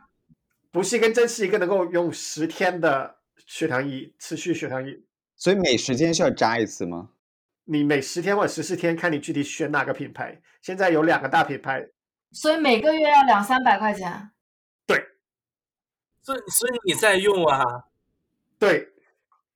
[0.71, 3.17] 不是一根针，是一个能够用十天的
[3.47, 5.05] 血糖仪，持续血糖仪。
[5.37, 7.11] 所以每十天需要扎一次吗？
[7.65, 10.41] 你每十天或者十四天，看你具体选哪个品牌。
[10.61, 11.89] 现在有两个大品牌，
[12.31, 14.31] 所以每个月要两三百块钱。
[16.27, 17.85] 所以所以你在用啊？
[18.59, 18.89] 对，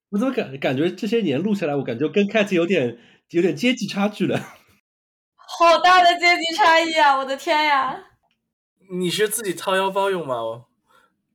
[0.07, 2.97] 我怎么感感觉这些年录下来，我感觉跟 Cat 有点
[3.31, 4.39] 有点阶级差距了。
[5.35, 7.17] 好大的阶级差异啊！
[7.17, 8.05] 我的天呀！
[8.89, 10.41] 你是自己掏腰包用吗？
[10.41, 10.69] 我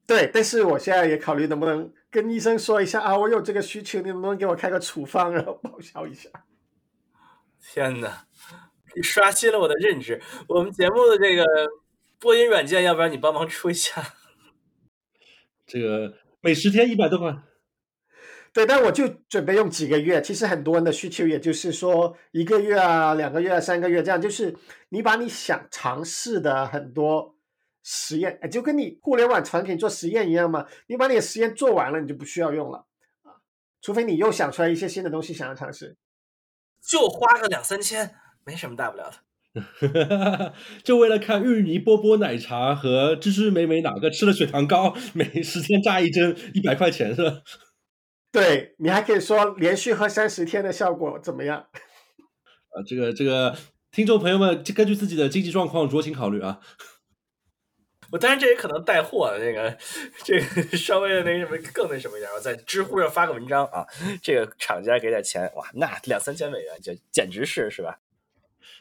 [0.07, 6.31] 对，但是我现在也考虑能不能跟医生说一下啊，我有这个需求，你能不能给我开个处方，然后报销一下？
[7.61, 8.25] 天哪，
[8.95, 10.23] 你刷新了我的认知。
[10.49, 11.45] 我们节目的这个
[12.19, 14.03] 播音软件，要不然你帮忙出一下？
[15.67, 17.37] 这个每十天一百多块，
[18.53, 20.23] 对，但我就准备用几个月。
[20.23, 24.57] 其实很多人的需求，也就是说一个月啊、两个月啊、三个月这样，就是
[24.91, 27.37] 你把你想尝试的很多
[27.83, 30.67] 实验，哎就跟你互联网产品做实验一样嘛。
[30.87, 32.87] 你把你的实验做完了，你就不需要用了
[33.25, 33.43] 啊，
[33.83, 35.97] 除非你又想出来一些新的东西想要尝试。
[36.81, 38.15] 就花个两三千，
[38.45, 39.26] 没什么大不了的。
[40.85, 47.41] 就为了看芋泥波波奶茶和芝芝美美哪个吃了血糖高，每十天扎一针，一百块钱是吧？
[48.33, 51.59] 对你还可以说连续喝三十天的效果怎么样？
[51.61, 53.57] 啊， 这个这个
[53.91, 56.61] 听众朋友们，根据自己的经济状况酌情考虑啊。
[58.13, 59.77] 我当然这也可能带货，那个
[60.23, 63.85] 这个稍微的那什么更那什么一点，我在知乎上发个文章啊，
[64.23, 67.99] 这个厂家给点钱，哇，那两三千美元就简直是是吧？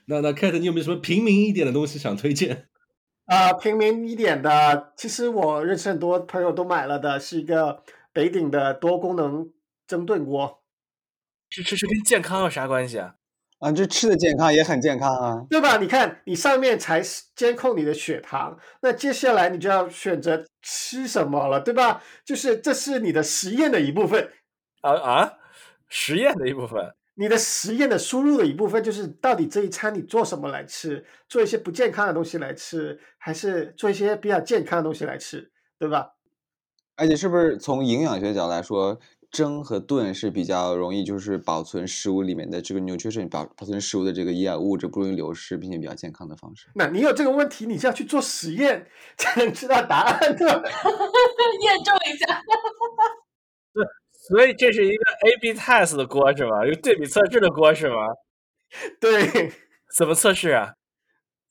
[0.06, 2.68] 那那 Cat，你有没有什么平民一点的东西想推荐？
[3.26, 7.82] 啊、平民一点的，其实我认识很多朋友都买了的，是一个
[8.14, 9.49] 北鼎的多功能
[9.88, 10.61] 蒸炖锅，
[11.49, 13.15] 这这这跟健康有啥关系啊？
[13.60, 15.45] 啊，这吃的健康也很健康啊。
[15.49, 15.77] 对吧？
[15.77, 17.02] 你看，你上面才
[17.36, 22.03] 监控你的血糖，那接下来你就要选择吃什么了，对吧？
[22.23, 24.30] 就是这是你的实验的一部分，
[24.82, 25.34] 啊啊，
[25.90, 26.94] 实验的一部分。
[27.15, 36.11] 你的实验的输入的一部分就是到底这一餐你做什么来吃，做一些不健康的东西来吃，还是做一些比较健康的东西来吃，对吧？
[36.97, 38.99] 而且是不是从营养学角度来说，
[39.31, 46.67] 蒸和炖是比较容易，就是保存食物里面的这个 nutrition 保保存食物的这个营养物质不容易流失，并且比较健康的方式。
[46.75, 48.87] 那你有这个问题，你就要去做实验
[49.17, 50.45] 才能知道答案的。
[51.63, 52.41] 验证一下。
[54.27, 56.65] 所以这是一个 A/B test 的锅是吗？
[56.65, 57.95] 一个对比测试的锅是吗？
[58.99, 59.52] 对，
[59.95, 60.73] 怎么测试啊？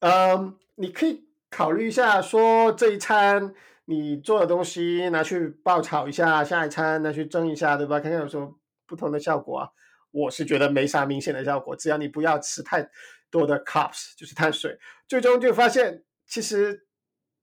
[0.00, 8.00] 嗯，你可以考虑一下，说这一餐你做的东西拿去爆炒一下，下一餐拿去蒸一下，对吧？
[8.00, 9.68] 看看有什么不同的效果啊。
[10.10, 12.88] 我是觉得没啥明显的效果，只要你不要吃太
[13.30, 14.78] 多的 carbs，就是碳水，
[15.08, 16.86] 最终就发现其实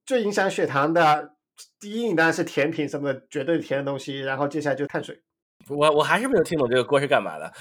[0.06, 1.36] 最影响血糖的
[1.80, 5.22] 第一，你当然是甜品什么的，绝对甜的东西，然后接下来就碳水。
[5.68, 7.54] 我我还是没有听懂这个锅是干嘛的，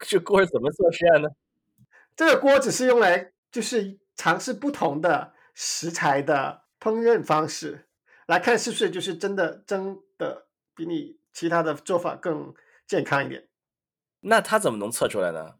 [0.00, 1.32] 这锅是怎么做实验的？
[2.16, 7.86] 这个锅只是用来就是尝试不同的食材的烹饪方式，
[8.26, 12.54] 来看是不是就是真的蒸的比你其他的做法更
[12.86, 13.48] 健康一点。
[14.20, 15.54] 那它怎么能测出来呢？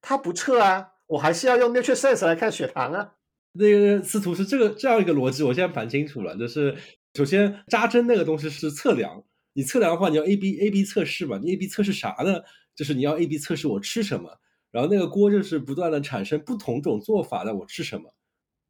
[0.00, 3.14] 它不测啊，我还是要用 NutriSense 来看血糖啊。
[3.54, 6.76] 那个司徒是这个这样一个逻辑，我现在盘清楚了，就是
[7.14, 9.24] 首先扎针那个东西是测量，
[9.54, 12.40] 你测量的话你要 A B A B 测试嘛，你 A B 测试啥呢？
[12.74, 14.38] 就是你要 A B 测试我吃什么，
[14.72, 18.12] 然后那个锅就是不断的产生不同种做法的我吃什么。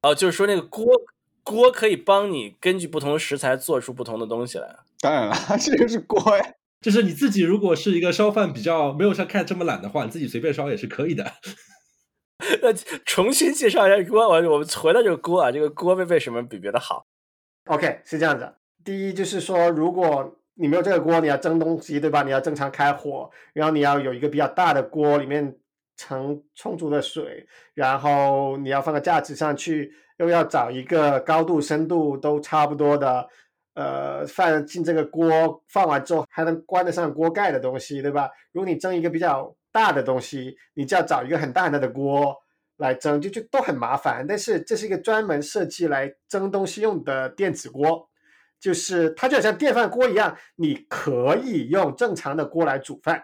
[0.02, 0.86] 哦，就是说那个锅
[1.42, 4.76] 锅可以帮你根据不同的食材做出不同的东西来。
[5.00, 6.44] 当然了， 这就是锅呀。
[6.82, 11.32] 就是你自己如果是一个烧饭比较没有像看这么懒的话，你自己随便烧也是可以的。
[12.62, 12.72] 那
[13.04, 17.06] 重新介绍一下锅，我我们回到这个锅啊，这个锅为为什么比别的好
[17.66, 18.52] ？OK，是这样子。
[18.84, 22.22] 第一就是说，如果你没有这个锅，你要蒸东西，对吧？
[22.22, 25.56] 你要正常开火，然后你要有一个比较大的锅，里面
[25.96, 33.26] 盛充足的水，然后你要放个架子上去，又要找一个高度、深度都差不多的，
[33.74, 38.28] 呃，放进这个锅，放完之后还能关得上锅盖的东西，对吧？
[38.52, 42.36] 如果你蒸一个比较大的东西，你就要找一个很大很大的锅
[42.76, 44.24] 来蒸，就就都很麻烦。
[44.24, 48.08] 但是这是一个专门设计来蒸东西用的电子锅。
[48.60, 53.22] 就是它就像电饭锅一样，你可以用正常的锅来煮饭，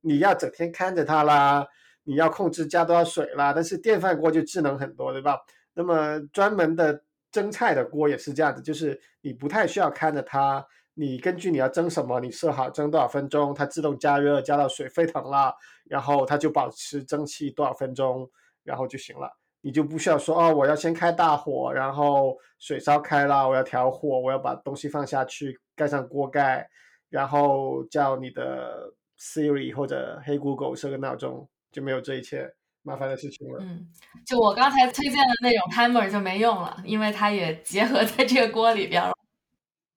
[0.00, 1.64] 你要整天看着它啦，
[2.02, 3.52] 你要控制加多少水啦。
[3.52, 5.38] 但是电饭锅就智能很多，对吧？
[5.74, 15.54] 那么专门的蒸菜的锅也是这样子，就是你不太需要看着它，你根据你要蒸什么，你设好蒸多少分钟，它自动加热，加到水沸腾了，
[15.90, 18.30] 然后它就保持蒸汽多少分钟，
[18.62, 19.28] 然后就行了。
[19.60, 26.64] 你就不需要说哦，我要先开大火，然后水烧开了，我要调火，我要把东西放下去，盖上锅盖，
[27.08, 32.48] 然后叫你的 Siri 或者黑 Google 设个闹钟，就没有这一切
[32.82, 33.58] 麻烦的事情了。
[33.60, 33.88] 嗯，
[34.24, 39.12] 就我刚才推荐的那种 timer 就没用了，因为它也结合在这个锅里边了。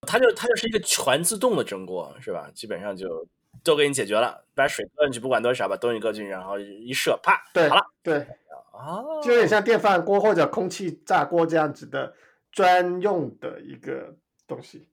[0.07, 2.49] 它就它就是一个全自动的蒸锅，是吧？
[2.53, 3.07] 基本上就
[3.63, 7.83] 都给你解决了，把水搁进去，不管多少，把东西搁进去，然后一射，啪，对，好了。
[8.01, 8.15] 对，
[8.73, 12.13] 啊，就有点像电饭锅或者空气炸锅这样子的
[12.51, 14.15] 专用的一个
[14.47, 14.87] 东西。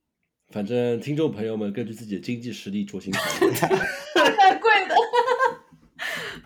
[0.52, 3.52] 反正听众朋友们根据自己的经济实力酌情考虑。
[3.52, 4.94] 太 贵的。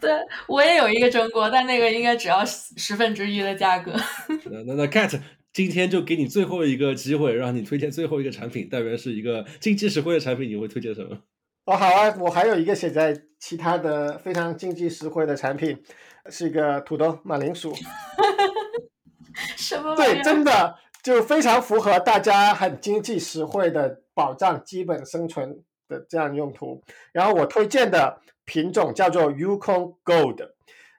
[0.01, 0.11] 对
[0.49, 3.93] 我也有一个蒸锅，但那个应该只要十十分之一的价格。
[4.51, 5.19] 那那那 Cat
[5.53, 11.19] 今天就给你最后一个机会，让你推荐最后一个产品，但愿是一个经济实惠的产品，你会推荐什么？
[11.67, 15.83] 哦，好啊，我还有一个写在其他的非常经济实惠的产品，
[16.31, 17.75] 是一个土豆马铃薯。
[19.57, 26.83] 什么对，真的就非常符合大家很经济实惠的保障基本生存的这样用途。
[27.13, 30.51] 然后我推荐的品种叫做 Yukon Gold，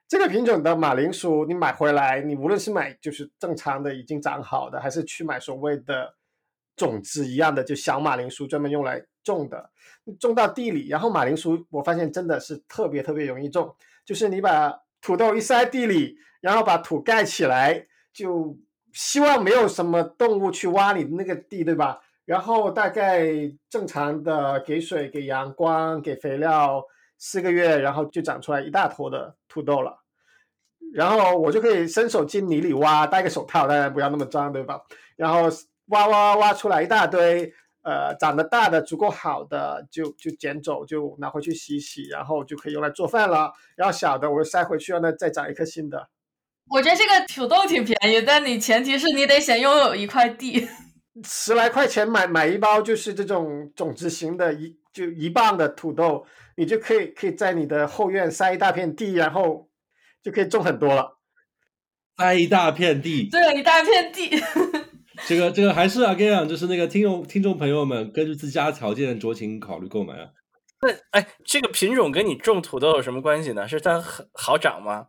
[0.08, 6.12] 这个品种的马铃薯你买回来，你无论是买就是正常的已经长好的，还是去买所谓的
[6.74, 9.68] 种子一样的就小马铃薯专门用来种的，
[10.20, 13.74] 种到地里，然后马铃薯我发现真的是特别特别容易种，
[14.04, 14.72] 就是你把
[15.02, 18.56] 土豆一塞地里，然后把土盖起来，就
[18.92, 22.00] 希望没有什么动物去挖你的那个地，对吧？
[22.24, 23.26] 然后大概
[23.68, 26.84] 正常的给水、给阳光、给肥料
[27.18, 29.98] 四个月，然后就长出来一大坨的土豆了。
[30.94, 34.80] 然后我就可以伸手进泥里挖，戴个手套，当然不要那么脏，对吧？
[35.16, 35.48] 然后
[35.86, 37.52] 挖挖挖出来一大堆，
[37.86, 43.52] 呃，长得大的足够好的就就捡走，就拿回去洗洗，然后就可以用来做饭了。
[43.76, 46.08] 然后小的我就塞回去，让它再长一颗新的。
[46.68, 50.68] 我觉得这个土豆挺便宜，但你前提是你得先拥有一块地。
[51.22, 56.26] 十来块钱买买一包就是这种种子型的一就一磅的土豆，
[56.56, 59.68] 你就可以可以在你的后院塞一大片地，然后
[60.24, 61.18] 就可以种很多了。
[62.16, 64.42] 塞一大片地，对，一大片地。
[65.26, 70.28] 这个这个还是啊，跟你讲，就是那个听众听众朋友们根据自家条件酌情考虑购买啊。
[70.82, 73.66] 那哎，这个品种跟你种土豆有什么关系呢？
[73.66, 75.06] 是它很好长吗？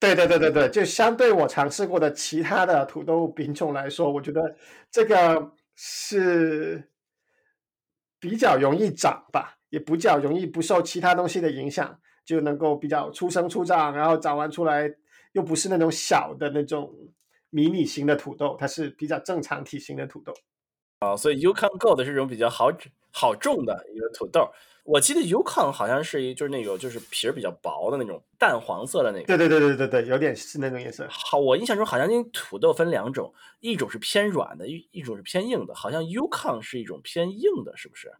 [0.00, 4.54] 对对对对对，就相对我尝试过的其他的土豆品种来说，我觉得
[4.92, 6.90] 这个是
[8.20, 14.88] 比较容易长吧，也比较容易不受其他东西的影响，就能够比较出生出长，然后长完出来
[15.32, 16.92] 又不是那种小的那种
[17.50, 20.32] 迷你型的土豆，它是比较正常体型的土豆。
[21.00, 22.70] 啊，所以 Yukon Gold 是这种比较好
[23.12, 24.50] 好种的一个土豆。
[24.84, 29.26] 我记得 Yukon 好像是一就是那种就是皮儿比较薄的那种淡黄色的那个。
[29.26, 31.06] 对对对对对对，有点是那种颜色。
[31.10, 35.74] 好，我印象中好像那土豆分两种，一种是偏软的，一一种是偏硬的。
[35.74, 38.10] 好像 Yukon 是一种偏硬的，是不是？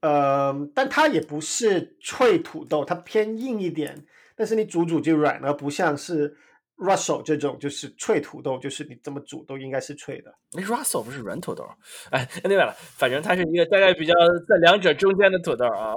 [0.00, 4.06] 呃，但它也不是脆土豆，它偏硬一点，
[4.36, 6.36] 但是你煮煮就软了，不像是
[6.78, 10.32] Russell 这种就是脆土豆，就是你怎么煮都应该是脆的。
[10.52, 11.68] 那 Russell 不是软土豆？
[12.10, 14.14] 哎，另外了，反正它是一个大概比较
[14.48, 15.94] 在两者中间的土豆啊。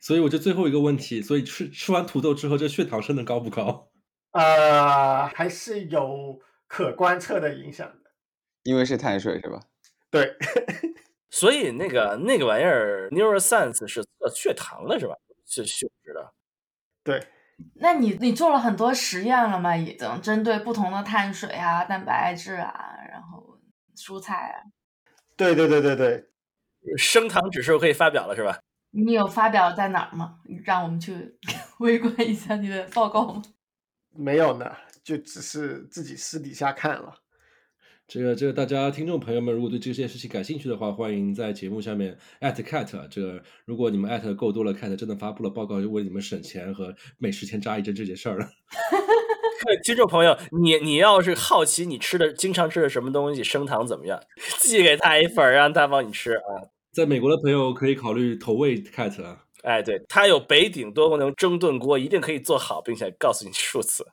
[0.00, 3.90] 所以我就最后一个问题，所以吃吃完土豆之后，这血糖升的高不高？
[4.32, 8.10] 呃，还是有可观测的影响的。
[8.62, 9.60] 因为是碳水是吧？
[10.10, 10.36] 对，
[11.30, 15.14] 所以那个那个玩意儿 Neuroscience 是测血糖的是吧？
[15.46, 16.32] 是血脂的。
[17.04, 17.20] 对，
[17.74, 19.76] 那你你做了很多实验了吗？
[19.76, 23.58] 已经针对不同的碳水啊、蛋白质啊，然后
[23.96, 24.62] 蔬菜啊，
[25.36, 26.24] 对对对对对，
[26.96, 28.58] 升糖指数可以发表了是吧？
[28.90, 30.38] 你有发表在哪儿吗？
[30.64, 31.38] 让我们去
[31.80, 33.42] 围观一下你的报告吗？
[34.14, 37.21] 没有呢，就只是自己私底下看了。
[38.12, 43.06] 这个这个，大家听众朋友们，如果对这件事情感兴趣的话，欢迎在节目下面 at cat 啊。
[43.10, 48.46] 这个如果你们 at 够多了，cat 真的发布了报告，就为你们省钱和每十天扎一针这件事儿了。
[49.82, 54.20] 听众朋友，你你要是好奇你吃的经常吃的什么东西升糖怎么样，
[54.60, 56.68] 寄给他一份儿，让他帮你吃啊。
[56.92, 59.44] 在美国的朋友可以考虑投喂 cat 啊。
[59.62, 64.06] 哎，对，它有北鼎多功能蒸炖锅，一定可以做好，并且告诉你数次。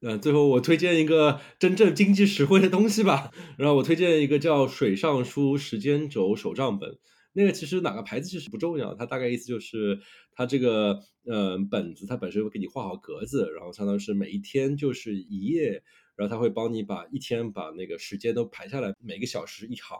[0.00, 3.30] 呃，最后我推荐一个真正经济实惠的东西吧。
[3.56, 6.98] 然后我推荐一个叫水上书时间轴手账本。
[7.32, 10.00] 那个其实哪个牌子其实不重要，它大概意思就是
[10.32, 15.82] 它这个呃本子它本身会给你画好格子，然后相当于是每一天就是一页，
[16.16, 19.98] 然后它会帮你把一天把那个时间都排下来，每个小时一行。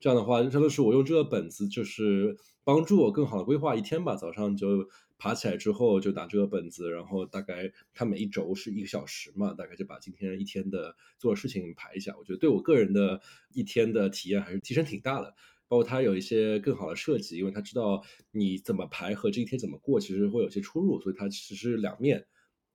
[0.00, 4.14] 这样的话，相当于是我用这个本子就是帮助我更好的规划一天吧。
[4.14, 4.88] 早上就
[5.18, 12.16] 爬起来之后就打这个本子，然后大概它每一轴是一个小时嘛，大概就把今天一天的做的事情排一下。
[12.16, 13.20] 我觉得对我个人的
[13.52, 15.34] 一天的体验还是提升挺大的。
[15.70, 22.26] 包括它有一些更好的设计，因为它知道你怎么排和这一天怎么过，其实会有些出入，所以它其实是两面，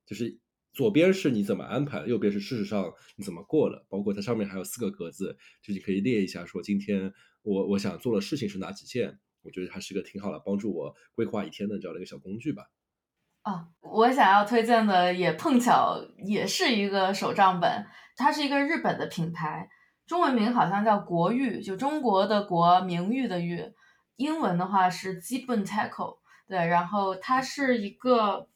[0.06, 0.38] 就是
[0.74, 7.12] 左边是你怎么安排，右边是事实上你怎么过了，包括它上面还有四个格子，就你可以列一下说今天
[7.42, 12.64] 我我想做的事情是哪几件，我觉得它是个挺好的帮助我规划一天的这样的一个小工具吧。
[13.44, 19.70] 啊，我想要推荐的也碰巧也是一个手账本，它是一个日本的品牌，
[20.08, 23.74] 中文名好像叫国誉，就中国的国，名誉的誉，
[24.16, 28.48] 英文的话是 g i b o n tackle，对，然后它是一个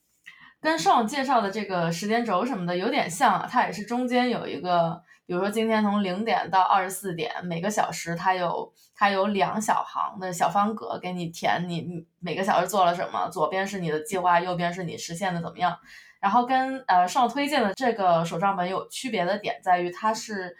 [0.61, 5.03] 跟上介绍的这个时间轴什么的有点像啊，它也是中间有一个。
[5.27, 15.77] 比如说今天从零点到二十四点，每个小时它有它有两小行的小方格给你填，你每个小时做了什么，左边是你的计划，右边是你实现的怎么样。
[16.21, 20.55] 然后跟呃上推荐的这个手账本有区别的点在于，它是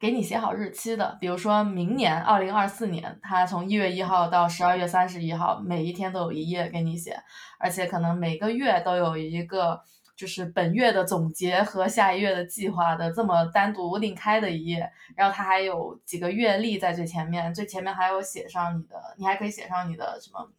[0.00, 1.18] 给你写好日期的。
[1.20, 7.22] 比如说明年二零二四年，它从一月一号到十二月三十一号，每一天都有一页给你写，
[7.58, 9.82] 而且可能每个月都有一个。
[10.16, 20.50] 就是本月的总结和下一月的计划的这么单独另开的一页，然后它还有几个月历在最前面，最前面还有写上你的，你还可以写上你的什么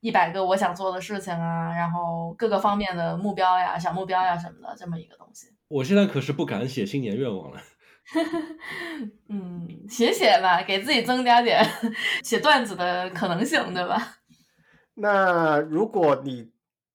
[0.00, 5.48] 一百个我想做的事情啊，然后各个方面的目标呀、小目标呀什么的这么一个东西。
[5.68, 7.60] 我现在可是不敢写新年愿望了。
[9.28, 11.64] 嗯，写写吧，给自己增加点
[12.24, 14.16] 写段子的可能性，对吧？
[14.96, 16.51] 那如果你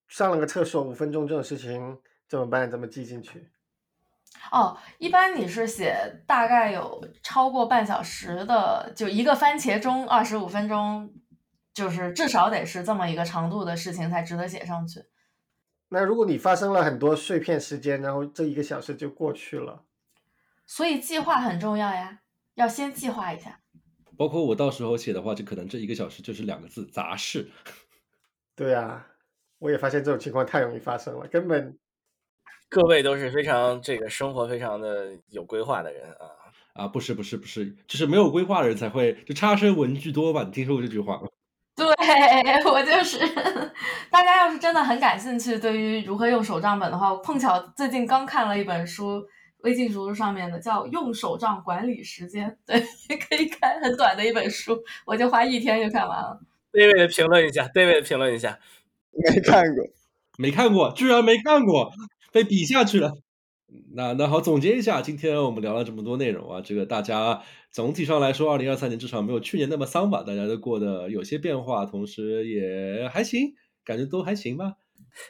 [0.07, 1.99] 上了个厕所五分钟这种事情。
[2.29, 2.69] 怎么办？
[2.69, 3.49] 怎么记进去？
[4.51, 11.13] 哦，一般你是写大概有超过半小时的，就一个番茄钟，二十五分钟，
[11.73, 15.05] 就是至少得是这么一个长度的事情才值得写上去。
[15.87, 19.85] 那如果你发生了很多碎片时间，然后这一个小时就过去了，
[20.65, 22.19] 所以计划很重要呀，
[22.55, 23.61] 要先计划一下。
[24.17, 27.49] 包括我到时候写的话，就可能这一个小时就是两个字：杂事。
[28.53, 29.07] 对啊，
[29.59, 31.77] 我也发现这种情况太容易发生了，根本。
[32.69, 36.27] 各位都是非常这个生活非常的有规划的人啊
[36.73, 40.43] 啊不是不是不是，就是没有规划的人才会就差生文具多吧？
[40.43, 41.27] 你听说过这句话吗？
[41.77, 41.85] 对
[42.69, 43.19] 我就是，
[44.09, 49.23] 大家要是真的很感兴趣，对于如何用手账本的话，我碰巧最近刚看了一本书，
[49.59, 52.79] 微信读书上面的叫《用手账管理时间》，对，
[53.09, 56.39] 也可以看很短的一本书，我就花一天就看完了。
[56.73, 58.59] David 评论一下，David 评论一下，
[59.23, 59.85] 没看过，
[60.37, 61.91] 没看过，居然没看过。
[62.31, 63.13] 被比下去了。
[63.93, 67.41] 那那好，总结一下，今天我们聊了这么多内容啊，这个大家
[67.71, 70.23] 总体上来说，二零二三年至少没有去年那么丧吧？
[70.23, 73.53] 大家都过得有些变化，同时也还行，
[73.83, 74.73] 感觉都还行吧，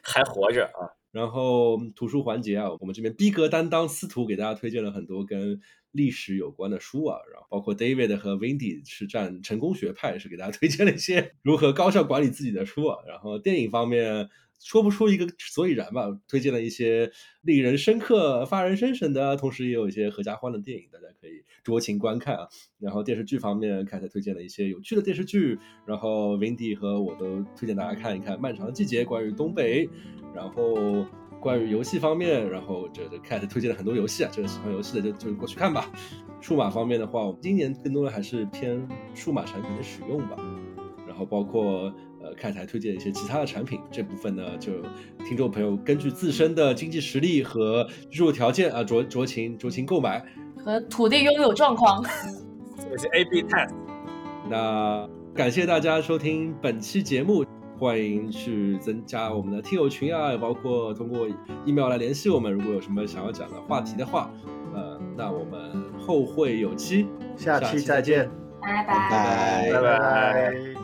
[0.03, 0.93] 还活着啊。
[1.11, 5.59] 然后图书环节啊，我们这边逼格担当司徒给大家推荐了很多跟
[5.91, 12.97] 历史有关的书啊，然后包括 David 和 Wendy 是占成功学派，是给大家推荐了一些 如何高效管理自己的书啊。
[13.07, 14.29] 然后电影方面。
[14.59, 17.11] 说不出一个所以然吧，推荐了一些
[17.43, 22.47] 令人深刻、发人深省的，同时也有一些合家欢的电影，大家可以酌情观看啊。
[22.79, 29.87] 然后电视剧方面，凯特推荐了一些有趣的电视剧，然后 Windy 和我都推荐大家看一看《漫长的季节》，关于东北。
[30.33, 31.05] 然后
[31.39, 35.89] 关于游戏方面，然后这这 Cat 推荐了很多游戏啊，这个喜欢游戏的就就过去看吧。
[36.41, 40.37] 数码方面的话，我们今年更多的还是偏数码产品的使用吧，
[41.07, 41.93] 然后包括。
[42.19, 44.73] 呃 Cat 还推荐一些其他的产品，这部分呢，就
[45.23, 50.25] 听众朋友根据自身的经济实力和居住条件啊，酌酌情酌情购买
[50.57, 52.03] 和土地拥有状况，
[52.75, 53.73] 这是 A B test。
[54.49, 57.45] 那感谢大家收听本期节目，
[57.79, 61.27] 欢迎去增加我们的听友群啊，包括通过
[61.65, 62.51] email 来联系我们。
[62.51, 64.31] 如果有什么想要讲的话题的话，
[64.73, 68.29] 呃，那我们后会有期，下期再见，
[68.61, 70.76] 拜拜拜拜。